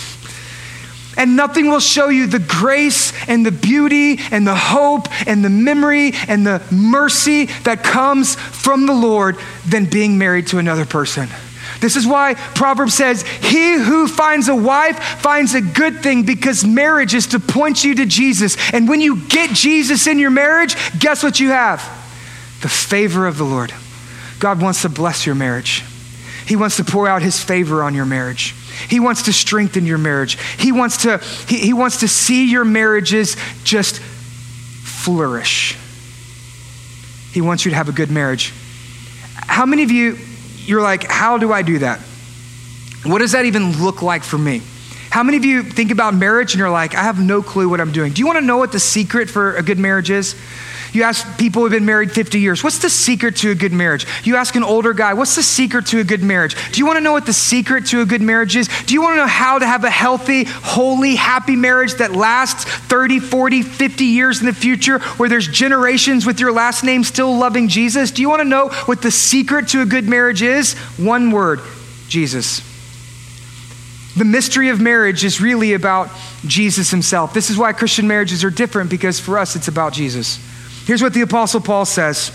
And 1.17 1.35
nothing 1.35 1.69
will 1.69 1.81
show 1.81 2.07
you 2.07 2.27
the 2.27 2.39
grace 2.39 3.11
and 3.27 3.45
the 3.45 3.51
beauty 3.51 4.19
and 4.31 4.47
the 4.47 4.55
hope 4.55 5.07
and 5.27 5.43
the 5.43 5.49
memory 5.49 6.13
and 6.29 6.47
the 6.47 6.63
mercy 6.71 7.47
that 7.63 7.83
comes 7.83 8.35
from 8.35 8.85
the 8.85 8.93
Lord 8.93 9.37
than 9.67 9.83
being 9.85 10.17
married 10.17 10.47
to 10.47 10.59
another 10.59 10.85
person. 10.85 11.27
This 11.79 11.95
is 11.95 12.05
why 12.05 12.33
Proverbs 12.33 12.93
says, 12.93 13.21
He 13.21 13.73
who 13.73 14.07
finds 14.07 14.49
a 14.49 14.55
wife 14.55 14.99
finds 15.21 15.53
a 15.53 15.61
good 15.61 16.01
thing 16.01 16.23
because 16.23 16.65
marriage 16.65 17.13
is 17.13 17.27
to 17.27 17.39
point 17.39 17.83
you 17.83 17.95
to 17.95 18.05
Jesus. 18.05 18.57
And 18.73 18.89
when 18.89 19.01
you 19.01 19.25
get 19.27 19.51
Jesus 19.51 20.07
in 20.07 20.19
your 20.19 20.31
marriage, 20.31 20.75
guess 20.99 21.23
what 21.23 21.39
you 21.39 21.49
have? 21.49 21.79
The 22.61 22.69
favor 22.69 23.27
of 23.27 23.37
the 23.37 23.45
Lord. 23.45 23.73
God 24.39 24.61
wants 24.61 24.81
to 24.81 24.89
bless 24.89 25.25
your 25.25 25.35
marriage. 25.35 25.83
He 26.45 26.55
wants 26.55 26.77
to 26.77 26.83
pour 26.83 27.07
out 27.07 27.21
his 27.21 27.41
favor 27.41 27.83
on 27.83 27.93
your 27.93 28.05
marriage. 28.05 28.55
He 28.89 28.99
wants 28.99 29.23
to 29.23 29.33
strengthen 29.33 29.85
your 29.85 29.97
marriage. 29.97 30.37
He 30.57 30.71
wants 30.71 31.03
to, 31.03 31.19
he, 31.47 31.59
he 31.59 31.73
wants 31.73 31.99
to 31.99 32.07
see 32.07 32.49
your 32.49 32.65
marriages 32.65 33.37
just 33.63 33.99
flourish. 33.99 35.77
He 37.31 37.41
wants 37.41 37.65
you 37.65 37.71
to 37.71 37.77
have 37.77 37.89
a 37.89 37.93
good 37.93 38.09
marriage. 38.09 38.53
How 39.35 39.65
many 39.65 39.83
of 39.83 39.91
you 39.91 40.17
you're 40.69 40.81
like, 40.81 41.03
how 41.03 41.37
do 41.37 41.51
I 41.51 41.63
do 41.63 41.79
that? 41.79 41.99
What 43.03 43.19
does 43.19 43.31
that 43.31 43.45
even 43.45 43.81
look 43.83 44.01
like 44.01 44.23
for 44.23 44.37
me? 44.37 44.61
How 45.09 45.23
many 45.23 45.37
of 45.37 45.43
you 45.43 45.63
think 45.63 45.89
about 45.89 46.13
marriage 46.13 46.53
and 46.53 46.59
you're 46.59 46.69
like, 46.69 46.93
I 46.93 47.01
have 47.01 47.19
no 47.19 47.41
clue 47.41 47.67
what 47.67 47.81
I'm 47.81 47.91
doing? 47.91 48.13
Do 48.13 48.19
you 48.19 48.27
want 48.27 48.37
to 48.37 48.45
know 48.45 48.57
what 48.57 48.71
the 48.71 48.79
secret 48.79 49.29
for 49.29 49.55
a 49.55 49.63
good 49.63 49.79
marriage 49.79 50.11
is? 50.11 50.35
You 50.91 51.03
ask 51.03 51.37
people 51.37 51.61
who've 51.61 51.71
been 51.71 51.85
married 51.85 52.11
50 52.11 52.39
years, 52.39 52.63
what's 52.63 52.79
the 52.79 52.89
secret 52.89 53.35
to 53.37 53.51
a 53.51 53.55
good 53.55 53.71
marriage? 53.71 54.05
You 54.23 54.35
ask 54.35 54.55
an 54.55 54.63
older 54.63 54.93
guy, 54.93 55.13
what's 55.13 55.35
the 55.35 55.43
secret 55.43 55.85
to 55.87 55.99
a 55.99 56.03
good 56.03 56.23
marriage? 56.23 56.55
Do 56.71 56.79
you 56.79 56.85
want 56.85 56.97
to 56.97 57.01
know 57.01 57.11
what 57.11 57.25
the 57.25 57.33
secret 57.33 57.85
to 57.87 58.01
a 58.01 58.05
good 58.05 58.21
marriage 58.21 58.55
is? 58.55 58.67
Do 58.85 58.93
you 58.93 59.01
want 59.01 59.13
to 59.13 59.17
know 59.17 59.27
how 59.27 59.59
to 59.59 59.65
have 59.65 59.83
a 59.83 59.89
healthy, 59.89 60.45
holy, 60.45 61.15
happy 61.15 61.55
marriage 61.55 61.93
that 61.95 62.13
lasts 62.13 62.63
30, 62.63 63.19
40, 63.19 63.61
50 63.61 64.03
years 64.05 64.39
in 64.39 64.47
the 64.47 64.53
future, 64.53 64.99
where 64.99 65.29
there's 65.29 65.47
generations 65.47 66.25
with 66.25 66.39
your 66.39 66.51
last 66.51 66.83
name 66.83 67.03
still 67.03 67.37
loving 67.37 67.67
Jesus? 67.67 68.11
Do 68.11 68.21
you 68.21 68.29
want 68.29 68.41
to 68.41 68.47
know 68.47 68.69
what 68.85 69.01
the 69.01 69.11
secret 69.11 69.67
to 69.69 69.81
a 69.81 69.85
good 69.85 70.07
marriage 70.07 70.41
is? 70.41 70.73
One 70.97 71.31
word 71.31 71.61
Jesus. 72.07 72.67
The 74.17 74.25
mystery 74.25 74.69
of 74.69 74.81
marriage 74.81 75.23
is 75.23 75.39
really 75.39 75.73
about 75.73 76.09
Jesus 76.45 76.89
himself. 76.89 77.33
This 77.33 77.49
is 77.49 77.57
why 77.57 77.73
Christian 77.73 78.07
marriages 78.07 78.43
are 78.43 78.49
different 78.49 78.89
because 78.89 79.19
for 79.19 79.37
us 79.37 79.55
it's 79.55 79.67
about 79.67 79.93
Jesus. 79.93 80.39
Here's 80.89 81.03
what 81.03 81.13
the 81.13 81.21
Apostle 81.21 81.61
Paul 81.61 81.85
says 81.85 82.31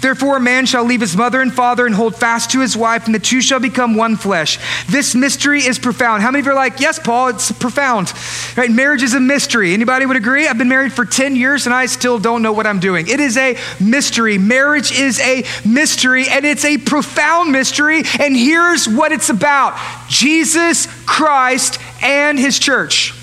Therefore, 0.00 0.38
a 0.38 0.40
man 0.40 0.66
shall 0.66 0.82
leave 0.82 1.00
his 1.00 1.16
mother 1.16 1.40
and 1.40 1.54
father 1.54 1.86
and 1.86 1.94
hold 1.94 2.16
fast 2.16 2.50
to 2.50 2.58
his 2.58 2.76
wife, 2.76 3.06
and 3.06 3.14
the 3.14 3.20
two 3.20 3.40
shall 3.40 3.60
become 3.60 3.94
one 3.94 4.16
flesh. 4.16 4.58
This 4.88 5.14
mystery 5.14 5.60
is 5.60 5.78
profound. 5.78 6.20
How 6.20 6.32
many 6.32 6.40
of 6.40 6.46
you 6.46 6.50
are 6.50 6.56
like, 6.56 6.80
yes, 6.80 6.98
Paul, 6.98 7.28
it's 7.28 7.52
profound? 7.52 8.12
Right? 8.56 8.72
Marriage 8.72 9.04
is 9.04 9.14
a 9.14 9.20
mystery. 9.20 9.72
Anybody 9.72 10.04
would 10.04 10.16
agree? 10.16 10.48
I've 10.48 10.58
been 10.58 10.68
married 10.68 10.92
for 10.92 11.04
10 11.04 11.36
years 11.36 11.66
and 11.66 11.72
I 11.72 11.86
still 11.86 12.18
don't 12.18 12.42
know 12.42 12.52
what 12.52 12.66
I'm 12.66 12.80
doing. 12.80 13.06
It 13.06 13.20
is 13.20 13.36
a 13.36 13.56
mystery. 13.78 14.36
Marriage 14.36 14.90
is 14.90 15.20
a 15.20 15.44
mystery, 15.64 16.26
and 16.28 16.44
it's 16.44 16.64
a 16.64 16.78
profound 16.78 17.52
mystery. 17.52 18.02
And 18.18 18.36
here's 18.36 18.88
what 18.88 19.12
it's 19.12 19.30
about 19.30 19.78
Jesus 20.08 20.88
Christ 21.06 21.78
and 22.02 22.36
his 22.36 22.58
church. 22.58 23.14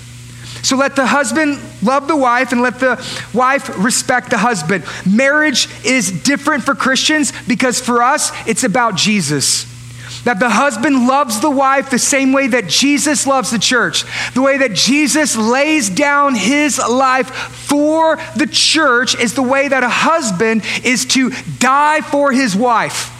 So 0.62 0.76
let 0.76 0.96
the 0.96 1.06
husband 1.06 1.60
love 1.82 2.08
the 2.08 2.16
wife 2.16 2.52
and 2.52 2.62
let 2.62 2.80
the 2.80 2.96
wife 3.32 3.70
respect 3.82 4.30
the 4.30 4.38
husband. 4.38 4.84
Marriage 5.06 5.68
is 5.84 6.10
different 6.10 6.64
for 6.64 6.74
Christians 6.74 7.32
because 7.46 7.80
for 7.80 8.02
us, 8.02 8.30
it's 8.46 8.64
about 8.64 8.96
Jesus. 8.96 9.66
That 10.24 10.38
the 10.38 10.50
husband 10.50 11.06
loves 11.06 11.40
the 11.40 11.50
wife 11.50 11.88
the 11.88 11.98
same 11.98 12.32
way 12.32 12.48
that 12.48 12.68
Jesus 12.68 13.26
loves 13.26 13.50
the 13.50 13.58
church, 13.58 14.04
the 14.34 14.42
way 14.42 14.58
that 14.58 14.74
Jesus 14.74 15.34
lays 15.34 15.88
down 15.88 16.34
his 16.34 16.78
life 16.78 17.30
for 17.30 18.16
the 18.36 18.46
church 18.46 19.18
is 19.18 19.34
the 19.34 19.42
way 19.42 19.68
that 19.68 19.82
a 19.82 19.88
husband 19.88 20.62
is 20.84 21.06
to 21.06 21.30
die 21.58 22.02
for 22.02 22.32
his 22.32 22.54
wife. 22.54 23.16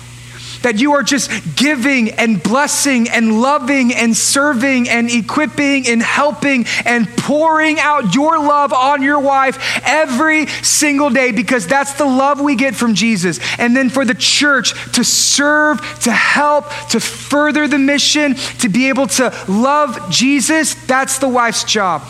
That 0.63 0.79
you 0.79 0.93
are 0.93 1.03
just 1.03 1.31
giving 1.57 2.11
and 2.11 2.43
blessing 2.43 3.09
and 3.09 3.41
loving 3.41 3.95
and 3.95 4.17
serving 4.17 4.89
and 4.89 5.11
equipping 5.11 5.89
and 5.89 6.03
helping 6.03 6.67
and 6.85 7.09
pouring 7.17 7.79
out 7.79 8.15
your 8.15 8.39
love 8.39 8.73
on 8.73 9.03
your 9.03 9.21
wife 9.21 9.59
every 9.85 10.47
single 10.47 11.11
day 11.11 11.33
because 11.33 11.67
that's 11.67 11.95
the 11.95 12.05
love 12.05 12.41
we 12.41 12.57
get 12.57 12.75
from 12.75 12.95
Jesus. 12.95 13.41
And 13.59 13.77
then 13.77 13.89
for 13.89 14.05
the 14.05 14.15
church 14.15 14.73
to 14.93 15.05
serve, 15.05 15.81
to 16.01 16.13
help, 16.13 16.69
to 16.91 17.01
further 17.01 17.67
the 17.67 17.79
mission, 17.79 18.35
to 18.59 18.69
be 18.69 18.89
able 18.89 19.07
to 19.07 19.35
love 19.49 20.11
Jesus, 20.11 20.75
that's 20.87 21.19
the 21.19 21.29
wife's 21.29 21.65
job 21.65 22.03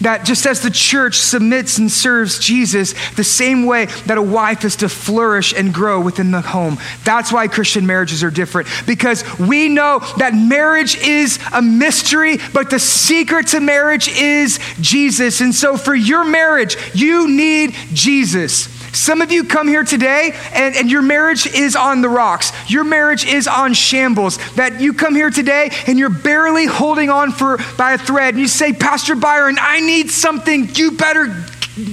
that 0.00 0.24
just 0.24 0.46
as 0.46 0.60
the 0.60 0.70
church 0.70 1.16
submits 1.18 1.78
and 1.78 1.90
serves 1.90 2.38
Jesus 2.38 2.94
the 3.14 3.24
same 3.24 3.66
way 3.66 3.86
that 4.06 4.18
a 4.18 4.22
wife 4.22 4.64
is 4.64 4.76
to 4.76 4.88
flourish 4.88 5.52
and 5.52 5.72
grow 5.72 6.00
within 6.00 6.30
the 6.30 6.40
home. 6.40 6.78
That's 7.04 7.32
why 7.32 7.48
Christian 7.48 7.86
marriages 7.86 8.22
are 8.22 8.30
different 8.30 8.68
because 8.86 9.24
we 9.38 9.68
know 9.68 10.00
that 10.18 10.34
marriage 10.34 10.96
is 10.98 11.38
a 11.52 11.62
mystery, 11.62 12.38
but 12.52 12.70
the 12.70 12.78
secret 12.78 13.48
to 13.48 13.60
marriage 13.60 14.08
is 14.08 14.58
Jesus. 14.80 15.40
And 15.40 15.54
so 15.54 15.76
for 15.76 15.94
your 15.94 16.24
marriage, 16.24 16.76
you 16.94 17.28
need 17.28 17.74
Jesus. 17.92 18.77
Some 18.92 19.20
of 19.20 19.30
you 19.30 19.44
come 19.44 19.68
here 19.68 19.84
today 19.84 20.32
and, 20.52 20.74
and 20.76 20.90
your 20.90 21.02
marriage 21.02 21.46
is 21.46 21.76
on 21.76 22.00
the 22.00 22.08
rocks. 22.08 22.52
Your 22.70 22.84
marriage 22.84 23.24
is 23.24 23.46
on 23.46 23.74
shambles. 23.74 24.38
That 24.54 24.80
you 24.80 24.92
come 24.92 25.14
here 25.14 25.30
today 25.30 25.70
and 25.86 25.98
you're 25.98 26.08
barely 26.08 26.66
holding 26.66 27.10
on 27.10 27.32
for 27.32 27.58
by 27.76 27.92
a 27.92 27.98
thread. 27.98 28.34
And 28.34 28.40
you 28.40 28.48
say, 28.48 28.72
Pastor 28.72 29.14
Byron, 29.14 29.56
I 29.60 29.80
need 29.80 30.10
something. 30.10 30.68
You 30.74 30.92
better 30.92 31.44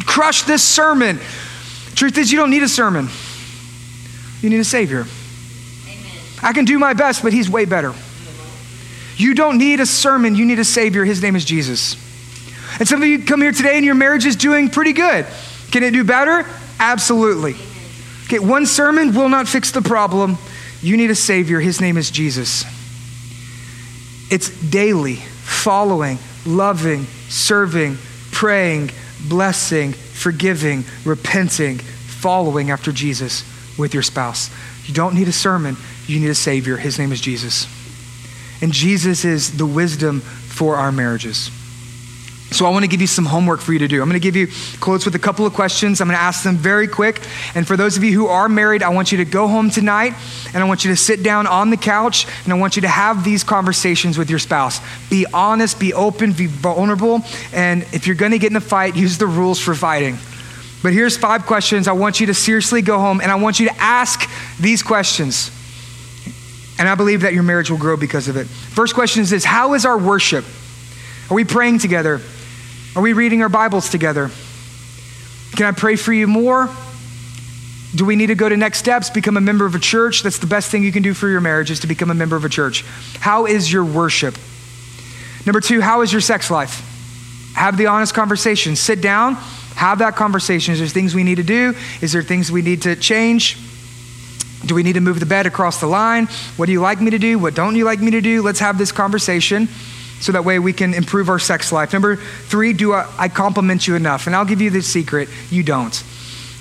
crush 0.05 0.43
this 0.43 0.63
sermon. 0.63 1.19
Truth 1.95 2.17
is, 2.17 2.31
you 2.31 2.37
don't 2.37 2.49
need 2.49 2.63
a 2.63 2.69
sermon. 2.69 3.09
You 4.41 4.49
need 4.49 4.59
a 4.59 4.65
Savior. 4.65 5.01
Amen. 5.87 6.11
I 6.43 6.53
can 6.53 6.65
do 6.65 6.77
my 6.77 6.93
best, 6.93 7.23
but 7.23 7.33
He's 7.33 7.49
way 7.49 7.65
better. 7.65 7.93
You 9.17 9.33
don't 9.33 9.57
need 9.57 9.79
a 9.79 9.85
sermon, 9.85 10.35
you 10.35 10.45
need 10.45 10.59
a 10.59 10.65
Savior. 10.65 11.05
His 11.05 11.21
name 11.21 11.35
is 11.35 11.45
Jesus. 11.45 11.95
And 12.79 12.87
some 12.87 13.01
of 13.01 13.07
you 13.07 13.23
come 13.23 13.41
here 13.41 13.53
today 13.53 13.77
and 13.77 13.85
your 13.85 13.95
marriage 13.95 14.25
is 14.25 14.35
doing 14.35 14.69
pretty 14.69 14.91
good. 14.91 15.25
Can 15.71 15.83
it 15.83 15.91
do 15.91 16.03
better? 16.03 16.45
Absolutely. 16.79 17.55
Okay, 18.25 18.39
one 18.39 18.65
sermon 18.65 19.13
will 19.13 19.29
not 19.29 19.47
fix 19.47 19.71
the 19.71 19.81
problem. 19.81 20.37
You 20.81 20.97
need 20.97 21.11
a 21.11 21.15
Savior. 21.15 21.59
His 21.59 21.79
name 21.79 21.97
is 21.97 22.11
Jesus. 22.11 22.65
It's 24.31 24.49
daily 24.49 25.15
following, 25.15 26.17
loving, 26.45 27.05
serving, 27.29 27.97
praying, 28.31 28.91
blessing, 29.27 29.93
forgiving, 29.93 30.83
repenting, 31.05 31.77
following 31.77 32.71
after 32.71 32.91
Jesus 32.91 33.43
with 33.77 33.93
your 33.93 34.03
spouse. 34.03 34.49
You 34.85 34.93
don't 34.93 35.15
need 35.15 35.27
a 35.27 35.33
sermon, 35.33 35.77
you 36.07 36.19
need 36.19 36.29
a 36.29 36.35
Savior. 36.35 36.77
His 36.77 36.99
name 36.99 37.11
is 37.11 37.21
Jesus. 37.21 37.67
And 38.61 38.71
Jesus 38.71 39.25
is 39.25 39.57
the 39.57 39.65
wisdom 39.65 40.21
for 40.21 40.75
our 40.77 40.91
marriages. 40.91 41.49
So 42.55 42.65
I 42.65 42.69
want 42.69 42.85
to 42.85 42.87
give 42.87 43.01
you 43.01 43.07
some 43.07 43.25
homework 43.25 43.59
for 43.59 43.73
you 43.73 43.79
to 43.79 43.87
do. 43.89 44.01
I'm 44.01 44.07
going 44.07 44.19
to 44.19 44.23
give 44.23 44.37
you 44.37 44.47
quotes 44.79 45.03
with 45.03 45.13
a 45.13 45.19
couple 45.19 45.45
of 45.45 45.53
questions. 45.53 45.99
I'm 45.99 46.07
going 46.07 46.17
to 46.17 46.23
ask 46.23 46.41
them 46.41 46.55
very 46.55 46.87
quick. 46.87 47.21
And 47.53 47.67
for 47.67 47.75
those 47.75 47.97
of 47.97 48.03
you 48.05 48.13
who 48.13 48.27
are 48.27 48.47
married, 48.47 48.81
I 48.81 48.89
want 48.89 49.11
you 49.11 49.17
to 49.17 49.25
go 49.25 49.49
home 49.49 49.69
tonight 49.69 50.13
and 50.53 50.63
I 50.63 50.65
want 50.65 50.85
you 50.85 50.91
to 50.91 50.95
sit 50.95 51.21
down 51.21 51.47
on 51.47 51.69
the 51.69 51.75
couch 51.75 52.25
and 52.45 52.53
I 52.53 52.55
want 52.55 52.77
you 52.77 52.83
to 52.83 52.87
have 52.87 53.25
these 53.25 53.43
conversations 53.43 54.17
with 54.17 54.29
your 54.29 54.39
spouse. 54.39 54.79
Be 55.09 55.25
honest, 55.33 55.81
be 55.81 55.93
open, 55.93 56.31
be 56.31 56.45
vulnerable. 56.45 57.23
And 57.51 57.83
if 57.91 58.07
you're 58.07 58.15
going 58.15 58.31
to 58.31 58.39
get 58.39 58.51
in 58.51 58.55
a 58.55 58.61
fight, 58.61 58.95
use 58.95 59.17
the 59.17 59.27
rules 59.27 59.59
for 59.59 59.75
fighting. 59.75 60.17
But 60.81 60.93
here's 60.93 61.17
five 61.17 61.45
questions. 61.47 61.89
I 61.89 61.91
want 61.91 62.21
you 62.21 62.27
to 62.27 62.33
seriously 62.33 62.81
go 62.81 62.99
home 62.99 63.19
and 63.19 63.33
I 63.33 63.35
want 63.35 63.59
you 63.59 63.67
to 63.67 63.75
ask 63.81 64.29
these 64.61 64.81
questions. 64.81 65.51
And 66.79 66.87
I 66.87 66.95
believe 66.95 67.21
that 67.21 67.33
your 67.33 67.43
marriage 67.43 67.69
will 67.69 67.79
grow 67.79 67.97
because 67.97 68.29
of 68.29 68.37
it. 68.37 68.47
First 68.47 68.95
question 68.95 69.23
is 69.23 69.29
this 69.29 69.43
How 69.43 69.73
is 69.73 69.85
our 69.85 69.97
worship? 69.97 70.45
Are 71.29 71.33
we 71.33 71.43
praying 71.43 71.79
together? 71.79 72.21
Are 72.95 73.01
we 73.01 73.11
reading 73.11 73.41
our 73.41 73.49
Bibles 73.49 73.89
together? 73.89 74.31
Can 75.57 75.65
I 75.65 75.71
pray 75.71 75.97
for 75.97 76.13
you 76.13 76.27
more? 76.27 76.69
Do 77.93 78.05
we 78.05 78.15
need 78.15 78.27
to 78.27 78.35
go 78.35 78.47
to 78.47 78.55
next 78.55 78.77
steps, 78.77 79.09
become 79.09 79.35
a 79.35 79.41
member 79.41 79.65
of 79.65 79.75
a 79.75 79.79
church? 79.79 80.23
That's 80.23 80.37
the 80.37 80.47
best 80.47 80.71
thing 80.71 80.81
you 80.81 80.93
can 80.93 81.03
do 81.03 81.13
for 81.13 81.27
your 81.27 81.41
marriage 81.41 81.69
is 81.71 81.81
to 81.81 81.87
become 81.87 82.09
a 82.09 82.13
member 82.13 82.37
of 82.37 82.45
a 82.45 82.49
church. 82.49 82.83
How 83.19 83.47
is 83.47 83.71
your 83.71 83.83
worship? 83.83 84.37
Number 85.45 85.59
two, 85.59 85.81
how 85.81 86.03
is 86.03 86.13
your 86.13 86.21
sex 86.21 86.49
life? 86.49 87.51
Have 87.53 87.75
the 87.75 87.87
honest 87.87 88.13
conversation. 88.13 88.77
Sit 88.77 89.01
down, 89.01 89.35
have 89.75 89.99
that 89.99 90.15
conversation. 90.15 90.73
Is 90.73 90.79
there 90.79 90.87
things 90.87 91.13
we 91.13 91.23
need 91.23 91.35
to 91.35 91.43
do? 91.43 91.75
Is 92.01 92.13
there 92.13 92.23
things 92.23 92.49
we 92.49 92.61
need 92.61 92.83
to 92.83 92.95
change? 92.95 93.57
Do 94.65 94.73
we 94.73 94.83
need 94.83 94.93
to 94.93 95.01
move 95.01 95.19
the 95.19 95.25
bed 95.25 95.47
across 95.47 95.81
the 95.81 95.87
line? 95.87 96.27
What 96.55 96.67
do 96.67 96.71
you 96.71 96.79
like 96.79 97.01
me 97.01 97.11
to 97.11 97.19
do? 97.19 97.39
What 97.39 97.55
don't 97.55 97.75
you 97.75 97.83
like 97.83 97.99
me 97.99 98.11
to 98.11 98.21
do? 98.21 98.41
Let's 98.41 98.59
have 98.59 98.77
this 98.77 98.93
conversation 98.93 99.67
so 100.25 100.31
that 100.31 100.43
way 100.43 100.57
we 100.57 100.73
can 100.73 100.95
improve 100.95 101.29
our 101.29 101.37
sex 101.37 101.71
life. 101.71 101.93
Number 101.93 102.15
three, 102.15 102.73
do 102.73 102.93
I, 102.93 103.07
I 103.17 103.29
compliment 103.29 103.87
you 103.87 103.95
enough? 103.95 104.25
And 104.25 104.35
I'll 104.35 104.45
give 104.45 104.59
you 104.59 104.71
the 104.71 104.81
secret 104.81 105.29
you 105.51 105.61
don't. 105.61 106.03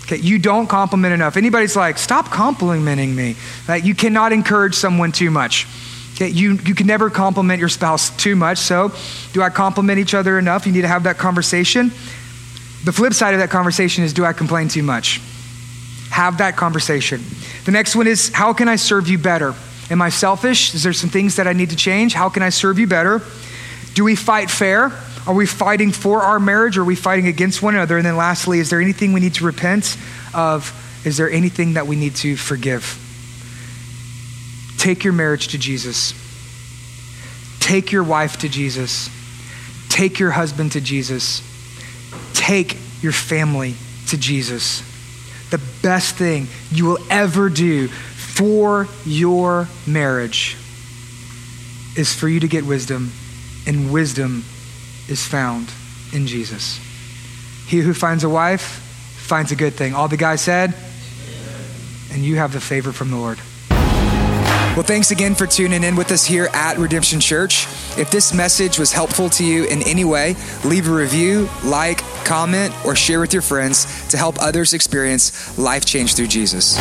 Okay, 0.03 0.19
you 0.19 0.39
don't 0.39 0.67
compliment 0.67 1.15
enough. 1.15 1.39
Anybody's 1.39 1.75
like, 1.75 1.97
stop 1.97 2.27
complimenting 2.27 3.17
me. 3.17 3.37
Like, 3.67 3.85
you 3.85 3.95
cannot 3.95 4.33
encourage 4.33 4.75
someone 4.75 5.13
too 5.13 5.31
much. 5.31 5.67
Okay, 6.15 6.29
you, 6.29 6.59
you 6.59 6.75
can 6.75 6.87
never 6.87 7.09
compliment 7.09 7.59
your 7.59 7.71
spouse 7.71 8.15
too 8.15 8.37
much. 8.37 8.59
So, 8.59 8.93
do 9.33 9.41
I 9.41 9.49
compliment 9.49 9.99
each 9.99 10.13
other 10.13 10.39
enough? 10.39 10.67
You 10.67 10.73
need 10.73 10.83
to 10.83 10.89
have 10.89 11.05
that 11.05 11.17
conversation. 11.17 11.89
The 12.85 12.93
flip 12.93 13.15
side 13.15 13.33
of 13.33 13.41
that 13.41 13.49
conversation 13.49 14.05
is, 14.05 14.13
do 14.13 14.27
I 14.27 14.35
complain 14.35 14.69
too 14.69 14.83
much? 14.83 15.23
Have 16.11 16.37
that 16.39 16.55
conversation. 16.55 17.23
The 17.65 17.73
next 17.73 17.97
one 17.97 18.07
is, 18.07 18.29
how 18.29 18.53
can 18.53 18.69
I 18.69 18.77
serve 18.77 19.09
you 19.09 19.17
better? 19.17 19.55
Am 19.91 20.03
I 20.03 20.11
selfish? 20.11 20.75
Is 20.75 20.83
there 20.83 20.93
some 20.93 21.09
things 21.09 21.37
that 21.37 21.47
I 21.47 21.55
need 21.55 21.71
to 21.71 21.77
change? 21.77 22.13
How 22.13 22.29
can 22.29 22.43
I 22.43 22.51
serve 22.51 22.79
you 22.79 22.87
better? 22.87 23.23
Do 23.95 24.05
we 24.05 24.17
fight 24.17 24.51
fair? 24.51 24.93
Are 25.27 25.35
we 25.35 25.47
fighting 25.47 25.93
for 25.93 26.21
our 26.21 26.39
marriage 26.39 26.77
or 26.77 26.83
are 26.83 26.85
we 26.85 26.97
fighting 26.97 27.29
against 27.29 27.63
one 27.63 27.75
another? 27.75 27.97
And 27.97 28.05
then 28.05 28.17
lastly, 28.17 28.59
is 28.59 28.71
there 28.71 28.81
anything 28.81 29.13
we 29.13 29.21
need 29.21 29.35
to 29.35 29.45
repent 29.45 29.97
of? 30.35 30.73
Is 31.07 31.17
there 31.17 31.31
anything 31.31 31.75
that 31.75 31.87
we 31.87 31.97
need 31.97 32.17
to 32.17 32.37
forgive? 32.37 33.01
Take 34.79 35.05
your 35.05 35.13
marriage 35.13 35.49
to 35.49 35.59
Jesus. 35.59 36.13
Take 37.61 37.93
your 37.93 38.05
wife 38.05 38.39
to 38.39 38.49
Jesus. 38.49 39.09
Take 39.89 40.19
your 40.19 40.33
husband 40.33 40.73
to 40.73 40.81
Jesus. 40.81 41.41
Take 42.35 42.77
your 43.01 43.13
family 43.13 43.77
to 44.09 44.19
Jesus. 44.19 44.83
The 45.51 45.61
best 45.83 46.17
thing 46.17 46.49
you 46.71 46.85
will 46.85 46.99
ever 47.09 47.49
do 47.49 47.89
for 47.89 48.89
your 49.07 49.69
marriage 49.87 50.57
is 51.97 52.13
for 52.13 52.29
you 52.29 52.41
to 52.41 52.49
get 52.49 52.67
wisdom 52.67 53.13
and 53.67 53.93
wisdom 53.93 54.45
is 55.09 55.27
found 55.27 55.71
in 56.13 56.27
Jesus. 56.27 56.79
He 57.67 57.81
who 57.81 57.95
finds 57.95 58.25
a 58.25 58.29
wife 58.29 58.61
finds 58.61 59.53
a 59.53 59.57
good 59.57 59.75
thing. 59.75 59.95
All 59.95 60.09
the 60.09 60.17
guys 60.17 60.41
said, 60.41 60.75
and 62.13 62.23
you 62.23 62.37
have 62.37 62.53
the 62.53 62.61
favor 62.61 62.93
from 62.93 63.11
the 63.11 63.17
Lord. 63.17 63.39
Well, 64.75 64.83
thanks 64.83 65.13
again 65.13 65.37
for 65.37 65.47
tuning 65.47 65.85
in 65.85 65.95
with 65.95 66.11
us 66.11 66.25
here 66.25 66.49
at 66.53 66.79
Redemption 66.79 67.21
Church. 67.21 67.67
If 67.97 68.11
this 68.11 68.35
message 68.35 68.77
was 68.77 68.93
helpful 68.93 69.31
to 69.31 69.45
you 69.45 69.67
in 69.67 69.83
any 69.83 70.05
way, 70.05 70.35
leave 70.65 70.89
a 70.89 70.93
review, 70.93 71.49
like, 71.63 71.99
comment, 72.25 72.75
or 72.85 72.97
share 72.97 73.21
with 73.21 73.33
your 73.33 73.43
friends 73.43 74.09
to 74.09 74.17
help 74.17 74.37
others 74.41 74.73
experience 74.73 75.57
life 75.57 75.85
change 75.85 76.17
through 76.17 76.27
Jesus. 76.27 76.77